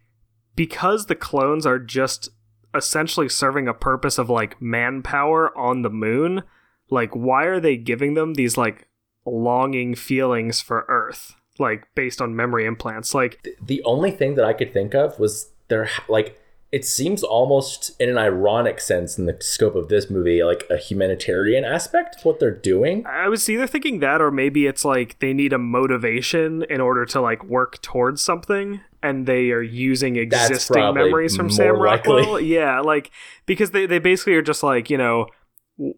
because 0.56 1.06
the 1.06 1.16
clones 1.16 1.66
are 1.66 1.80
just 1.80 2.30
essentially 2.74 3.30
serving 3.30 3.68
a 3.68 3.74
purpose 3.74 4.18
of 4.18 4.30
like 4.30 4.62
manpower 4.62 5.56
on 5.58 5.84
the 5.84 5.90
moon, 5.90 6.44
like 6.90 7.16
why 7.16 7.46
are 7.46 7.60
they 7.60 7.78
giving 7.78 8.14
them 8.14 8.34
these 8.34 8.58
like 8.58 8.88
longing 9.26 9.96
feelings 9.96 10.62
for 10.62 10.86
Earth? 10.88 11.36
Like 11.58 11.88
based 11.96 12.22
on 12.22 12.36
memory 12.36 12.66
implants. 12.66 13.14
Like 13.14 13.48
the 13.62 13.82
only 13.84 14.12
thing 14.12 14.36
that 14.36 14.46
i 14.46 14.54
could 14.54 14.74
think 14.74 14.94
of 14.94 15.18
was 15.20 15.50
they're 15.68 15.90
like 16.10 16.40
it 16.72 16.84
seems 16.84 17.24
almost 17.24 17.92
in 18.02 18.10
an 18.10 18.18
ironic 18.18 18.82
sense 18.82 19.18
in 19.18 19.28
the 19.28 19.38
scope 19.40 19.76
of 19.76 19.88
this 19.88 20.10
movie 20.10 20.44
like 20.44 20.66
a 20.70 20.76
humanitarian 20.76 21.64
aspect 21.64 22.18
of 22.18 22.26
what 22.26 22.40
they're 22.40 22.52
doing 22.52 23.06
I 23.06 23.30
was 23.30 23.48
either 23.48 23.68
thinking 23.68 24.00
that 24.00 24.22
or 24.22 24.32
maybe 24.32 24.68
it's 24.68 24.84
like 24.84 25.18
they 25.20 25.32
need 25.32 25.54
a 25.54 25.58
motivation 25.58 26.64
in 26.64 26.82
order 26.82 27.06
to 27.06 27.22
like 27.22 27.46
work 27.46 27.82
towards 27.82 28.22
something 28.22 28.82
and 29.02 29.26
they 29.28 29.52
are 29.52 29.62
using 29.62 30.16
existing 30.16 30.94
memories 30.94 31.36
from 31.36 31.50
Sam 31.50 31.78
likely. 31.78 32.14
Rockwell. 32.14 32.40
Yeah, 32.42 32.82
like 32.82 33.12
because 33.46 33.72
they, 33.72 33.86
they 33.86 34.00
basically 34.00 34.34
are 34.34 34.42
just 34.42 34.64
like, 34.64 34.90
you 34.90 34.98
know, 34.98 35.28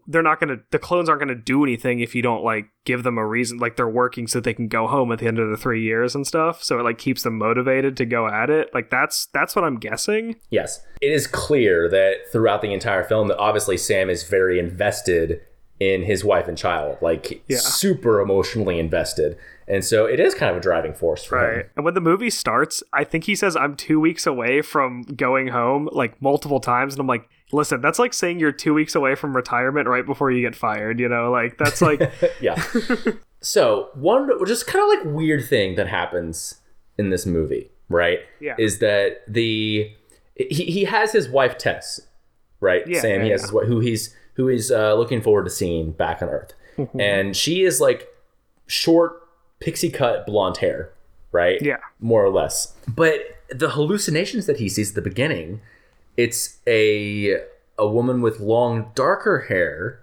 they're 0.08 0.22
not 0.22 0.40
going 0.40 0.48
to 0.48 0.60
the 0.72 0.78
clones 0.78 1.08
aren't 1.08 1.20
going 1.20 1.28
to 1.28 1.40
do 1.40 1.62
anything 1.62 2.00
if 2.00 2.12
you 2.14 2.20
don't 2.22 2.42
like 2.42 2.66
give 2.84 3.04
them 3.04 3.16
a 3.16 3.24
reason 3.24 3.58
like 3.58 3.76
they're 3.76 3.88
working 3.88 4.26
so 4.26 4.40
they 4.40 4.52
can 4.54 4.66
go 4.66 4.88
home 4.88 5.12
at 5.12 5.20
the 5.20 5.26
end 5.26 5.38
of 5.38 5.48
the 5.50 5.56
3 5.56 5.80
years 5.82 6.14
and 6.16 6.26
stuff. 6.26 6.62
So 6.64 6.80
it 6.80 6.82
like 6.82 6.98
keeps 6.98 7.22
them 7.22 7.38
motivated 7.38 7.96
to 7.98 8.04
go 8.04 8.26
at 8.26 8.50
it. 8.50 8.70
Like 8.74 8.90
that's 8.90 9.26
that's 9.26 9.54
what 9.54 9.64
I'm 9.64 9.78
guessing. 9.78 10.36
Yes. 10.50 10.84
It 11.00 11.12
is 11.12 11.26
clear 11.28 11.88
that 11.90 12.30
throughout 12.32 12.60
the 12.62 12.72
entire 12.72 13.04
film 13.04 13.28
that 13.28 13.38
obviously 13.38 13.76
Sam 13.76 14.10
is 14.10 14.24
very 14.24 14.58
invested 14.58 15.42
in 15.80 16.02
his 16.02 16.24
wife 16.24 16.48
and 16.48 16.58
child, 16.58 16.98
like 17.00 17.44
Yeah. 17.46 17.58
super 17.58 18.20
emotionally 18.20 18.80
invested. 18.80 19.38
And 19.68 19.84
so 19.84 20.06
it 20.06 20.18
is 20.18 20.34
kind 20.34 20.50
of 20.50 20.56
a 20.56 20.60
driving 20.60 20.92
force 20.92 21.22
for 21.24 21.36
Right. 21.38 21.56
him. 21.58 21.70
And 21.76 21.84
when 21.84 21.94
the 21.94 22.00
movie 22.00 22.30
starts, 22.30 22.82
I 22.92 23.04
think 23.04 23.24
he 23.24 23.36
says, 23.36 23.54
I'm 23.54 23.76
two 23.76 24.00
weeks 24.00 24.26
away 24.26 24.60
from 24.60 25.02
going 25.02 25.48
home, 25.48 25.88
like 25.92 26.20
multiple 26.20 26.58
times. 26.58 26.94
And 26.94 27.00
I'm 27.00 27.06
like, 27.06 27.28
listen, 27.52 27.80
that's 27.80 27.98
like 27.98 28.12
saying 28.14 28.38
you're 28.40 28.52
two 28.52 28.74
weeks 28.74 28.94
away 28.94 29.14
from 29.14 29.34
retirement 29.34 29.88
right 29.88 30.04
before 30.04 30.30
you 30.30 30.40
get 30.40 30.54
fired, 30.54 31.00
you 31.00 31.08
know? 31.08 31.30
Like, 31.30 31.58
that's 31.58 31.80
like, 31.80 32.00
Yeah. 32.40 32.62
so 33.40 33.90
one 33.94 34.28
just 34.46 34.66
kind 34.66 34.82
of 34.82 34.88
like 34.88 35.14
weird 35.14 35.46
thing 35.46 35.76
that 35.76 35.88
happens 35.88 36.60
in 36.98 37.10
this 37.10 37.26
movie, 37.26 37.70
right? 37.88 38.20
Yeah. 38.40 38.56
Is 38.58 38.78
that 38.80 39.22
the 39.28 39.92
he, 40.34 40.64
he 40.64 40.84
has 40.84 41.12
his 41.12 41.28
wife 41.28 41.58
Tess, 41.58 42.00
right? 42.60 42.86
Yeah, 42.86 43.00
Sam. 43.00 43.22
he 43.22 43.28
yeah, 43.28 43.32
has 43.32 43.42
his 43.42 43.52
wife 43.52 43.66
who 43.66 43.80
he's 43.80 44.14
who 44.34 44.46
he's 44.48 44.70
uh, 44.70 44.94
looking 44.94 45.20
forward 45.20 45.44
to 45.44 45.50
seeing 45.50 45.90
back 45.92 46.22
on 46.22 46.28
Earth, 46.28 46.54
and 46.98 47.36
she 47.36 47.62
is 47.64 47.80
like 47.80 48.08
short 48.68 49.20
pixie 49.58 49.90
cut 49.90 50.26
blonde 50.26 50.58
hair, 50.58 50.92
right? 51.32 51.60
Yeah. 51.60 51.78
more 51.98 52.24
or 52.24 52.30
less. 52.30 52.74
But 52.86 53.20
the 53.50 53.70
hallucinations 53.70 54.46
that 54.46 54.58
he 54.58 54.68
sees 54.68 54.90
at 54.90 54.94
the 54.94 55.02
beginning, 55.02 55.60
it's 56.18 56.58
a 56.66 57.36
a 57.78 57.88
woman 57.88 58.20
with 58.20 58.40
long 58.40 58.90
darker 58.94 59.46
hair 59.48 60.00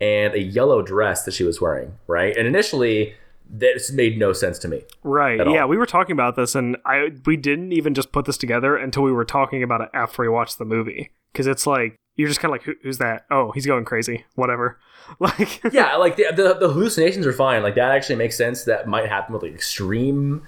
and 0.00 0.34
a 0.34 0.40
yellow 0.40 0.82
dress 0.82 1.24
that 1.24 1.32
she 1.32 1.44
was 1.44 1.60
wearing, 1.60 1.94
right? 2.08 2.36
And 2.36 2.46
initially, 2.46 3.14
this 3.48 3.92
made 3.92 4.18
no 4.18 4.32
sense 4.32 4.58
to 4.58 4.68
me. 4.68 4.82
right. 5.04 5.40
All. 5.40 5.54
Yeah. 5.54 5.64
We 5.66 5.76
were 5.76 5.86
talking 5.86 6.12
about 6.12 6.34
this 6.34 6.54
and 6.56 6.76
I, 6.84 7.12
we 7.24 7.36
didn't 7.36 7.72
even 7.72 7.94
just 7.94 8.10
put 8.10 8.24
this 8.24 8.36
together 8.36 8.76
until 8.76 9.04
we 9.04 9.12
were 9.12 9.24
talking 9.24 9.62
about 9.62 9.80
it 9.82 9.88
after 9.94 10.22
we 10.22 10.28
watched 10.28 10.58
the 10.58 10.64
movie. 10.64 11.10
Cause 11.32 11.46
it's 11.46 11.64
like, 11.66 11.94
you're 12.16 12.28
just 12.28 12.40
kind 12.40 12.50
of 12.50 12.54
like, 12.54 12.62
Who, 12.64 12.74
who's 12.82 12.98
that? 12.98 13.24
Oh, 13.30 13.52
he's 13.52 13.66
going 13.66 13.84
crazy. 13.84 14.24
Whatever. 14.34 14.78
Like, 15.20 15.62
Yeah, 15.72 15.94
like 15.94 16.16
the, 16.16 16.24
the 16.34 16.54
the 16.54 16.68
hallucinations 16.72 17.24
are 17.28 17.32
fine. 17.32 17.62
Like 17.62 17.76
that 17.76 17.92
actually 17.92 18.16
makes 18.16 18.36
sense. 18.36 18.64
That 18.64 18.88
might 18.88 19.08
happen 19.08 19.32
with 19.34 19.44
like 19.44 19.54
extreme 19.54 20.42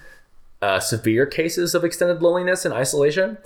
uh, 0.61 0.81
severe 0.81 1.25
cases 1.25 1.73
of 1.73 1.85
extended 1.85 2.21
loneliness 2.21 2.65
and 2.65 2.73
isolation. 2.73 3.37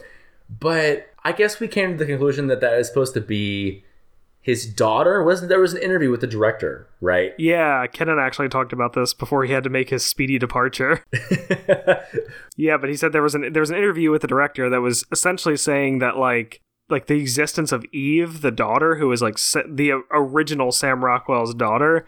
But 0.50 1.13
I 1.26 1.32
guess 1.32 1.60
we 1.60 1.68
came 1.68 1.92
to 1.92 1.98
the 1.98 2.06
conclusion 2.06 2.48
that 2.48 2.62
that 2.62 2.74
is 2.78 2.88
supposed 2.88 3.14
to 3.14 3.22
be 3.22 3.84
his 4.42 4.66
daughter. 4.66 5.24
Wasn't 5.24 5.48
there 5.48 5.60
was 5.62 5.74
an 5.74 5.82
interview 5.82 6.10
with 6.12 6.20
the 6.22 6.28
director, 6.28 6.88
right? 7.00 7.34
Yeah, 7.40 7.88
Kenan 7.88 8.20
actually 8.20 8.50
talked 8.50 8.74
about 8.74 8.94
this 8.94 9.14
before 9.14 9.46
he 9.46 9.54
had 9.54 9.64
to 9.64 9.70
make 9.70 9.90
his 9.90 10.06
speedy 10.06 10.38
departure. 10.38 11.04
yeah, 12.58 12.78
but 12.78 12.90
he 12.90 12.96
said 12.96 13.12
there 13.14 13.22
was 13.22 13.36
an 13.36 13.54
there 13.54 13.62
was 13.62 13.70
an 13.70 13.78
interview 13.78 14.12
with 14.12 14.22
the 14.22 14.28
director 14.28 14.70
that 14.70 14.82
was 14.82 15.06
essentially 15.12 15.58
saying 15.58 16.00
that 16.00 16.18
like 16.18 16.60
like 16.90 17.08
the 17.08 17.16
existence 17.20 17.72
of 17.72 17.86
Eve, 17.94 18.42
the 18.42 18.52
daughter, 18.52 18.96
who 18.96 19.12
is 19.12 19.22
like 19.22 19.38
the 19.66 20.02
original 20.12 20.72
Sam 20.72 21.04
Rockwell's 21.04 21.54
daughter, 21.56 22.06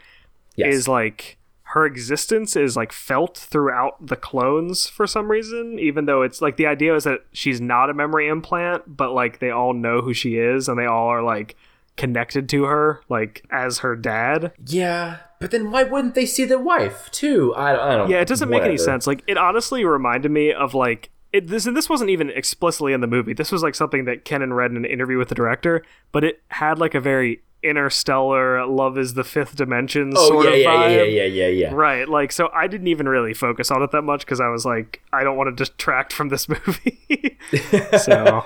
Yes. 0.56 0.74
is 0.74 0.88
like 0.88 1.38
her 1.76 1.84
existence 1.84 2.56
is 2.56 2.74
like 2.74 2.90
felt 2.90 3.36
throughout 3.36 3.94
the 4.00 4.16
clones 4.16 4.86
for 4.86 5.06
some 5.06 5.30
reason 5.30 5.78
even 5.78 6.06
though 6.06 6.22
it's 6.22 6.40
like 6.40 6.56
the 6.56 6.64
idea 6.64 6.94
is 6.94 7.04
that 7.04 7.20
she's 7.32 7.60
not 7.60 7.90
a 7.90 7.94
memory 7.94 8.28
implant 8.28 8.82
but 8.86 9.12
like 9.12 9.40
they 9.40 9.50
all 9.50 9.74
know 9.74 10.00
who 10.00 10.14
she 10.14 10.38
is 10.38 10.70
and 10.70 10.78
they 10.78 10.86
all 10.86 11.08
are 11.08 11.22
like 11.22 11.54
connected 11.94 12.48
to 12.48 12.64
her 12.64 13.02
like 13.10 13.44
as 13.50 13.80
her 13.80 13.94
dad 13.94 14.52
yeah, 14.66 15.18
but 15.38 15.50
then 15.50 15.70
why 15.70 15.82
wouldn't 15.82 16.14
they 16.14 16.24
see 16.24 16.46
their 16.46 16.58
wife 16.58 17.10
too? 17.10 17.52
I 17.54 17.72
don't. 17.72 17.80
I 17.82 17.96
don't 17.96 18.08
yeah 18.08 18.22
it 18.22 18.28
doesn't 18.28 18.48
make 18.48 18.62
any 18.62 18.78
sense 18.78 19.06
like 19.06 19.22
it 19.26 19.36
honestly 19.36 19.84
reminded 19.84 20.30
me 20.30 20.54
of 20.54 20.72
like 20.72 21.10
it, 21.34 21.48
this 21.48 21.66
and 21.66 21.76
this 21.76 21.90
wasn't 21.90 22.08
even 22.08 22.30
explicitly 22.30 22.94
in 22.94 23.02
the 23.02 23.06
movie 23.06 23.34
this 23.34 23.52
was 23.52 23.62
like 23.62 23.74
something 23.74 24.06
that 24.06 24.24
Kenan 24.24 24.54
read 24.54 24.70
in 24.70 24.78
an 24.78 24.86
interview 24.86 25.18
with 25.18 25.28
the 25.28 25.34
director 25.34 25.82
but 26.10 26.24
it 26.24 26.40
had 26.48 26.78
like 26.78 26.94
a 26.94 27.00
very 27.00 27.42
interstellar 27.68 28.64
love 28.66 28.96
is 28.98 29.14
the 29.14 29.24
fifth 29.24 29.56
dimension 29.56 30.12
Oh 30.16 30.28
sort 30.28 30.44
yeah, 30.46 30.50
of 30.52 30.58
yeah, 30.58 30.68
vibe 30.70 30.96
yeah, 30.96 31.02
yeah, 31.02 31.24
yeah, 31.24 31.46
yeah. 31.48 31.70
Right, 31.74 32.08
like 32.08 32.32
so 32.32 32.48
I 32.54 32.66
didn't 32.66 32.86
even 32.88 33.08
really 33.08 33.34
focus 33.34 33.70
on 33.70 33.82
it 33.82 33.90
that 33.92 34.02
much 34.02 34.20
because 34.20 34.40
I 34.40 34.48
was 34.48 34.64
like, 34.64 35.02
I 35.12 35.24
don't 35.24 35.36
want 35.36 35.56
to 35.56 35.64
detract 35.64 36.12
from 36.12 36.28
this 36.28 36.48
movie. 36.48 37.38
so 37.98 38.44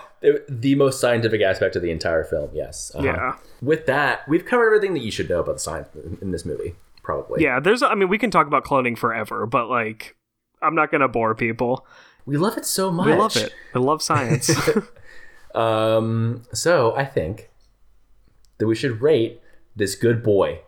the 0.48 0.74
most 0.76 1.00
scientific 1.00 1.40
aspect 1.42 1.76
of 1.76 1.82
the 1.82 1.90
entire 1.90 2.24
film. 2.24 2.50
Yes. 2.52 2.92
Uh-huh. 2.94 3.04
yeah, 3.04 3.36
With 3.62 3.86
that, 3.86 4.28
we've 4.28 4.44
covered 4.44 4.66
everything 4.66 4.94
that 4.94 5.00
you 5.02 5.10
should 5.10 5.28
know 5.28 5.40
about 5.40 5.54
the 5.54 5.60
science 5.60 5.88
in- 5.94 6.18
in 6.20 6.30
this 6.30 6.44
movie. 6.44 6.74
Probably. 7.02 7.42
yeah. 7.42 7.60
There's, 7.60 7.82
I 7.82 7.94
mean, 7.94 8.08
we 8.08 8.18
can 8.18 8.30
talk 8.30 8.46
about 8.46 8.64
cloning 8.64 8.96
forever, 8.96 9.46
but 9.46 9.68
like, 9.68 10.16
I'm 10.62 10.74
not 10.74 10.90
gonna 10.92 11.08
bore 11.08 11.34
people. 11.34 11.86
We 12.26 12.36
love 12.36 12.58
it 12.58 12.66
so 12.66 12.90
much. 12.90 13.06
We 13.06 13.14
love 13.14 13.36
it. 13.36 13.52
We 13.74 13.80
love 13.80 14.02
science. 14.02 14.50
Um. 15.54 16.42
So 16.52 16.94
I 16.94 17.04
think 17.04 17.49
that 18.60 18.66
we 18.68 18.74
should 18.76 19.00
rate 19.02 19.40
this 19.74 19.94
good 19.96 20.22
boy. 20.22 20.60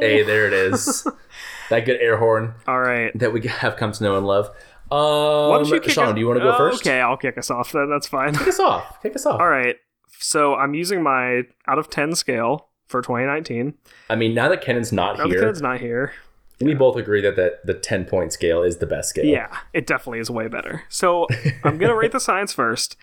Hey, 0.00 0.22
there 0.22 0.46
it 0.46 0.52
is. 0.52 1.06
that 1.70 1.84
good 1.84 2.00
air 2.00 2.16
horn 2.16 2.54
All 2.66 2.80
right. 2.80 3.16
that 3.18 3.32
we 3.32 3.46
have 3.46 3.76
come 3.76 3.92
to 3.92 4.02
know 4.02 4.16
and 4.16 4.26
love. 4.26 4.46
Um, 4.90 5.50
Why 5.50 5.58
don't 5.58 5.68
you 5.68 5.80
kick 5.80 5.92
Sean, 5.92 6.08
us- 6.08 6.14
do 6.14 6.20
you 6.20 6.26
want 6.26 6.38
to 6.38 6.44
go 6.44 6.54
Oh, 6.54 6.58
first? 6.58 6.82
Okay, 6.84 7.00
I'll 7.00 7.16
kick 7.16 7.38
us 7.38 7.50
off 7.50 7.70
then. 7.72 7.88
That's 7.88 8.08
fine. 8.08 8.34
Kick 8.34 8.48
us 8.48 8.58
off. 8.60 9.00
Kick 9.02 9.14
us 9.14 9.24
off. 9.26 9.40
All 9.40 9.46
right. 9.48 9.76
So 10.18 10.54
I'm 10.56 10.74
using 10.74 11.02
my 11.02 11.42
out 11.68 11.78
of 11.78 11.88
ten 11.88 12.14
scale 12.14 12.68
for 12.88 13.00
2019. 13.02 13.74
I 14.08 14.16
mean, 14.16 14.34
now 14.34 14.48
that 14.48 14.62
Kenan's 14.62 14.92
not 14.92 15.18
Now 15.18 15.28
here, 15.28 15.40
kid's 15.46 15.62
not 15.62 15.78
here. 15.80 16.12
we 16.60 16.74
both 16.74 16.96
agree 16.96 17.20
that, 17.20 17.36
that 17.36 17.64
the 17.64 17.74
10 17.74 18.04
point 18.06 18.32
scale 18.32 18.62
is 18.64 18.78
the 18.78 18.86
best 18.86 19.10
scale. 19.10 19.24
Yeah, 19.26 19.56
it 19.72 19.86
definitely 19.86 20.18
is 20.18 20.28
way 20.28 20.48
better. 20.48 20.82
So 20.88 21.28
I'm 21.62 21.78
going 21.78 21.90
to 21.90 21.94
rate 21.94 22.10
the 22.12 22.18
science 22.20 22.52
first. 22.52 22.96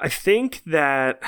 I 0.00 0.08
think 0.08 0.62
that, 0.66 1.22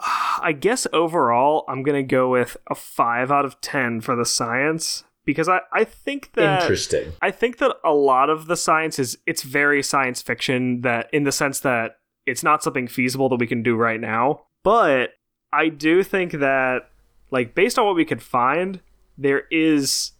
I 0.42 0.52
guess 0.52 0.86
overall, 0.92 1.64
I'm 1.68 1.82
going 1.82 1.96
to 1.96 2.06
go 2.06 2.30
with 2.30 2.56
a 2.68 2.74
5 2.74 3.30
out 3.30 3.44
of 3.44 3.60
10 3.60 4.00
for 4.00 4.16
the 4.16 4.24
science 4.24 5.04
because 5.24 5.48
I, 5.48 5.60
I 5.72 5.84
think 5.84 6.32
that. 6.34 6.62
Interesting. 6.62 7.12
I 7.20 7.30
think 7.30 7.58
that 7.58 7.76
a 7.84 7.92
lot 7.92 8.30
of 8.30 8.46
the 8.46 8.56
science 8.56 8.98
is 8.98 9.18
it's 9.26 9.42
very 9.42 9.82
science 9.82 10.22
fiction 10.22 10.80
that 10.82 11.08
in 11.12 11.24
the 11.24 11.32
sense 11.32 11.60
that 11.60 11.98
it's 12.26 12.42
not 12.42 12.62
something 12.62 12.88
feasible 12.88 13.28
that 13.28 13.40
we 13.40 13.46
can 13.46 13.62
do 13.62 13.76
right 13.76 14.00
now. 14.00 14.42
But 14.62 15.10
I 15.52 15.68
do 15.68 16.02
think 16.02 16.32
that 16.32 16.90
like 17.30 17.54
based 17.54 17.78
on 17.78 17.86
what 17.86 17.96
we 17.96 18.04
could 18.04 18.22
find, 18.22 18.80
there 19.16 19.44
is 19.50 20.12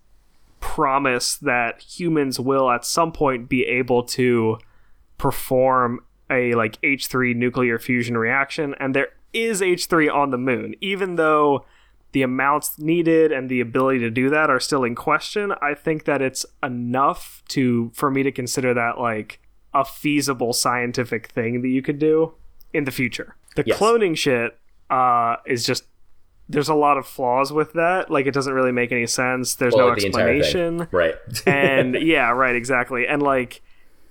promise 0.60 1.36
that 1.36 1.80
humans 1.80 2.38
will 2.38 2.70
at 2.70 2.84
some 2.84 3.12
point 3.12 3.48
be 3.48 3.64
able 3.64 4.02
to 4.02 4.58
perform 5.18 6.00
a 6.30 6.54
like 6.54 6.80
H3 6.82 7.34
nuclear 7.34 7.78
fusion 7.78 8.16
reaction 8.16 8.74
and 8.78 8.94
there 8.94 9.08
is 9.32 9.60
H3 9.60 10.12
on 10.12 10.30
the 10.30 10.38
moon 10.38 10.74
even 10.80 11.16
though 11.16 11.64
the 12.12 12.22
amounts 12.22 12.78
needed 12.78 13.30
and 13.30 13.48
the 13.48 13.60
ability 13.60 14.00
to 14.00 14.10
do 14.10 14.28
that 14.30 14.50
are 14.50 14.58
still 14.58 14.82
in 14.82 14.94
question 14.96 15.52
i 15.62 15.72
think 15.74 16.04
that 16.06 16.20
it's 16.20 16.44
enough 16.62 17.42
to 17.48 17.90
for 17.94 18.10
me 18.10 18.22
to 18.24 18.32
consider 18.32 18.74
that 18.74 18.98
like 18.98 19.38
a 19.72 19.84
feasible 19.84 20.52
scientific 20.52 21.28
thing 21.28 21.62
that 21.62 21.68
you 21.68 21.80
could 21.82 21.98
do 22.00 22.32
in 22.72 22.84
the 22.84 22.90
future 22.90 23.36
the 23.54 23.62
Yes. 23.64 23.78
cloning 23.78 24.16
shit 24.16 24.58
uh 24.90 25.36
is 25.46 25.64
just 25.64 25.84
there's 26.48 26.68
a 26.68 26.74
lot 26.74 26.98
of 26.98 27.06
flaws 27.06 27.52
with 27.52 27.74
that 27.74 28.10
like 28.10 28.26
it 28.26 28.34
doesn't 28.34 28.52
really 28.54 28.72
make 28.72 28.90
any 28.90 29.06
sense 29.06 29.54
there's 29.54 29.72
Well, 29.74 29.90
no 29.90 29.94
the 29.94 30.06
entire 30.06 30.26
thing. 30.26 30.38
explanation 30.40 30.88
Right. 30.90 31.14
and 31.46 31.94
yeah, 31.94 32.30
right, 32.30 32.56
exactly. 32.56 33.06
And 33.06 33.22
like 33.22 33.62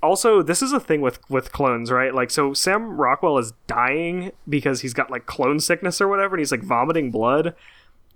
also 0.02 0.41
this 0.41 0.62
is 0.62 0.72
a 0.74 0.80
thing 0.80 1.02
with 1.02 1.20
with 1.30 1.52
clones, 1.52 1.91
right? 1.91 2.14
Like 2.14 2.32
so 2.32 2.54
Sam 2.54 2.97
Rockwell 2.97 3.38
is 3.38 3.54
dying 3.68 4.32
because 4.47 4.82
he's 4.82 4.93
got 4.93 5.10
like 5.12 5.26
clone 5.26 5.60
sickness 5.60 6.00
or 6.02 6.08
whatever 6.08 6.36
and 6.36 6.39
he's 6.39 6.52
like 6.52 6.64
vomiting 6.64 7.12
blood, 7.12 7.54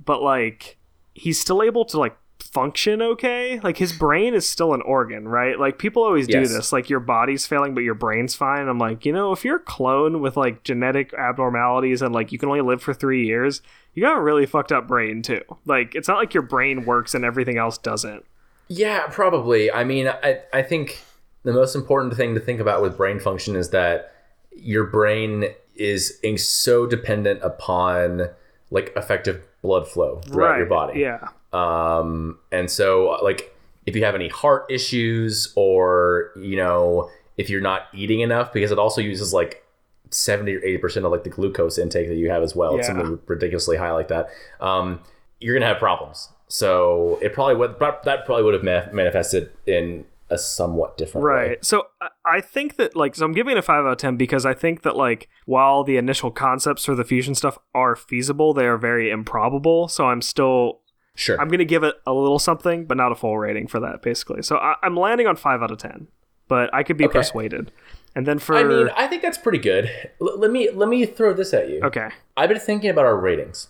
but 0.04 0.22
like 0.22 0.78
he's 1.14 1.40
still 1.40 1.62
able 1.62 1.86
to 1.86 2.00
like 2.00 2.16
function 2.40 3.02
okay. 3.02 3.60
Like 3.62 3.78
his 3.78 3.94
brain 3.94 4.34
is 4.34 4.48
still 4.48 4.74
an 4.74 4.82
organ, 4.82 5.28
right? 5.28 5.58
Like 5.60 5.78
people 5.78 6.04
always 6.04 6.28
do 6.28 6.40
Yes. 6.40 6.54
this. 6.54 6.74
Like 6.74 6.90
your 6.90 7.00
body's 7.00 7.46
failing 7.46 7.74
but 7.74 7.84
your 7.84 7.94
brain's 7.96 8.36
fine. 8.36 8.68
I'm 8.68 8.80
like, 8.80 9.06
you 9.06 9.14
know, 9.14 9.32
if 9.32 9.44
you're 9.46 9.58
a 9.58 9.60
clone 9.60 10.22
with 10.22 10.36
like 10.38 10.64
genetic 10.64 11.14
abnormalities 11.14 12.02
and 12.02 12.14
like 12.14 12.32
you 12.32 12.38
can 12.38 12.50
only 12.50 12.62
live 12.62 12.82
for 12.82 12.94
3 12.94 13.26
years, 13.26 13.62
you 13.94 14.02
got 14.04 14.18
a 14.18 14.22
really 14.22 14.46
fucked 14.46 14.72
up 14.72 14.88
brain 14.88 15.22
too. 15.22 15.42
Like 15.66 15.96
it's 15.96 16.08
not 16.08 16.18
like 16.18 16.34
your 16.34 16.44
brain 16.44 16.86
works 16.86 17.14
and 17.16 17.24
everything 17.24 17.58
else 17.58 17.78
doesn't. 17.78 18.26
Yeah, 18.68 19.08
probably. 19.08 19.72
I 19.72 19.84
mean, 19.84 20.08
I, 20.08 20.40
I 20.54 20.62
think 20.64 21.02
the 21.44 21.54
most 21.54 21.76
important 21.76 22.16
thing 22.16 22.34
to 22.36 22.40
think 22.40 22.60
about 22.60 22.82
with 22.82 22.98
brain 22.98 23.20
function 23.20 23.56
is 23.56 23.70
that 23.72 24.14
your 24.56 24.86
brain 24.86 25.46
is 25.76 26.20
so 26.38 26.86
dependent 26.86 27.42
upon 27.44 28.30
like 28.72 28.94
effective 28.96 29.44
blood 29.62 29.88
flow 29.88 30.22
throughout 30.26 30.58
your 30.58 30.66
body. 30.68 31.00
Yeah. 31.00 31.28
Um, 31.52 32.40
and 32.52 32.70
so 32.70 33.20
like 33.24 33.56
if 33.86 33.96
you 33.96 34.04
have 34.06 34.16
any 34.16 34.30
heart 34.30 34.66
issues 34.70 35.52
or 35.56 36.32
you 36.36 36.56
know 36.56 37.10
if 37.38 37.50
you're 37.50 37.62
not 37.62 37.84
eating 37.94 38.22
enough 38.22 38.54
because 38.54 38.72
it 38.72 38.80
also 38.80 39.02
uses 39.02 39.34
like 39.34 39.66
70 40.12 40.56
or 40.56 40.60
80 40.64 40.78
percent 40.78 41.06
of 41.06 41.12
like 41.12 41.24
the 41.24 41.30
glucose 41.30 41.78
intake 41.78 42.08
that 42.08 42.16
you 42.16 42.30
have 42.30 42.44
as 42.44 42.56
well 42.56 42.78
it's 42.78 42.88
Yeah. 42.88 42.94
something 42.96 43.20
ridiculously 43.28 43.78
high 43.78 43.92
like 43.92 44.08
that 44.10 44.30
um, 44.62 45.00
you're 45.40 45.56
gonna 45.56 45.68
have 45.68 45.80
problems 45.80 46.30
so 46.48 47.18
it 47.22 47.34
probably 47.34 47.56
would 47.56 47.78
that 47.80 48.26
probably 48.26 48.44
would 48.44 48.54
have 48.54 48.94
manifested 48.94 49.52
in 49.66 50.06
a 50.34 50.38
somewhat 50.38 50.98
different 50.98 51.26
way 51.26 51.32
Right. 51.34 51.66
So 51.66 51.88
I- 52.26 52.42
think 52.42 52.76
that 52.78 52.96
like 52.96 53.16
so 53.16 53.26
I'm 53.26 53.32
giving 53.34 53.54
it 53.56 53.60
a 53.60 53.62
5 53.62 53.86
out 53.86 53.92
of 53.92 53.98
10 53.98 54.18
because 54.18 54.46
I 54.46 54.54
think 54.54 54.82
that 54.82 54.96
like 54.96 55.30
while 55.46 55.84
the 55.84 55.98
initial 55.98 56.32
concepts 56.32 56.84
for 56.86 56.96
the 56.96 57.04
fusion 57.06 57.36
stuff 57.36 57.58
are 57.74 57.96
feasible, 57.96 58.54
they 58.54 58.66
are 58.66 58.78
very 58.78 59.10
improbable. 59.12 59.88
So 59.88 60.06
I'm 60.08 60.22
still 60.22 60.82
sure 61.16 61.40
I'm 61.40 61.48
going 61.48 61.60
to 61.60 61.66
give 61.66 61.84
it 61.84 61.96
a 62.08 62.14
little 62.14 62.40
something 62.40 62.86
but 62.86 62.98
not 62.98 63.12
a 63.12 63.16
full 63.16 63.38
rating 63.38 63.68
for 63.68 63.80
that 63.80 64.02
basically. 64.02 64.42
So 64.42 64.58
I, 64.58 64.76
I'm 64.84 64.96
landing 64.98 65.28
on 65.28 65.36
5 65.36 65.62
out 65.62 65.72
of 65.72 65.78
10. 65.78 66.08
But 66.50 66.74
I 66.74 66.84
could 66.84 66.98
be 66.98 67.06
Okay. 67.06 67.20
persuaded. 67.20 67.72
And 68.16 68.28
then 68.28 68.38
for 68.38 68.56
i 68.56 68.64
mean 68.64 68.90
i 68.96 69.08
think 69.08 69.22
that's 69.24 69.40
pretty 69.40 69.58
good 69.58 69.90
L- 70.22 70.38
let 70.38 70.52
me 70.52 70.70
let 70.72 70.88
me 70.88 71.04
throw 71.06 71.34
this 71.34 71.52
at 71.54 71.68
you 71.70 71.82
Okay. 71.84 72.10
i've 72.38 72.50
been 72.50 72.60
thinking 72.60 72.92
about 72.92 73.06
our 73.06 73.18
ratings 73.18 73.70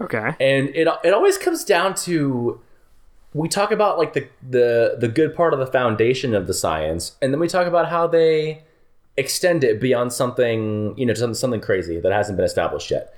Okay. 0.00 0.34
and 0.40 0.68
it 0.74 0.88
it 1.04 1.12
always 1.14 1.38
comes 1.38 1.62
down 1.64 1.94
to 2.06 2.60
we 3.38 3.48
talk 3.48 3.70
about 3.70 3.98
like 3.98 4.12
the 4.14 4.26
the 4.48 4.96
the 4.98 5.08
good 5.08 5.34
part 5.34 5.52
of 5.52 5.58
the 5.58 5.66
foundation 5.66 6.34
of 6.34 6.46
the 6.46 6.54
science 6.54 7.16
and 7.22 7.32
then 7.32 7.40
we 7.40 7.48
talk 7.48 7.66
about 7.66 7.88
how 7.88 8.06
they 8.06 8.62
extend 9.16 9.64
it 9.64 9.80
beyond 9.80 10.12
something 10.12 10.96
you 10.96 11.04
know 11.04 11.14
something, 11.14 11.34
something 11.34 11.60
crazy 11.60 11.98
that 12.00 12.12
hasn't 12.12 12.36
been 12.36 12.46
established 12.46 12.90
yet. 12.90 13.14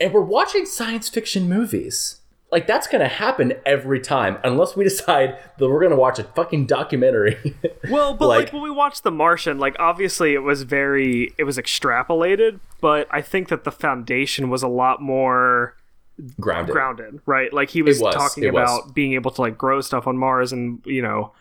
And 0.00 0.12
we're 0.12 0.20
watching 0.20 0.64
science 0.64 1.08
fiction 1.08 1.48
movies. 1.48 2.20
Like 2.52 2.66
that's 2.66 2.86
gonna 2.86 3.08
happen 3.08 3.52
every 3.66 4.00
time 4.00 4.38
unless 4.44 4.76
we 4.76 4.84
decide 4.92 5.36
that 5.58 5.68
we're 5.68 5.82
gonna 5.82 5.96
watch 5.96 6.18
a 6.18 6.24
fucking 6.24 6.66
documentary. 6.66 7.36
Well, 7.90 8.12
but 8.14 8.28
like, 8.28 8.44
Like- 8.44 8.52
when 8.52 8.62
we 8.62 8.70
watched 8.70 9.02
The 9.02 9.10
Martian, 9.10 9.58
like 9.58 9.74
obviously 9.78 10.34
it 10.34 10.42
was 10.42 10.62
very 10.62 11.32
it 11.38 11.44
was 11.44 11.56
extrapolated, 11.58 12.60
but 12.80 13.08
I 13.10 13.22
think 13.22 13.48
that 13.48 13.64
the 13.64 13.72
foundation 13.72 14.50
was 14.50 14.62
a 14.62 14.68
lot 14.68 15.00
more 15.00 15.74
grounded 16.40 16.72
grounded, 16.72 17.20
right? 17.26 17.52
Like 17.52 17.70
he 17.70 17.82
was, 17.82 18.00
was, 18.00 18.14
talking 18.14 18.44
it 18.44 18.52
was. 18.52 18.62
about 18.62 18.94
being 18.94 19.12
able 19.14 19.30
to 19.32 19.40
like 19.40 19.56
grow 19.58 19.80
stuff 19.80 20.06
on 20.06 20.16
Mars 20.18 20.52
and, 20.52 20.80
you 20.84 21.02
know, 21.02 21.32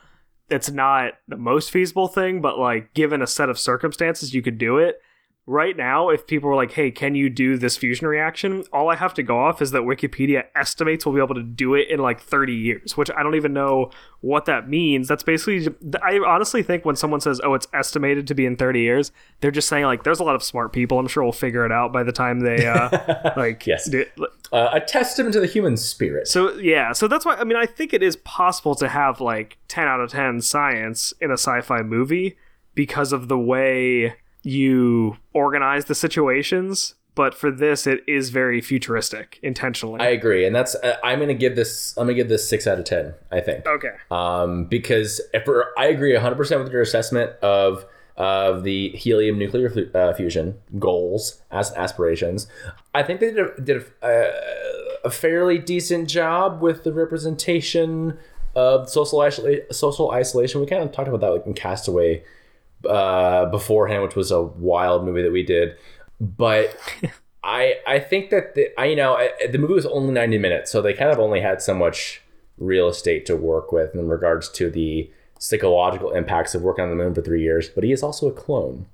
it's 0.50 0.70
not 0.72 1.14
the 1.28 1.38
most 1.38 1.72
feasible 1.72 2.08
thing, 2.08 2.42
but 2.42 2.58
like 2.58 2.94
given 2.94 3.22
a 3.22 3.28
set 3.28 3.50
of 3.50 3.60
circumstances 3.60 4.34
you 4.34 4.42
could 4.42 4.58
do 4.58 4.78
it. 4.78 5.02
right 5.50 5.78
now, 5.78 6.10
if 6.10 6.28
people 6.28 6.50
were 6.50 6.56
like, 6.56 6.74
"Hey, 6.74 6.92
can 6.92 7.16
you 7.16 7.30
do 7.30 7.58
this 7.58 7.78
fusion 7.78 8.06
reaction?" 8.06 8.66
All 8.74 8.90
I 8.90 8.96
have 8.96 9.14
to 9.16 9.24
go 9.24 9.40
off 9.40 9.62
is 9.62 9.72
that 9.72 9.84
Wikipedia 9.84 10.44
estimates 10.56 11.06
we'll 11.06 11.16
be 11.16 11.22
able 11.22 11.36
to 11.36 11.44
do 11.44 11.74
it 11.74 11.90
in 11.90 12.00
like 12.02 12.20
30 12.20 12.54
years, 12.54 12.98
which 12.98 13.10
I 13.18 13.24
don't 13.24 13.36
even 13.36 13.54
know 13.54 13.90
what 14.20 14.44
that 14.46 14.68
means. 14.68 15.08
That's 15.08 15.24
basically. 15.24 15.74
I 16.04 16.20
honestly 16.20 16.64
think 16.64 16.84
when 16.84 16.98
someone 16.98 17.22
says, 17.22 17.40
"Oh, 17.44 17.54
it's 17.54 17.68
estimated 17.74 18.28
to 18.28 18.36
be 18.36 18.46
in 18.46 18.58
30 18.58 18.82
years," 18.82 19.12
they're 19.40 19.52
just 19.52 19.70
saying 19.70 19.86
like, 19.86 20.04
"There's 20.04 20.20
a 20.20 20.24
lot 20.26 20.36
of 20.36 20.44
smart 20.44 20.74
people. 20.74 21.00
I'm 21.00 21.08
sure 21.08 21.24
we'll 21.24 21.32
figure 21.32 21.66
it 21.66 21.72
out 21.72 21.94
by 21.94 22.04
the 22.04 22.12
time 22.12 22.42
they 22.42 22.68
uh, 22.68 23.32
like." 23.38 23.66
Yes. 23.66 23.90
do- 23.90 24.06
Uh, 24.52 24.70
a 24.74 24.80
testament 24.80 25.34
to 25.34 25.40
the 25.40 25.48
human 25.48 25.76
spirit. 25.76 26.28
so 26.28 26.54
yeah, 26.58 26.94
so 26.94 27.08
that's 27.08 27.26
why 27.26 27.36
I 27.36 27.44
mean 27.44 27.58
I 27.58 27.66
think 27.66 27.94
it 27.94 28.02
is 28.02 28.16
possible 28.18 28.76
to 28.76 28.88
have 28.88 29.20
like 29.20 29.58
10 29.68 29.88
out 29.88 30.00
of 30.00 30.12
10 30.12 30.42
science 30.42 31.14
in 31.20 31.32
a 31.32 31.34
sci-fi 31.34 31.82
movie 31.82 32.38
because 32.74 33.12
of 33.12 33.28
the 33.28 33.38
way 33.38 34.16
you 34.44 35.18
organize 35.34 35.86
the 35.86 35.96
situations, 35.96 36.96
but 37.16 37.34
for 37.34 37.52
this 37.52 37.86
it 37.88 38.02
is 38.08 38.30
very 38.30 38.62
futuristic 38.62 39.40
intentionally. 39.42 40.00
I 40.00 40.10
agree, 40.10 40.46
and 40.46 40.56
that's 40.56 40.76
uh, 40.76 40.96
I'm 41.04 41.20
gonna 41.20 41.34
give 41.34 41.56
this. 41.56 41.98
I'm 41.98 42.06
gonna 42.06 42.14
give 42.14 42.30
this 42.30 42.48
six 42.48 42.68
out 42.68 42.80
of 42.80 42.86
ten. 42.86 43.14
I 43.32 43.42
think. 43.42 43.66
okay. 43.66 43.92
um, 44.12 44.66
because 44.66 45.20
if 45.34 45.48
I 45.78 45.88
agree 45.88 46.14
100% 46.14 46.64
with 46.64 46.72
your 46.72 46.82
assessment 46.82 47.32
of 47.42 47.86
of 48.18 48.64
the 48.64 48.90
helium 48.90 49.38
nuclear 49.38 49.70
fu- 49.70 49.90
uh, 49.94 50.14
fusion 50.14 50.58
goals 50.80 51.42
as 51.52 51.72
aspirations. 51.74 52.48
I 52.94 53.04
think 53.04 53.20
they 53.20 53.32
did 53.32 53.40
a, 53.40 53.62
did 53.62 53.86
a, 54.02 54.06
uh, 54.06 54.32
a 55.06 55.10
fairly 55.12 55.60
decent 55.60 56.10
job 56.10 56.62
with 56.62 56.84
the 56.84 56.92
representation 56.92 58.18
of 58.56 58.90
social 58.90 59.22
isola- 59.22 59.72
social 59.72 60.12
isolation. 60.12 60.60
We 60.60 60.68
kind 60.68 60.84
of 60.84 60.92
talked 60.92 61.08
about 61.08 61.22
that 61.22 61.32
like 61.32 61.46
in 61.46 61.54
Castaway 61.54 62.24
uh, 62.90 63.46
beforehand, 63.46 64.04
which 64.04 64.16
was 64.16 64.32
a 64.32 64.42
wild 64.42 65.06
movie 65.06 65.22
that 65.22 65.32
we 65.32 65.44
did, 65.44 65.78
but. 66.20 66.76
I, 67.44 67.76
I 67.88 68.00
think 68.00 68.30
that 68.32 68.56
the 68.56 68.78
I 68.78 68.88
you 68.88 68.98
know 68.98 69.14
I, 69.14 69.32
the 69.50 69.58
movie 69.58 69.76
was 69.76 69.86
only 69.86 70.12
90 70.12 70.38
minutes 70.38 70.70
so 70.70 70.82
they 70.82 70.94
kind 70.94 71.12
of 71.12 71.18
only 71.18 71.40
had 71.40 71.62
so 71.62 71.74
much 71.74 72.22
real 72.58 72.90
estate 72.90 73.26
to 73.28 73.38
work 73.38 73.72
with 73.72 73.96
in 73.96 74.10
regards 74.10 74.50
to 74.50 74.70
the 74.70 75.10
psychological 75.40 76.12
impacts 76.12 76.56
of 76.56 76.62
working 76.62 76.84
on 76.84 76.90
the 76.90 76.96
moon 76.96 77.14
for 77.14 77.22
three 77.22 77.42
years. 77.42 77.70
But 77.70 77.84
he 77.84 77.92
is 77.92 78.04
also 78.04 78.28
a 78.28 78.32
clone, 78.32 78.86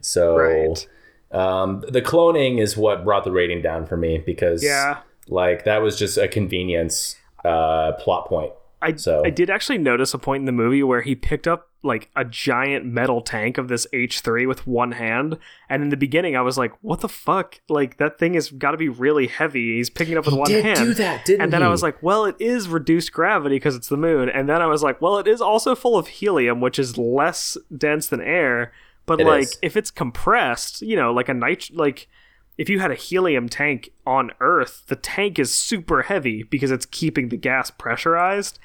so 0.00 0.36
Right. 0.36 0.88
um, 1.32 1.84
the 1.88 2.02
cloning 2.02 2.60
is 2.60 2.76
what 2.76 3.04
brought 3.04 3.24
the 3.24 3.32
rating 3.32 3.62
down 3.62 3.86
for 3.86 3.96
me 3.96 4.18
because 4.18 4.62
Yeah. 4.62 4.98
like 5.28 5.64
that 5.64 5.78
was 5.82 5.98
just 5.98 6.18
a 6.18 6.28
convenience 6.28 7.16
uh, 7.44 7.92
plot 7.92 8.26
point. 8.26 8.52
I, 8.80 8.94
So- 8.96 9.22
I 9.24 9.30
did 9.30 9.50
actually 9.50 9.78
notice 9.78 10.14
a 10.14 10.18
point 10.18 10.40
in 10.42 10.44
the 10.46 10.52
movie 10.52 10.82
where 10.82 11.02
he 11.02 11.14
picked 11.14 11.46
up 11.46 11.68
like 11.84 12.10
a 12.16 12.24
giant 12.24 12.84
metal 12.84 13.20
tank 13.20 13.58
of 13.58 13.68
this 13.68 13.86
H3 13.92 14.48
with 14.48 14.66
one 14.66 14.92
hand. 14.92 15.38
And 15.68 15.82
in 15.82 15.90
the 15.90 15.96
beginning, 15.96 16.36
I 16.36 16.40
was 16.40 16.56
like, 16.58 16.72
what 16.80 17.00
the 17.00 17.08
fuck? 17.08 17.60
Like, 17.68 17.98
that 17.98 18.18
thing 18.18 18.34
has 18.34 18.50
got 18.50 18.72
to 18.72 18.76
be 18.76 18.88
really 18.88 19.26
heavy. 19.26 19.76
He's 19.76 19.90
picking 19.90 20.14
it 20.14 20.18
up 20.18 20.26
with 20.26 20.34
one 20.34 20.48
did 20.48 20.64
hand. 20.64 20.78
do 20.78 20.94
that, 20.94 21.24
didn't 21.24 21.42
and 21.42 21.52
then 21.52 21.62
I 21.62 21.68
was 21.68 21.82
like, 21.82 22.02
well, 22.02 22.24
it 22.24 22.36
is 22.38 22.68
reduced 22.68 23.12
gravity 23.12 23.56
because 23.56 23.76
it's 23.76 23.88
the 23.88 23.96
moon. 23.96 24.28
And 24.28 24.48
then 24.48 24.62
I 24.62 24.66
was 24.66 24.82
like, 24.82 25.00
well, 25.00 25.18
it 25.18 25.28
is 25.28 25.40
also 25.40 25.74
full 25.74 25.96
of 25.96 26.08
helium, 26.08 26.60
which 26.60 26.78
is 26.78 26.98
less 26.98 27.56
dense 27.76 28.06
than 28.06 28.20
air. 28.20 28.72
But 29.06 29.20
It 29.20 29.26
like, 29.26 29.42
is. 29.42 29.58
if 29.62 29.76
it's 29.76 29.90
compressed, 29.90 30.82
you 30.82 30.96
know, 30.96 31.12
like 31.12 31.28
a 31.28 31.34
nit, 31.34 31.70
like 31.72 32.08
if 32.56 32.68
you 32.68 32.80
had 32.80 32.90
a 32.90 32.94
helium 32.94 33.48
tank 33.48 33.90
on 34.06 34.30
Earth, 34.40 34.84
the 34.86 34.96
tank 34.96 35.38
is 35.38 35.52
super 35.54 36.02
heavy 36.02 36.42
because 36.42 36.70
it's 36.70 36.86
keeping 36.86 37.28
the 37.28 37.36
gas 37.36 37.70
pressurized. 37.70 38.58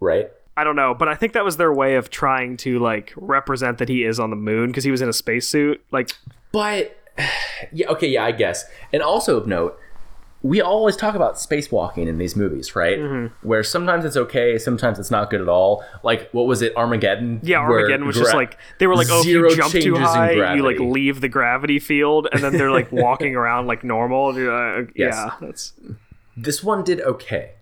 Right? 0.00 0.30
I 0.56 0.64
don't 0.64 0.76
know, 0.76 0.94
but 0.94 1.08
I 1.08 1.14
think 1.14 1.32
that 1.32 1.44
was 1.44 1.56
their 1.56 1.72
way 1.72 1.96
of 1.96 2.10
trying 2.10 2.56
to 2.58 2.78
like 2.78 3.12
represent 3.16 3.78
that 3.78 3.88
he 3.88 4.04
is 4.04 4.20
on 4.20 4.30
the 4.30 4.36
moon 4.36 4.68
because 4.68 4.84
he 4.84 4.90
was 4.90 5.02
in 5.02 5.08
a 5.08 5.12
spacesuit. 5.12 5.84
Like, 5.90 6.12
But 6.52 6.96
yeah, 7.72 7.88
okay, 7.88 8.08
yeah, 8.08 8.24
I 8.24 8.32
guess. 8.32 8.64
And 8.92 9.02
also 9.02 9.36
of 9.36 9.46
note, 9.46 9.78
we 10.42 10.60
always 10.60 10.94
talk 10.94 11.14
about 11.14 11.36
spacewalking 11.36 12.06
in 12.06 12.18
these 12.18 12.36
movies, 12.36 12.76
right? 12.76 12.98
Mm-hmm. 12.98 13.48
Where 13.48 13.62
sometimes 13.62 14.04
it's 14.04 14.16
okay, 14.16 14.58
sometimes 14.58 14.98
it's 14.98 15.10
not 15.10 15.30
good 15.30 15.40
at 15.40 15.48
all. 15.48 15.82
Like 16.02 16.30
what 16.32 16.46
was 16.46 16.60
it, 16.60 16.76
Armageddon? 16.76 17.40
yeah, 17.42 17.58
Armageddon 17.58 18.06
was 18.06 18.16
just 18.16 18.34
like 18.34 18.58
they 18.78 18.86
were 18.86 18.94
like, 18.94 19.08
oh, 19.10 19.20
if 19.20 19.26
you 19.26 19.56
jump 19.56 19.72
too 19.72 19.96
high, 19.96 20.54
you 20.54 20.62
like 20.62 20.78
leave 20.78 21.22
the 21.22 21.30
gravity 21.30 21.78
field, 21.78 22.28
and 22.30 22.42
then 22.42 22.52
they're 22.52 22.70
like 22.70 22.92
walking 22.92 23.34
around 23.34 23.66
like 23.66 23.82
normal. 23.82 24.28
Uh, 24.28 24.84
Yes. 24.94 25.14
Yeah, 25.14 25.30
that's 25.40 25.72
This 26.36 26.62
one 26.62 26.84
did 26.84 27.00
okay. 27.00 27.52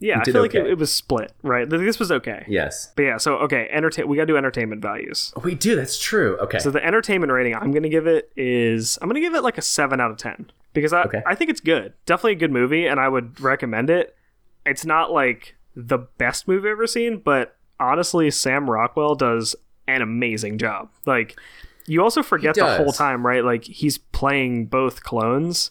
Yeah. 0.00 0.20
I 0.20 0.24
feel 0.24 0.42
like 0.42 0.54
it, 0.54 0.66
it 0.66 0.78
was 0.78 0.92
split, 0.92 1.32
right? 1.42 1.68
This 1.68 1.98
was 1.98 2.10
okay. 2.12 2.44
Yes. 2.48 2.92
But 2.96 3.02
yeah, 3.02 3.16
so 3.16 3.36
okay, 3.38 3.68
entertain. 3.70 4.08
We 4.08 4.16
gotta 4.16 4.26
do 4.26 4.36
entertainment 4.36 4.82
values. 4.82 5.32
We 5.42 5.54
do, 5.54 5.76
that's 5.76 5.98
true. 5.98 6.36
Okay. 6.38 6.58
So 6.58 6.70
the 6.70 6.84
entertainment 6.84 7.32
rating 7.32 7.54
I'm 7.54 7.72
gonna 7.72 7.88
give 7.88 8.06
it 8.06 8.30
is 8.36 8.98
I'm 9.00 9.08
gonna 9.08 9.20
give 9.20 9.34
it 9.34 9.42
like 9.42 9.58
a 9.58 9.62
seven 9.62 10.00
out 10.00 10.10
of 10.10 10.16
ten 10.16 10.50
because 10.72 10.92
I 10.92 11.02
Okay. 11.04 11.22
I 11.26 11.34
think 11.34 11.50
it's 11.50 11.60
good, 11.60 11.92
definitely 12.06 12.32
a 12.32 12.36
good 12.36 12.52
movie, 12.52 12.86
and 12.86 12.98
I 13.00 13.08
would 13.08 13.40
recommend 13.40 13.90
it. 13.90 14.16
It's 14.66 14.84
not 14.84 15.10
like 15.12 15.56
the 15.76 15.98
best 15.98 16.46
movie 16.48 16.68
I've 16.68 16.72
ever 16.72 16.86
seen, 16.86 17.18
but 17.18 17.56
honestly, 17.80 18.30
Sam 18.30 18.70
Rockwell 18.70 19.14
does 19.14 19.54
an 19.86 20.02
amazing 20.02 20.58
job. 20.58 20.88
Like 21.06 21.38
you 21.86 22.02
also 22.02 22.22
forget 22.22 22.54
the 22.54 22.76
whole 22.76 22.92
time, 22.92 23.26
right? 23.26 23.44
Like 23.44 23.64
he's 23.64 23.98
playing 23.98 24.66
both 24.66 25.02
clones, 25.02 25.70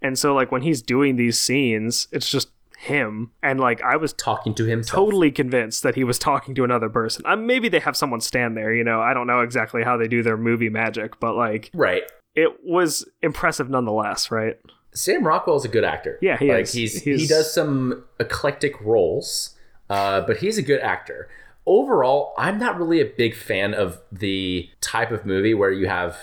and 0.00 0.18
so 0.18 0.34
like 0.34 0.52
when 0.52 0.62
he's 0.62 0.82
doing 0.82 1.16
these 1.16 1.40
scenes, 1.40 2.06
it's 2.12 2.30
just 2.30 2.48
him, 2.80 3.32
and 3.42 3.58
like 3.58 3.82
I 3.82 3.96
was 3.96 4.12
Talking 4.12 4.54
to 4.54 4.64
him 4.64 4.82
totally 4.82 5.32
convinced 5.32 5.82
that 5.82 5.96
he 5.96 6.04
was 6.04 6.16
talking 6.18 6.54
to 6.54 6.62
another 6.64 6.88
person. 6.88 7.22
Um, 7.26 7.44
maybe 7.46 7.68
they 7.68 7.80
have 7.80 7.96
someone 7.96 8.20
stand 8.20 8.56
there, 8.56 8.72
you 8.72 8.84
know. 8.84 9.00
I 9.00 9.14
don't 9.14 9.26
know 9.26 9.40
exactly 9.40 9.82
how 9.82 9.96
they 9.96 10.06
do 10.06 10.22
their 10.22 10.36
movie 10.36 10.68
magic, 10.68 11.18
but 11.18 11.34
like 11.34 11.70
Right. 11.74 12.04
it 12.36 12.50
was 12.64 13.04
impressive 13.20 13.68
nonetheless, 13.68 14.30
right? 14.30 14.56
Sam 14.94 15.24
Rockwell's 15.26 15.64
a 15.64 15.68
good 15.68 15.82
actor. 15.84 16.18
Yeah, 16.22 16.36
he 16.38 16.50
like, 16.52 16.62
is. 16.62 16.72
He's, 16.72 17.02
He's- 17.02 17.20
he 17.20 17.26
does 17.26 17.52
some 17.52 18.04
eclectic 18.20 18.80
roles, 18.80 19.56
uh, 19.90 20.20
but 20.20 20.36
he's 20.38 20.56
a 20.56 20.62
good 20.62 20.80
actor. 20.80 21.28
Overall, 21.66 22.32
I'm 22.38 22.58
not 22.58 22.78
really 22.78 23.00
a 23.00 23.04
big 23.04 23.34
fan 23.34 23.74
of 23.74 24.00
the 24.12 24.70
type 24.80 25.10
of 25.10 25.26
movie 25.26 25.52
where 25.52 25.72
you 25.72 25.88
have 25.88 26.16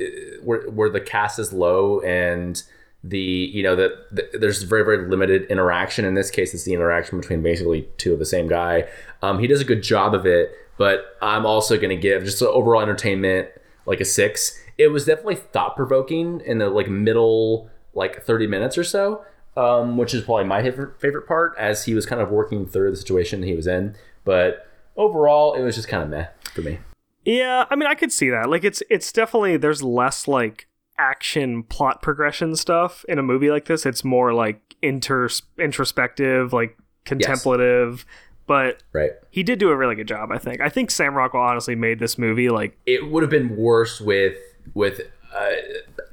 uh, 0.00 0.04
where 0.44 0.62
where 0.70 0.88
the 0.88 1.00
cast 1.00 1.38
is 1.40 1.52
low 1.52 2.00
and 2.00 2.62
the 3.02 3.18
you 3.18 3.62
know 3.62 3.74
that 3.76 3.92
the, 4.10 4.38
there's 4.38 4.62
very 4.62 4.84
very 4.84 5.08
limited 5.08 5.44
interaction. 5.44 6.04
In 6.04 6.14
this 6.14 6.30
case, 6.30 6.52
it's 6.54 6.64
the 6.64 6.74
interaction 6.74 7.18
between 7.20 7.42
basically 7.42 7.88
two 7.96 8.12
of 8.12 8.18
the 8.18 8.26
same 8.26 8.48
guy. 8.48 8.88
Um, 9.22 9.38
he 9.38 9.46
does 9.46 9.60
a 9.60 9.64
good 9.64 9.82
job 9.82 10.14
of 10.14 10.26
it, 10.26 10.52
but 10.76 11.16
I'm 11.22 11.46
also 11.46 11.76
going 11.76 11.90
to 11.90 11.96
give 11.96 12.24
just 12.24 12.42
overall 12.42 12.82
entertainment 12.82 13.48
like 13.86 14.00
a 14.00 14.04
six. 14.04 14.58
It 14.78 14.88
was 14.88 15.04
definitely 15.04 15.36
thought 15.36 15.76
provoking 15.76 16.40
in 16.40 16.58
the 16.58 16.70
like 16.70 16.88
middle 16.88 17.70
like 17.94 18.22
30 18.22 18.46
minutes 18.46 18.78
or 18.78 18.84
so, 18.84 19.24
um, 19.56 19.96
which 19.96 20.14
is 20.14 20.22
probably 20.22 20.44
my 20.44 20.62
favorite 20.62 21.26
part 21.26 21.54
as 21.58 21.84
he 21.84 21.94
was 21.94 22.06
kind 22.06 22.20
of 22.22 22.30
working 22.30 22.66
through 22.66 22.90
the 22.90 22.96
situation 22.96 23.42
he 23.42 23.54
was 23.54 23.66
in. 23.66 23.96
But 24.24 24.66
overall, 24.96 25.54
it 25.54 25.62
was 25.62 25.74
just 25.74 25.88
kind 25.88 26.02
of 26.02 26.08
meh 26.08 26.28
for 26.54 26.62
me. 26.62 26.78
Yeah, 27.24 27.66
I 27.68 27.76
mean, 27.76 27.88
I 27.88 27.94
could 27.94 28.12
see 28.12 28.30
that. 28.30 28.48
Like, 28.48 28.64
it's 28.64 28.82
it's 28.88 29.12
definitely 29.12 29.56
there's 29.56 29.82
less 29.82 30.26
like 30.26 30.66
action 31.00 31.62
plot 31.64 32.02
progression 32.02 32.54
stuff 32.56 33.04
in 33.08 33.18
a 33.18 33.22
movie 33.22 33.50
like 33.50 33.64
this. 33.64 33.86
It's 33.86 34.04
more 34.04 34.32
like 34.34 34.76
inter 34.82 35.28
introspective, 35.58 36.52
like 36.52 36.76
contemplative. 37.04 38.04
But 38.46 38.82
Right. 38.92 39.12
he 39.30 39.42
did 39.44 39.58
do 39.60 39.70
a 39.70 39.76
really 39.76 39.94
good 39.94 40.08
job, 40.08 40.32
I 40.32 40.38
think. 40.38 40.60
I 40.60 40.68
think 40.68 40.90
Sam 40.90 41.14
Rockwell 41.14 41.42
honestly 41.42 41.76
made 41.76 42.00
this 42.00 42.18
movie 42.18 42.48
like 42.48 42.76
It 42.84 43.08
would 43.08 43.22
have 43.22 43.30
been 43.30 43.56
worse 43.56 44.00
with 44.00 44.36
with 44.74 45.00
uh, 45.32 45.50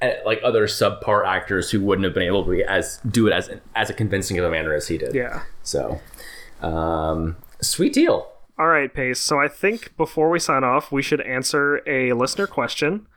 uh, 0.00 0.10
like 0.24 0.40
other 0.44 0.66
subpar 0.68 1.26
actors 1.26 1.70
who 1.72 1.80
wouldn't 1.80 2.04
have 2.04 2.14
been 2.14 2.22
able 2.22 2.44
to 2.44 2.50
be 2.52 2.62
as 2.62 2.98
do 3.10 3.26
it 3.26 3.32
as 3.32 3.50
as 3.74 3.90
a 3.90 3.92
convincing 3.94 4.38
of 4.38 4.44
a 4.44 4.50
manner 4.50 4.72
as 4.72 4.86
he 4.86 4.96
did. 4.96 5.12
yeah. 5.14 5.42
So, 5.64 6.00
um, 6.62 7.36
sweet 7.60 7.92
deal. 7.92 8.30
All 8.56 8.68
right, 8.68 8.92
Pace. 8.94 9.18
So 9.20 9.40
I 9.40 9.48
think 9.48 9.96
before 9.96 10.30
we 10.30 10.38
sign 10.38 10.62
off, 10.62 10.92
we 10.92 11.02
should 11.02 11.20
answer 11.22 11.80
a 11.88 12.12
listener 12.12 12.46
question. 12.46 13.07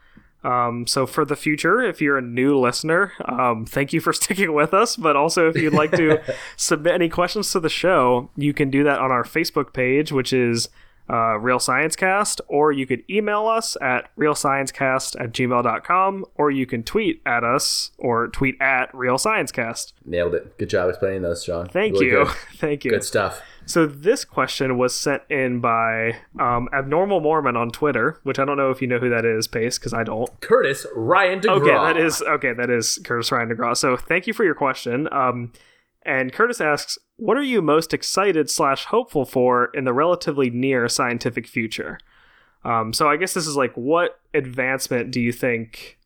Um, 0.43 0.87
so 0.87 1.05
for 1.05 1.23
the 1.23 1.35
future, 1.35 1.81
if 1.81 2.01
you're 2.01 2.17
a 2.17 2.21
new 2.21 2.57
listener, 2.57 3.13
um, 3.25 3.65
thank 3.65 3.93
you 3.93 4.01
for 4.01 4.13
sticking 4.21 4.53
with 4.53 4.73
us. 4.73 4.95
But 4.95 5.15
also, 5.15 5.49
if 5.49 5.55
you'd 5.55 5.73
like 5.73 5.91
to 5.91 6.19
submit 6.57 6.93
any 6.93 7.09
questions 7.09 7.51
to 7.51 7.59
the 7.59 7.69
show, 7.69 8.29
you 8.35 8.53
can 8.53 8.69
do 8.69 8.83
that 8.83 8.99
on 8.99 9.11
our 9.11 9.23
Facebook 9.23 9.73
page, 9.73 10.11
which 10.11 10.33
is 10.33 10.69
uh, 11.11 11.37
Real 11.37 11.59
Science 11.59 11.95
Cast, 11.95 12.39
or 12.47 12.71
you 12.71 12.87
could 12.87 13.03
email 13.09 13.47
us 13.47 13.75
at 13.81 14.09
realsciencecast 14.17 15.19
at 15.19 15.31
gmail.com, 15.33 16.25
or 16.35 16.51
you 16.51 16.65
can 16.65 16.83
tweet 16.83 17.21
at 17.25 17.43
us 17.43 17.91
or 17.97 18.27
tweet 18.29 18.55
at 18.61 18.93
Real 18.95 19.17
Science 19.17 19.51
Cast. 19.51 19.93
Nailed 20.05 20.35
it. 20.35 20.57
Good 20.57 20.69
job 20.69 20.89
explaining 20.89 21.21
those, 21.21 21.43
John. 21.43 21.67
Thank 21.67 21.93
Really 21.93 22.07
you. 22.07 22.25
Good. 22.25 22.27
Thank 22.55 22.85
you. 22.85 22.91
Good 22.91 23.03
stuff. 23.03 23.41
So 23.65 23.85
this 23.85 24.25
question 24.25 24.77
was 24.77 24.95
sent 24.95 25.23
in 25.29 25.59
by 25.59 26.17
um, 26.39 26.67
Abnormal 26.73 27.19
Mormon 27.19 27.55
on 27.55 27.71
Twitter, 27.71 28.19
which 28.23 28.39
I 28.39 28.45
don't 28.45 28.57
know 28.57 28.71
if 28.71 28.81
you 28.81 28.87
know 28.87 28.99
who 28.99 29.09
that 29.09 29.25
is, 29.25 29.47
Pace, 29.47 29.77
because 29.77 29.93
I 29.93 30.03
don't. 30.03 30.29
Curtis 30.41 30.85
Ryan 30.95 31.39
DeGraw. 31.41 31.61
Okay, 31.61 31.93
that 31.93 31.97
is 31.97 32.21
okay. 32.21 32.53
That 32.53 32.69
is 32.69 32.99
Curtis 33.03 33.31
Ryan 33.31 33.49
DeGraw. 33.49 33.77
So 33.77 33.95
thank 33.95 34.27
you 34.27 34.33
for 34.33 34.43
your 34.43 34.55
question. 34.55 35.07
Um, 35.11 35.51
and 36.03 36.33
Curtis 36.33 36.59
asks, 36.59 36.97
"What 37.21 37.37
are 37.37 37.43
you 37.43 37.61
most 37.61 37.93
excited 37.93 38.49
slash 38.49 38.85
hopeful 38.85 39.25
for 39.25 39.65
in 39.75 39.83
the 39.83 39.93
relatively 39.93 40.49
near 40.49 40.89
scientific 40.89 41.45
future?" 41.45 41.99
Um, 42.65 42.93
so 42.93 43.07
I 43.07 43.17
guess 43.17 43.33
this 43.33 43.45
is 43.45 43.55
like, 43.55 43.73
what 43.75 44.19
advancement 44.33 45.11
do 45.11 45.21
you 45.21 45.31
think 45.31 45.99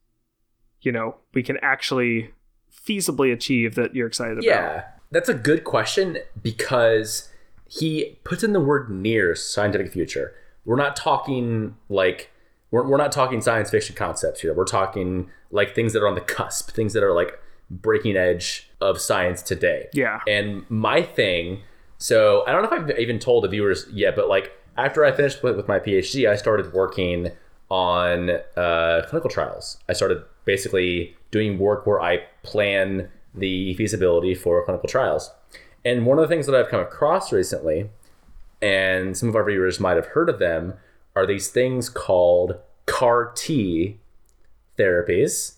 you 0.81 0.91
know 0.91 1.15
we 1.33 1.41
can 1.41 1.57
actually 1.61 2.31
feasibly 2.69 3.31
achieve 3.31 3.75
that 3.75 3.95
you're 3.95 4.07
excited 4.07 4.33
about? 4.33 4.43
Yeah, 4.43 4.83
that's 5.11 5.29
a 5.29 5.33
good 5.33 5.63
question 5.63 6.17
because 6.41 7.29
he 7.67 8.19
puts 8.25 8.43
in 8.43 8.51
the 8.51 8.59
word 8.59 8.89
near 8.89 9.35
scientific 9.35 9.91
future. 9.93 10.33
We're 10.65 10.75
not 10.75 10.95
talking 10.95 11.75
like 11.87 12.31
we're, 12.71 12.85
we're 12.85 12.97
not 12.97 13.13
talking 13.13 13.39
science 13.39 13.69
fiction 13.69 13.95
concepts 13.95 14.41
here. 14.41 14.53
We're 14.53 14.65
talking 14.65 15.29
like 15.51 15.73
things 15.75 15.93
that 15.93 16.03
are 16.03 16.07
on 16.07 16.15
the 16.15 16.21
cusp, 16.21 16.71
things 16.71 16.91
that 16.91 17.03
are 17.03 17.13
like 17.13 17.39
breaking 17.69 18.17
edge 18.17 18.69
of 18.81 18.99
science 18.99 19.41
today. 19.41 19.87
Yeah. 19.93 20.19
And 20.27 20.69
my 20.69 21.01
thing, 21.01 21.61
so 21.97 22.43
I 22.45 22.51
don't 22.51 22.61
know 22.61 22.77
if 22.77 22.91
I've 22.91 22.99
even 22.99 23.19
told 23.19 23.43
the 23.43 23.47
viewers 23.47 23.87
yet, 23.91 24.15
but 24.15 24.27
like 24.27 24.51
after 24.77 25.05
I 25.05 25.11
finished 25.11 25.43
with, 25.43 25.55
with 25.55 25.67
my 25.67 25.79
PhD, 25.79 26.29
I 26.29 26.35
started 26.35 26.73
working 26.73 27.31
on 27.69 28.29
uh, 28.55 29.05
clinical 29.07 29.29
trials. 29.29 29.77
I 29.89 29.93
started 29.93 30.23
basically 30.45 31.15
doing 31.31 31.57
work 31.57 31.87
where 31.87 32.01
I 32.01 32.23
plan 32.43 33.09
the 33.33 33.73
feasibility 33.75 34.35
for 34.35 34.63
clinical 34.63 34.87
trials. 34.87 35.31
And 35.83 36.05
one 36.05 36.17
of 36.17 36.23
the 36.23 36.27
things 36.27 36.45
that 36.45 36.55
I've 36.55 36.69
come 36.69 36.79
across 36.79 37.31
recently, 37.31 37.89
and 38.61 39.17
some 39.17 39.29
of 39.29 39.35
our 39.35 39.45
viewers 39.45 39.79
might 39.79 39.95
have 39.95 40.07
heard 40.07 40.29
of 40.29 40.39
them, 40.39 40.73
are 41.15 41.25
these 41.25 41.49
things 41.49 41.89
called 41.89 42.57
CAR 42.85 43.31
T 43.35 43.99
therapies 44.77 45.55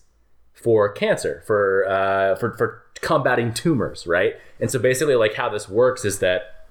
for 0.62 0.88
cancer, 0.90 1.42
for 1.46 1.88
uh, 1.88 2.36
for 2.36 2.56
for 2.56 2.82
combating 3.00 3.52
tumors, 3.52 4.06
right? 4.06 4.34
And 4.60 4.70
so 4.70 4.78
basically, 4.78 5.14
like 5.14 5.34
how 5.34 5.48
this 5.48 5.68
works 5.68 6.04
is 6.04 6.18
that 6.18 6.66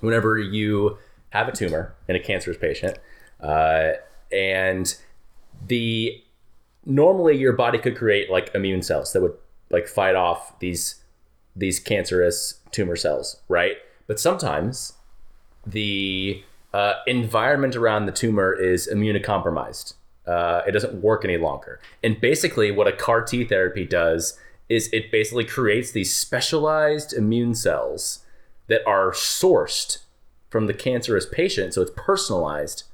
whenever 0.00 0.38
you 0.38 0.98
have 1.30 1.48
a 1.48 1.52
tumor 1.52 1.94
in 2.08 2.16
a 2.16 2.20
cancerous 2.20 2.56
patient, 2.56 2.98
uh, 3.40 3.92
and 4.32 4.96
the 5.66 6.22
normally 6.86 7.36
your 7.36 7.52
body 7.52 7.78
could 7.78 7.96
create 7.96 8.30
like 8.30 8.50
immune 8.54 8.82
cells 8.82 9.12
that 9.12 9.20
would 9.20 9.34
like 9.70 9.86
fight 9.86 10.14
off 10.14 10.58
these 10.60 11.02
these 11.54 11.80
cancerous 11.80 12.60
tumor 12.70 12.96
cells, 12.96 13.40
right? 13.48 13.76
But 14.06 14.18
sometimes 14.18 14.94
the 15.66 16.42
uh, 16.72 16.94
environment 17.06 17.76
around 17.76 18.06
the 18.06 18.12
tumor 18.12 18.52
is 18.52 18.88
immunocompromised. 18.90 19.94
Uh, 20.28 20.62
it 20.66 20.72
doesn't 20.72 21.02
work 21.02 21.24
any 21.24 21.38
longer. 21.38 21.80
And 22.04 22.20
basically, 22.20 22.70
what 22.70 22.86
a 22.86 22.92
CAR 22.92 23.22
T 23.22 23.44
therapy 23.44 23.86
does 23.86 24.38
is 24.68 24.90
it 24.92 25.10
basically 25.10 25.44
creates 25.44 25.92
these 25.92 26.14
specialized 26.14 27.14
immune 27.14 27.54
cells 27.54 28.24
that 28.66 28.86
are 28.86 29.12
sourced 29.12 30.02
from 30.50 30.66
the 30.66 30.74
cancerous 30.74 31.26
patient, 31.26 31.72
so 31.74 31.82
it's 31.82 31.92
personalized, 31.96 32.84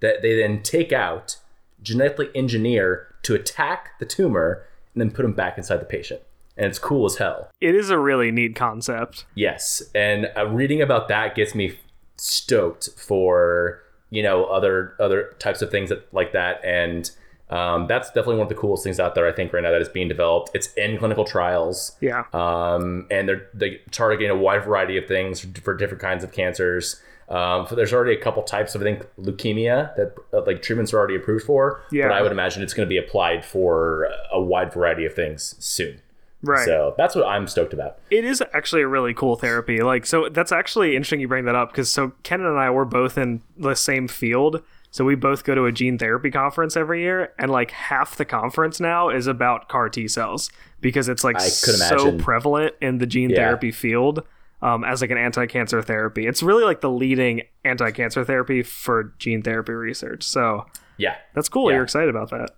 that 0.00 0.22
they 0.22 0.40
then 0.40 0.62
take 0.62 0.92
out, 0.92 1.36
genetically 1.82 2.28
engineer 2.34 3.14
to 3.22 3.34
attack 3.34 3.98
the 3.98 4.06
tumor, 4.06 4.64
and 4.94 5.02
then 5.02 5.10
put 5.10 5.22
them 5.22 5.32
back 5.34 5.58
inside 5.58 5.78
the 5.78 5.84
patient. 5.84 6.22
And 6.56 6.66
it's 6.66 6.78
cool 6.78 7.04
as 7.06 7.16
hell. 7.16 7.50
It 7.60 7.74
is 7.74 7.90
a 7.90 7.98
really 7.98 8.30
neat 8.30 8.56
concept. 8.56 9.26
Yes, 9.34 9.82
and 9.94 10.30
uh, 10.36 10.46
reading 10.46 10.80
about 10.80 11.08
that 11.08 11.34
gets 11.34 11.54
me 11.54 11.78
stoked 12.16 12.88
for 12.96 13.82
you 14.10 14.22
know 14.22 14.44
other 14.44 14.94
other 14.98 15.34
types 15.38 15.62
of 15.62 15.70
things 15.70 15.90
that 15.90 16.12
like 16.14 16.32
that, 16.32 16.64
and 16.64 17.10
um, 17.50 17.86
that's 17.86 18.08
definitely 18.08 18.36
one 18.36 18.42
of 18.42 18.48
the 18.50 18.54
coolest 18.54 18.84
things 18.84 19.00
out 19.00 19.14
there. 19.14 19.26
I 19.26 19.32
think 19.32 19.52
right 19.52 19.62
now 19.62 19.70
that 19.70 19.80
is 19.80 19.88
being 19.88 20.08
developed. 20.08 20.50
It's 20.54 20.72
in 20.74 20.98
clinical 20.98 21.24
trials, 21.24 21.96
Yeah. 22.00 22.24
um, 22.32 23.06
and 23.10 23.28
they're 23.28 23.48
they 23.54 23.80
targeting 23.90 24.30
a 24.30 24.36
wide 24.36 24.64
variety 24.64 24.98
of 24.98 25.06
things 25.06 25.46
for 25.62 25.74
different 25.74 26.02
kinds 26.02 26.24
of 26.24 26.32
cancers. 26.32 27.00
Um, 27.30 27.66
so 27.68 27.74
there's 27.74 27.92
already 27.92 28.14
a 28.14 28.20
couple 28.20 28.42
types 28.42 28.74
of 28.74 28.80
I 28.80 28.84
think 28.84 29.06
leukemia 29.20 29.94
that 29.96 30.14
uh, 30.32 30.42
like 30.46 30.62
treatments 30.62 30.94
are 30.94 30.98
already 30.98 31.16
approved 31.16 31.44
for. 31.44 31.82
Yeah. 31.92 32.08
but 32.08 32.12
I 32.16 32.22
would 32.22 32.32
imagine 32.32 32.62
it's 32.62 32.72
going 32.74 32.86
to 32.86 32.90
be 32.90 32.96
applied 32.96 33.44
for 33.44 34.08
a 34.32 34.40
wide 34.40 34.72
variety 34.72 35.04
of 35.04 35.12
things 35.14 35.54
soon. 35.58 36.00
Right. 36.42 36.64
So 36.64 36.94
that's 36.96 37.14
what 37.14 37.26
I'm 37.26 37.48
stoked 37.48 37.72
about. 37.72 37.98
It 38.10 38.24
is 38.24 38.42
actually 38.54 38.82
a 38.82 38.88
really 38.88 39.12
cool 39.12 39.36
therapy. 39.36 39.82
Like, 39.82 40.06
so 40.06 40.28
that's 40.28 40.52
actually 40.52 40.94
interesting 40.94 41.20
you 41.20 41.28
bring 41.28 41.46
that 41.46 41.56
up 41.56 41.70
because 41.72 41.90
so 41.90 42.12
Ken 42.22 42.40
and 42.40 42.58
I 42.58 42.70
were 42.70 42.84
both 42.84 43.18
in 43.18 43.42
the 43.56 43.74
same 43.74 44.06
field. 44.08 44.62
So 44.90 45.04
we 45.04 45.16
both 45.16 45.44
go 45.44 45.54
to 45.54 45.66
a 45.66 45.72
gene 45.72 45.98
therapy 45.98 46.30
conference 46.30 46.74
every 46.76 47.02
year, 47.02 47.34
and 47.38 47.50
like 47.50 47.72
half 47.72 48.16
the 48.16 48.24
conference 48.24 48.80
now 48.80 49.10
is 49.10 49.26
about 49.26 49.68
CAR 49.68 49.90
T 49.90 50.08
cells 50.08 50.50
because 50.80 51.08
it's 51.10 51.22
like 51.24 51.38
so 51.40 52.16
prevalent 52.18 52.74
in 52.80 52.96
the 52.98 53.06
gene 53.06 53.28
Yeah. 53.30 53.36
therapy 53.36 53.70
field 53.70 54.22
um, 54.62 54.84
as 54.84 55.02
like 55.02 55.10
an 55.10 55.18
anti-cancer 55.18 55.82
therapy. 55.82 56.26
It's 56.26 56.42
really 56.42 56.64
like 56.64 56.80
the 56.80 56.90
leading 56.90 57.42
anti-cancer 57.64 58.24
therapy 58.24 58.62
for 58.62 59.12
gene 59.18 59.42
therapy 59.42 59.72
research. 59.72 60.22
So 60.22 60.66
Yeah, 60.96 61.16
that's 61.34 61.48
cool. 61.50 61.70
Yeah. 61.70 61.76
You're 61.76 61.84
excited 61.84 62.08
about 62.08 62.30
that. 62.30 62.50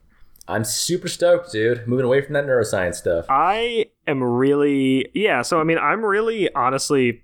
I'm 0.49 0.65
super 0.65 1.09
stoked, 1.09 1.53
dude. 1.53 1.87
Moving 1.87 2.07
away 2.07 2.23
from 2.23 2.35
that 2.35 2.45
neuroscience 2.45 2.97
stuff. 2.97 3.27
I 3.29 3.87
am 4.07 4.23
really 4.23 5.11
yeah, 5.15 5.43
so 5.43 5.61
I 5.61 5.65
mean 5.65 5.79
I'm 5.79 6.05
really 6.05 6.53
honestly 6.55 7.23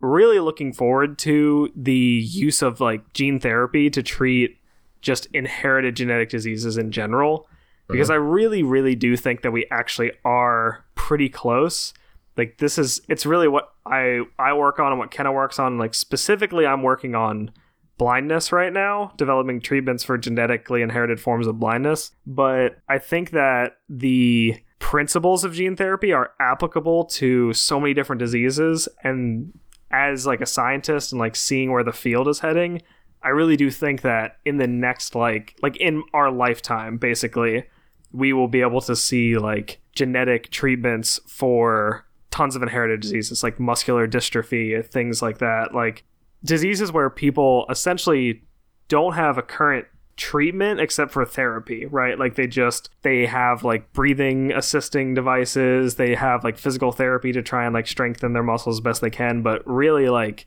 really 0.00 0.40
looking 0.40 0.72
forward 0.72 1.18
to 1.18 1.70
the 1.74 1.94
use 1.94 2.62
of 2.62 2.80
like 2.80 3.12
gene 3.12 3.40
therapy 3.40 3.88
to 3.90 4.02
treat 4.02 4.58
just 5.00 5.26
inherited 5.32 5.96
genetic 5.96 6.28
diseases 6.28 6.76
in 6.76 6.90
general 6.90 7.48
because 7.88 8.10
uh-huh. 8.10 8.18
I 8.18 8.22
really 8.22 8.62
really 8.62 8.94
do 8.94 9.16
think 9.16 9.42
that 9.42 9.52
we 9.52 9.66
actually 9.70 10.12
are 10.24 10.84
pretty 10.94 11.28
close. 11.28 11.94
Like 12.36 12.58
this 12.58 12.78
is 12.78 13.00
it's 13.08 13.24
really 13.24 13.48
what 13.48 13.72
I 13.86 14.22
I 14.38 14.52
work 14.52 14.78
on 14.80 14.92
and 14.92 14.98
what 14.98 15.10
Kenan 15.10 15.32
works 15.32 15.58
on 15.58 15.78
like 15.78 15.94
specifically 15.94 16.66
I'm 16.66 16.82
working 16.82 17.14
on 17.14 17.52
blindness 17.98 18.52
right 18.52 18.72
now, 18.72 19.12
developing 19.16 19.60
treatments 19.60 20.04
for 20.04 20.18
genetically 20.18 20.82
inherited 20.82 21.20
forms 21.20 21.46
of 21.46 21.58
blindness. 21.58 22.12
But 22.26 22.78
I 22.88 22.98
think 22.98 23.30
that 23.30 23.78
the 23.88 24.56
principles 24.78 25.44
of 25.44 25.54
gene 25.54 25.76
therapy 25.76 26.12
are 26.12 26.32
applicable 26.40 27.06
to 27.06 27.52
so 27.52 27.80
many 27.80 27.94
different 27.94 28.20
diseases. 28.20 28.88
And 29.02 29.58
as 29.90 30.26
like 30.26 30.40
a 30.40 30.46
scientist 30.46 31.12
and 31.12 31.18
like 31.18 31.36
seeing 31.36 31.72
where 31.72 31.84
the 31.84 31.92
field 31.92 32.28
is 32.28 32.40
heading, 32.40 32.82
I 33.22 33.30
really 33.30 33.56
do 33.56 33.70
think 33.70 34.02
that 34.02 34.36
in 34.44 34.58
the 34.58 34.66
next 34.66 35.14
like 35.14 35.56
like 35.62 35.76
in 35.78 36.02
our 36.12 36.30
lifetime, 36.30 36.98
basically, 36.98 37.64
we 38.12 38.32
will 38.32 38.48
be 38.48 38.60
able 38.60 38.80
to 38.82 38.94
see 38.94 39.36
like 39.38 39.80
genetic 39.92 40.50
treatments 40.50 41.18
for 41.26 42.06
tons 42.30 42.54
of 42.54 42.62
inherited 42.62 43.00
diseases 43.00 43.42
like 43.42 43.58
muscular 43.58 44.06
dystrophy, 44.06 44.84
things 44.86 45.22
like 45.22 45.38
that. 45.38 45.74
Like 45.74 46.04
diseases 46.44 46.92
where 46.92 47.10
people 47.10 47.66
essentially 47.70 48.42
don't 48.88 49.14
have 49.14 49.38
a 49.38 49.42
current 49.42 49.86
treatment 50.16 50.80
except 50.80 51.12
for 51.12 51.24
therapy, 51.24 51.86
right? 51.86 52.18
Like 52.18 52.36
they 52.36 52.46
just 52.46 52.90
they 53.02 53.26
have 53.26 53.64
like 53.64 53.92
breathing 53.92 54.52
assisting 54.52 55.14
devices, 55.14 55.96
they 55.96 56.14
have 56.14 56.42
like 56.42 56.56
physical 56.56 56.92
therapy 56.92 57.32
to 57.32 57.42
try 57.42 57.64
and 57.64 57.74
like 57.74 57.86
strengthen 57.86 58.32
their 58.32 58.42
muscles 58.42 58.76
as 58.76 58.80
best 58.80 59.00
they 59.00 59.10
can, 59.10 59.42
but 59.42 59.62
really 59.66 60.08
like 60.08 60.46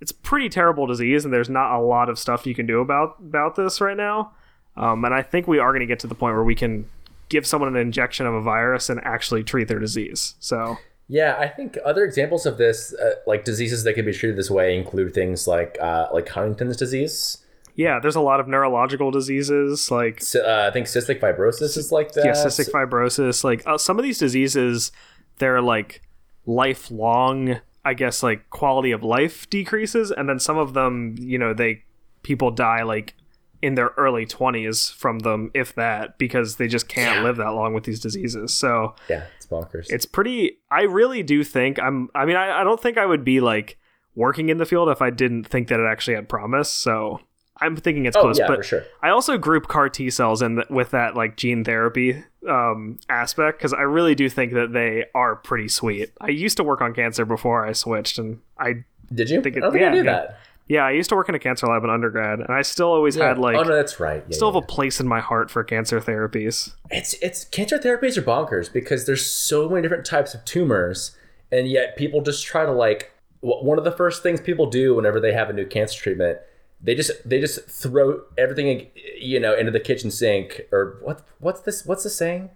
it's 0.00 0.12
pretty 0.12 0.48
terrible 0.48 0.86
disease 0.86 1.24
and 1.24 1.34
there's 1.34 1.50
not 1.50 1.76
a 1.76 1.82
lot 1.82 2.08
of 2.08 2.18
stuff 2.18 2.46
you 2.46 2.54
can 2.54 2.66
do 2.66 2.80
about 2.80 3.16
about 3.20 3.56
this 3.56 3.80
right 3.80 3.96
now. 3.96 4.32
Um, 4.76 5.04
and 5.04 5.12
I 5.12 5.22
think 5.22 5.46
we 5.46 5.58
are 5.58 5.72
going 5.72 5.80
to 5.80 5.86
get 5.86 5.98
to 6.00 6.06
the 6.06 6.14
point 6.14 6.34
where 6.34 6.44
we 6.44 6.54
can 6.54 6.88
give 7.28 7.46
someone 7.46 7.68
an 7.68 7.80
injection 7.80 8.26
of 8.26 8.34
a 8.34 8.40
virus 8.40 8.88
and 8.88 9.00
actually 9.04 9.44
treat 9.44 9.68
their 9.68 9.78
disease. 9.78 10.34
So 10.40 10.78
Yeah, 11.12 11.34
I 11.40 11.48
think 11.48 11.76
other 11.84 12.04
examples 12.04 12.46
of 12.46 12.56
this, 12.56 12.94
uh, 12.94 13.14
like 13.26 13.44
diseases 13.44 13.82
that 13.82 13.94
can 13.94 14.04
be 14.06 14.12
treated 14.12 14.38
this 14.38 14.48
way, 14.48 14.78
include 14.78 15.12
things 15.12 15.48
like 15.48 15.76
uh, 15.82 16.06
like 16.12 16.28
Huntington's 16.28 16.76
disease. 16.76 17.38
yeah, 17.74 17.98
there's 17.98 18.14
a 18.14 18.20
lot 18.20 18.38
of 18.38 18.46
neurological 18.46 19.10
diseases 19.10 19.90
like 19.90 20.22
C- 20.22 20.38
uh, 20.40 20.68
I 20.68 20.70
think 20.70 20.86
cystic 20.86 21.18
fibrosis 21.18 21.76
is 21.76 21.90
like 21.90 22.12
that. 22.12 22.26
yeah, 22.26 22.32
cystic 22.32 22.70
fibrosis. 22.70 23.42
Like 23.42 23.66
uh, 23.66 23.76
some 23.76 23.98
of 23.98 24.04
these 24.04 24.18
diseases, 24.18 24.92
they're 25.38 25.60
like 25.60 26.00
lifelong. 26.46 27.60
I 27.82 27.94
guess 27.94 28.22
like 28.22 28.50
quality 28.50 28.92
of 28.92 29.02
life 29.02 29.48
decreases, 29.50 30.10
and 30.10 30.28
then 30.28 30.38
some 30.38 30.58
of 30.58 30.74
them, 30.74 31.16
you 31.18 31.38
know, 31.38 31.54
they 31.54 31.82
people 32.22 32.50
die 32.50 32.82
like 32.82 33.14
in 33.62 33.74
their 33.74 33.90
early 33.96 34.26
twenties 34.26 34.88
from 34.90 35.18
them, 35.20 35.50
if 35.54 35.74
that, 35.74 36.16
because 36.18 36.56
they 36.56 36.68
just 36.68 36.88
can't 36.88 37.22
live 37.24 37.36
that 37.36 37.50
long 37.50 37.74
with 37.74 37.84
these 37.84 38.00
diseases. 38.00 38.54
So 38.54 38.94
Yeah, 39.08 39.24
it's 39.36 39.46
bonkers. 39.46 39.86
it's 39.90 40.06
pretty. 40.06 40.58
I 40.70 40.82
really 40.82 41.22
do 41.22 41.44
think 41.44 41.78
I'm. 41.78 42.08
I 42.14 42.24
mean, 42.24 42.36
I, 42.36 42.60
I 42.60 42.64
don't 42.64 42.80
think 42.80 42.96
I 42.98 43.06
would 43.06 43.24
be 43.24 43.40
like 43.40 43.78
working 44.14 44.48
in 44.48 44.56
the 44.58 44.66
field 44.66 44.88
if 44.88 45.00
I 45.02 45.10
didn't 45.10 45.44
think 45.44 45.68
that 45.68 45.78
it 45.80 45.86
actually 45.86 46.14
had 46.14 46.28
promise. 46.28 46.68
So 46.70 47.20
I'm 47.60 47.76
thinking 47.76 48.06
it's 48.06 48.16
oh 48.16 48.22
close. 48.22 48.38
yeah, 48.38 48.46
but 48.48 48.56
for 48.56 48.62
sure. 48.62 48.82
I 49.02 49.10
also 49.10 49.36
group 49.38 49.68
CAR 49.68 49.88
T 49.88 50.08
cells 50.10 50.40
in 50.42 50.56
th- 50.56 50.68
with 50.70 50.90
that 50.92 51.14
like 51.14 51.36
gene 51.36 51.62
therapy 51.62 52.24
um, 52.48 52.98
aspect 53.10 53.58
because 53.58 53.74
I 53.74 53.82
really 53.82 54.14
do 54.14 54.28
think 54.30 54.54
that 54.54 54.72
they 54.72 55.04
are 55.14 55.36
pretty 55.36 55.68
sweet. 55.68 56.10
I 56.20 56.28
used 56.30 56.56
to 56.56 56.64
work 56.64 56.80
on 56.80 56.94
cancer 56.94 57.24
before 57.26 57.66
I 57.66 57.72
switched, 57.72 58.18
and 58.18 58.40
I 58.58 58.84
Did 59.14 59.28
you? 59.28 59.42
think 59.42 59.56
it- 59.56 59.58
I 59.58 59.60
don't 59.66 59.72
think 59.72 59.82
yeah, 59.82 59.88
I 59.88 59.92
knew 59.92 60.04
yeah. 60.04 60.12
that. 60.12 60.38
Yeah 60.70 60.84
I 60.86 60.92
used 60.92 61.10
to 61.10 61.16
work 61.16 61.28
in 61.28 61.34
a 61.34 61.38
cancer 61.38 61.66
lab 61.66 61.84
in 61.84 61.90
undergrad, 61.90 62.38
and 62.40 62.48
I 62.48 62.62
still 62.62 62.88
always 62.88 63.16
Yeah. 63.16 63.28
had 63.28 63.38
like 63.38 63.56
oh 63.56 63.62
no, 63.64 63.74
that's 63.76 64.00
right. 64.00 64.24
Yeah, 64.28 64.34
still 64.36 64.48
yeah, 64.48 64.54
have 64.54 64.62
a 64.64 64.66
place 64.66 65.00
in 65.00 65.06
my 65.06 65.20
heart 65.20 65.50
for 65.50 65.62
cancer 65.62 66.00
therapies. 66.00 66.72
it's 66.90 67.12
it's 67.20 67.44
cancer 67.44 67.78
therapies 67.78 68.16
are 68.16 68.22
bonkers 68.22 68.72
because 68.72 69.04
there's 69.04 69.26
so 69.26 69.68
many 69.68 69.82
different 69.82 70.06
types 70.06 70.32
of 70.32 70.42
tumors 70.46 71.14
and 71.52 71.68
yet 71.68 71.96
people 71.96 72.22
just 72.22 72.46
try 72.46 72.64
to 72.64 72.72
like 72.72 73.12
one 73.42 73.76
of 73.78 73.84
the 73.84 73.92
first 73.92 74.22
things 74.22 74.40
people 74.40 74.66
do 74.66 74.94
whenever 74.94 75.18
they 75.20 75.32
have 75.32 75.48
a 75.50 75.52
new 75.52 75.66
cancer 75.66 75.98
treatment 76.00 76.38
they 76.82 76.94
just 76.94 77.10
they 77.28 77.40
just 77.40 77.60
throw 77.68 78.20
everything 78.38 78.86
you 79.18 79.40
know 79.40 79.54
into 79.54 79.70
the 79.72 79.80
kitchen 79.80 80.10
sink 80.10 80.62
or 80.72 80.98
what 81.02 81.26
what's 81.40 81.60
this 81.62 81.84
what's 81.86 82.04
the 82.04 82.10
saying 82.10 82.50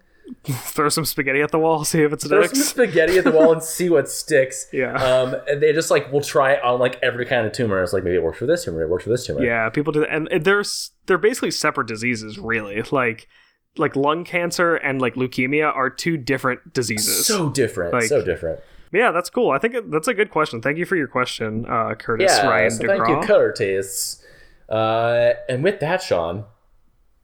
Throw 0.45 0.89
some 0.89 1.05
spaghetti 1.05 1.41
at 1.43 1.51
the 1.51 1.59
wall, 1.59 1.85
see 1.85 2.01
if 2.03 2.13
it 2.13 2.17
Throw 2.21 2.43
some 2.47 2.55
sticks. 2.55 2.69
spaghetti 2.69 3.19
at 3.19 3.25
the 3.25 3.31
wall 3.31 3.53
and 3.53 3.63
see 3.63 3.89
what 3.91 4.09
sticks. 4.11 4.67
Yeah. 4.73 4.95
Um, 4.95 5.37
and 5.49 5.63
they 5.63 5.73
just 5.73 5.91
like 5.91 6.11
will 6.13 6.21
try 6.23 6.53
it 6.53 6.63
on 6.65 6.79
like 6.81 6.99
every 7.03 7.27
kind 7.27 7.47
of 7.47 7.53
tumor. 7.53 7.83
It's 7.83 7.93
like 7.93 8.05
maybe 8.05 8.17
it 8.17 8.23
works 8.23 8.39
for 8.39 8.47
this 8.47 8.65
tumor, 8.65 8.83
it 8.83 8.89
works 8.89 9.05
for 9.05 9.11
this 9.11 9.27
tumor. 9.27 9.45
Yeah, 9.45 9.69
people 9.71 9.93
do 9.93 10.01
that, 10.01 10.11
and 10.15 10.45
there's 10.45 10.93
they're 11.07 11.19
basically 11.19 11.51
separate 11.51 11.87
diseases, 11.87 12.39
really. 12.39 12.83
Like 12.91 13.29
like 13.77 13.97
lung 13.97 14.25
cancer 14.25 14.77
and 14.77 15.01
like 15.01 15.15
leukemia 15.15 15.75
are 15.75 15.91
two 15.91 16.17
different 16.17 16.73
diseases. 16.73 17.27
So 17.27 17.51
different. 17.51 17.93
Like- 17.93 18.05
so 18.05 18.25
different. 18.25 18.61
yeah, 18.93 19.11
that's 19.11 19.29
cool. 19.31 19.51
I 19.51 19.59
think 19.59 19.75
that's 19.91 20.09
a 20.09 20.15
good 20.15 20.31
question. 20.31 20.63
Thank 20.63 20.79
you 20.79 20.87
for 20.87 20.97
your 20.97 21.09
question, 21.09 21.67
uh, 21.69 21.95
Curtis 21.97 22.33
Yeah. 22.37 22.49
Ryan 22.49 22.71
so 22.71 22.87
thank 22.87 23.09
you. 23.09 23.21
Curtis. 23.27 24.23
Uh, 24.69 25.33
and 25.49 25.63
with 25.65 25.81
that, 25.81 26.03
Sean, 26.03 26.45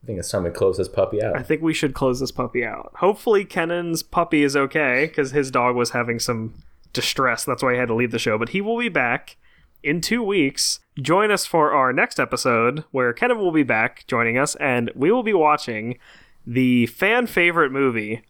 I 0.03 0.07
think 0.07 0.19
it's 0.19 0.31
time 0.31 0.45
to 0.45 0.51
close 0.51 0.77
this 0.77 0.87
puppy 0.87 1.21
out. 1.21 1.37
I 1.37 1.43
think 1.43 1.61
we 1.61 1.73
should 1.73 1.93
close 1.93 2.19
this 2.19 2.31
puppy 2.31 2.65
out. 2.65 2.91
Hopefully, 2.95 3.45
Kenan's 3.45 4.01
puppy 4.01 4.43
is 4.43 4.55
okay 4.55 5.05
because 5.07 5.31
his 5.31 5.51
dog 5.51 5.75
was 5.75 5.91
having 5.91 6.19
some 6.19 6.55
distress. 6.91 7.45
That's 7.45 7.61
why 7.61 7.73
he 7.73 7.79
had 7.79 7.87
to 7.89 7.93
leave 7.93 8.11
the 8.11 8.19
show. 8.19 8.37
But 8.37 8.49
he 8.49 8.61
will 8.61 8.79
be 8.79 8.89
back 8.89 9.37
in 9.83 10.01
two 10.01 10.23
weeks. 10.23 10.79
Join 10.99 11.29
us 11.29 11.45
for 11.45 11.71
our 11.71 11.93
next 11.93 12.19
episode 12.19 12.83
where 12.91 13.13
Kenan 13.13 13.37
will 13.37 13.51
be 13.51 13.63
back 13.63 14.05
joining 14.07 14.37
us, 14.37 14.55
and 14.55 14.91
we 14.95 15.11
will 15.11 15.23
be 15.23 15.33
watching 15.33 15.97
the 16.45 16.87
fan 16.87 17.27
favorite 17.27 17.71
movie, 17.71 18.23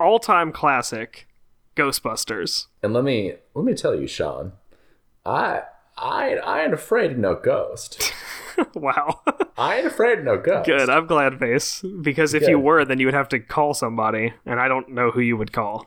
all 0.00 0.18
time 0.18 0.50
classic, 0.50 1.28
Ghostbusters. 1.76 2.66
And 2.82 2.92
let 2.92 3.04
me 3.04 3.34
let 3.54 3.64
me 3.64 3.74
tell 3.74 3.94
you, 3.94 4.08
Sean, 4.08 4.52
I 5.24 5.62
I 6.02 6.34
I 6.36 6.64
ain't 6.64 6.74
afraid 6.74 7.12
of 7.12 7.18
no 7.18 7.34
ghost. 7.36 8.12
wow. 8.74 9.20
I 9.56 9.78
ain't 9.78 9.86
afraid 9.86 10.18
of 10.18 10.24
no 10.24 10.36
ghost. 10.36 10.66
Good. 10.66 10.90
I'm 10.90 11.06
glad, 11.06 11.38
Pace. 11.38 11.82
Because 12.02 12.34
if 12.34 12.48
you 12.48 12.58
were, 12.58 12.84
then 12.84 12.98
you 12.98 13.06
would 13.06 13.14
have 13.14 13.28
to 13.30 13.38
call 13.38 13.72
somebody, 13.72 14.32
and 14.44 14.58
I 14.60 14.68
don't 14.68 14.88
know 14.90 15.10
who 15.10 15.20
you 15.20 15.36
would 15.36 15.52
call. 15.52 15.86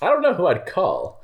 I 0.00 0.06
don't 0.08 0.22
know 0.22 0.34
who 0.34 0.46
I'd 0.46 0.66
call. 0.66 1.20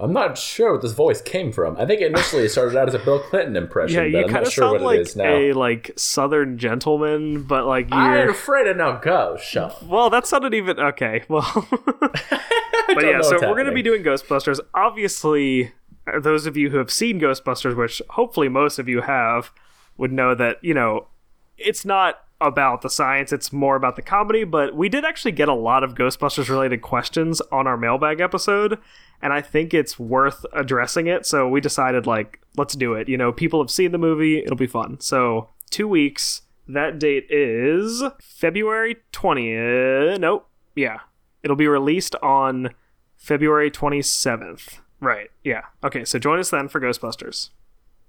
I'm 0.00 0.12
not 0.12 0.38
sure 0.38 0.72
what 0.72 0.82
this 0.82 0.92
voice 0.92 1.20
came 1.20 1.50
from. 1.50 1.76
I 1.76 1.84
think 1.84 2.00
initially 2.00 2.44
it 2.44 2.50
started 2.50 2.78
out 2.78 2.86
as 2.88 2.94
a 2.94 3.00
Bill 3.00 3.18
Clinton 3.18 3.56
impression, 3.56 3.96
Yeah, 4.12 4.20
you 4.20 4.26
kind 4.28 4.46
of 4.46 4.52
sure 4.52 4.70
sound 4.70 4.84
like 4.84 5.00
it 5.00 5.08
is 5.08 5.16
now. 5.16 5.34
a 5.34 5.52
like 5.54 5.90
southern 5.96 6.56
gentleman, 6.56 7.42
but 7.42 7.66
like 7.66 7.88
I 7.90 8.18
ain't 8.18 8.24
you're. 8.24 8.30
afraid 8.30 8.68
of 8.68 8.76
no 8.76 9.00
ghost, 9.02 9.56
Well, 9.82 10.08
that 10.10 10.26
sounded 10.26 10.54
even 10.54 10.78
okay. 10.78 11.24
Well, 11.28 11.66
but 11.90 13.04
yeah, 13.04 13.22
so 13.22 13.40
we're 13.40 13.54
going 13.54 13.66
to 13.66 13.72
be 13.72 13.82
doing 13.82 14.04
Ghostbusters. 14.04 14.60
Obviously, 14.72 15.72
those 16.20 16.46
of 16.46 16.56
you 16.56 16.70
who 16.70 16.78
have 16.78 16.90
seen 16.90 17.20
Ghostbusters, 17.20 17.76
which 17.76 18.02
hopefully 18.10 18.48
most 18.48 18.78
of 18.78 18.88
you 18.88 19.02
have, 19.02 19.50
would 19.96 20.12
know 20.12 20.34
that 20.34 20.62
you 20.62 20.74
know 20.74 21.08
it's 21.56 21.84
not 21.84 22.20
about 22.40 22.82
the 22.82 22.90
science; 22.90 23.32
it's 23.32 23.52
more 23.52 23.76
about 23.76 23.96
the 23.96 24.02
comedy. 24.02 24.44
But 24.44 24.74
we 24.74 24.88
did 24.88 25.04
actually 25.04 25.32
get 25.32 25.48
a 25.48 25.54
lot 25.54 25.84
of 25.84 25.94
Ghostbusters 25.94 26.48
related 26.48 26.82
questions 26.82 27.40
on 27.52 27.66
our 27.66 27.76
mailbag 27.76 28.20
episode, 28.20 28.78
and 29.20 29.32
I 29.32 29.40
think 29.40 29.74
it's 29.74 29.98
worth 29.98 30.44
addressing 30.52 31.06
it. 31.06 31.26
So 31.26 31.48
we 31.48 31.60
decided 31.60 32.06
like 32.06 32.40
let's 32.56 32.76
do 32.76 32.94
it. 32.94 33.08
You 33.08 33.16
know, 33.16 33.32
people 33.32 33.60
have 33.62 33.70
seen 33.70 33.92
the 33.92 33.98
movie; 33.98 34.38
it'll 34.38 34.56
be 34.56 34.66
fun. 34.66 35.00
So 35.00 35.48
two 35.70 35.88
weeks. 35.88 36.42
That 36.70 36.98
date 36.98 37.26
is 37.30 38.02
February 38.20 38.96
20th. 39.14 40.20
Nope. 40.20 40.46
Yeah. 40.76 40.98
It'll 41.42 41.56
be 41.56 41.66
released 41.66 42.14
on 42.16 42.74
February 43.16 43.70
27th. 43.70 44.80
Right. 45.00 45.30
Yeah. 45.44 45.62
Okay, 45.84 46.04
so 46.04 46.18
join 46.18 46.38
us 46.38 46.50
then 46.50 46.68
for 46.68 46.80
Ghostbusters. 46.80 47.50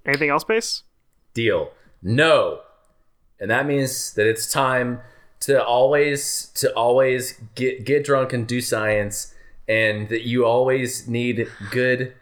Anything 0.05 0.29
else, 0.29 0.43
Pace? 0.43 0.83
deal. 1.33 1.71
No. 2.01 2.61
And 3.39 3.51
that 3.51 3.65
means 3.67 4.13
that 4.15 4.25
it's 4.27 4.51
time 4.51 4.99
to 5.41 5.63
always 5.63 6.51
to 6.55 6.73
always 6.73 7.39
get 7.55 7.85
get 7.85 8.03
drunk 8.03 8.33
and 8.33 8.45
do 8.47 8.59
science 8.59 9.33
and 9.67 10.09
that 10.09 10.23
you 10.23 10.45
always 10.45 11.07
need 11.07 11.47
good 11.71 12.13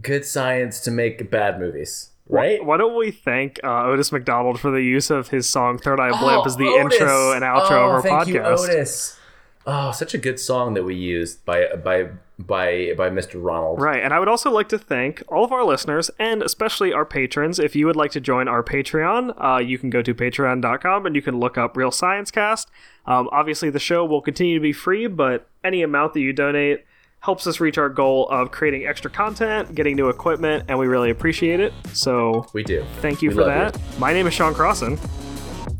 good 0.00 0.24
science 0.24 0.80
to 0.80 0.90
make 0.90 1.30
bad 1.30 1.58
movies, 1.58 2.10
right? 2.28 2.64
Why 2.64 2.76
don't 2.76 2.96
we 2.96 3.10
thank 3.10 3.58
uh, 3.64 3.84
Otis 3.86 4.12
McDonald 4.12 4.60
for 4.60 4.70
the 4.70 4.80
use 4.82 5.10
of 5.10 5.28
his 5.28 5.48
song 5.48 5.76
Third 5.78 5.98
Eye 6.00 6.10
Blimp 6.18 6.42
Oh, 6.42 6.46
as 6.46 6.56
the 6.56 6.64
Otis. 6.66 6.94
intro 7.00 7.32
and 7.32 7.42
outro 7.42 7.70
oh, 7.72 7.84
of 7.86 7.90
our 7.90 8.02
thank 8.02 8.28
podcast? 8.28 8.32
You, 8.34 8.40
Otis. 8.42 9.18
Oh, 9.66 9.90
such 9.92 10.14
a 10.14 10.18
good 10.18 10.38
song 10.38 10.74
that 10.74 10.84
we 10.84 10.94
used 10.94 11.44
by 11.44 11.66
by 11.74 12.08
by 12.38 12.92
by 12.96 13.08
Mr. 13.10 13.42
Ronald. 13.42 13.80
Right, 13.80 14.02
and 14.02 14.12
I 14.12 14.18
would 14.18 14.28
also 14.28 14.50
like 14.50 14.68
to 14.70 14.78
thank 14.78 15.22
all 15.28 15.44
of 15.44 15.52
our 15.52 15.64
listeners 15.64 16.10
and 16.18 16.42
especially 16.42 16.92
our 16.92 17.04
patrons. 17.04 17.58
If 17.58 17.74
you 17.74 17.86
would 17.86 17.96
like 17.96 18.10
to 18.12 18.20
join 18.20 18.46
our 18.48 18.62
Patreon, 18.62 19.34
uh, 19.42 19.58
you 19.58 19.78
can 19.78 19.90
go 19.90 20.02
to 20.02 20.14
patreon.com 20.14 21.06
and 21.06 21.16
you 21.16 21.22
can 21.22 21.38
look 21.38 21.56
up 21.56 21.76
Real 21.76 21.90
Science 21.90 22.30
Cast. 22.30 22.70
Um, 23.06 23.28
obviously, 23.32 23.70
the 23.70 23.78
show 23.78 24.04
will 24.04 24.20
continue 24.20 24.54
to 24.56 24.62
be 24.62 24.72
free, 24.72 25.06
but 25.06 25.48
any 25.64 25.82
amount 25.82 26.12
that 26.14 26.20
you 26.20 26.32
donate 26.32 26.84
helps 27.20 27.46
us 27.46 27.58
reach 27.58 27.78
our 27.78 27.88
goal 27.88 28.28
of 28.28 28.50
creating 28.52 28.86
extra 28.86 29.10
content, 29.10 29.74
getting 29.74 29.96
new 29.96 30.08
equipment, 30.08 30.64
and 30.68 30.78
we 30.78 30.86
really 30.86 31.10
appreciate 31.10 31.58
it. 31.60 31.72
So, 31.92 32.46
We 32.52 32.62
do. 32.62 32.84
thank 33.00 33.22
you 33.22 33.30
We 33.30 33.36
for 33.36 33.44
that. 33.44 33.76
My 33.98 34.12
name 34.12 34.26
is 34.26 34.34
Sean 34.34 34.54
Crossan. 34.54 34.98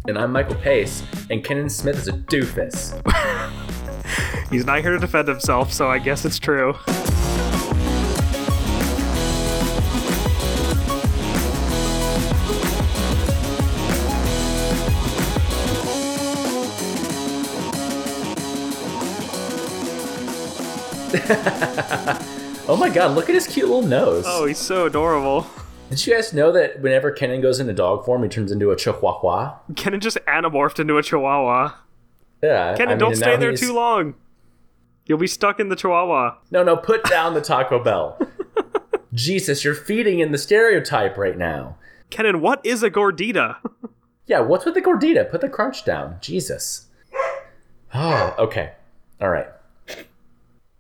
And 0.09 0.17
I'm 0.17 0.31
Michael 0.31 0.55
Pace, 0.55 1.03
and 1.31 1.45
Kenan 1.45 1.69
Smith 1.69 1.97
is 1.97 2.07
a 2.07 2.13
doofus. 2.13 2.95
He's 4.51 4.65
not 4.65 4.81
here 4.81 4.93
to 4.93 5.01
defend 5.01 5.27
himself, 5.27 5.73
so 5.73 5.91
I 5.91 5.99
guess 5.99 6.25
it's 6.25 6.39
true. 6.39 6.77
Oh 22.69 22.77
my 22.77 22.89
god, 22.89 23.15
look 23.15 23.29
at 23.29 23.37
his 23.37 23.47
cute 23.47 23.69
little 23.69 23.87
nose. 23.87 24.25
Oh, 24.27 24.45
he's 24.45 24.59
so 24.59 24.87
adorable. 24.87 25.47
Did 25.91 26.07
you 26.07 26.14
guys 26.14 26.32
know 26.32 26.51
that 26.53 26.80
whenever 26.80 27.11
Kenan 27.11 27.41
goes 27.41 27.61
into 27.61 27.72
dog 27.72 28.05
form, 28.05 28.22
he 28.22 28.28
turns 28.28 28.51
into 28.51 28.70
a 28.70 28.76
chihuahua? 28.76 29.57
Kenan 29.76 30.01
just 30.01 30.18
anamorphed 30.26 30.78
into 30.80 30.99
a 30.99 31.03
chihuahua. 31.03 31.74
Yeah. 32.43 32.74
Kenan, 32.76 32.89
I 32.89 32.93
mean, 32.93 32.99
don't 32.99 33.16
stay 33.16 33.37
there 33.37 33.51
he's- 33.51 33.61
too 33.61 33.72
long. 33.72 34.14
You'll 35.07 35.18
be 35.18 35.28
stuck 35.28 35.61
in 35.61 35.68
the 35.68 35.76
chihuahua. 35.76 36.39
No, 36.51 36.64
no, 36.64 36.76
put 36.76 37.05
down 37.05 37.34
the 37.34 37.41
Taco 37.41 37.82
Bell. 37.82 38.18
Jesus, 39.14 39.64
you're 39.64 39.74
feeding 39.74 40.18
in 40.18 40.32
the 40.32 40.39
stereotype 40.39 41.16
right 41.16 41.39
now. 41.39 41.76
Kenan, 42.11 42.41
what 42.41 42.64
is 42.66 42.82
a 42.82 42.91
gordita? 42.91 43.57
Yeah, 44.28 44.41
what's 44.41 44.64
with 44.64 44.74
the 44.74 44.82
gordita? 44.82 45.30
Put 45.30 45.41
the 45.41 45.49
crunch 45.49 45.84
down. 45.84 46.16
Jesus. 46.20 46.87
Oh, 47.95 48.34
okay. 48.41 48.72
All 49.20 49.28
right. 49.28 49.47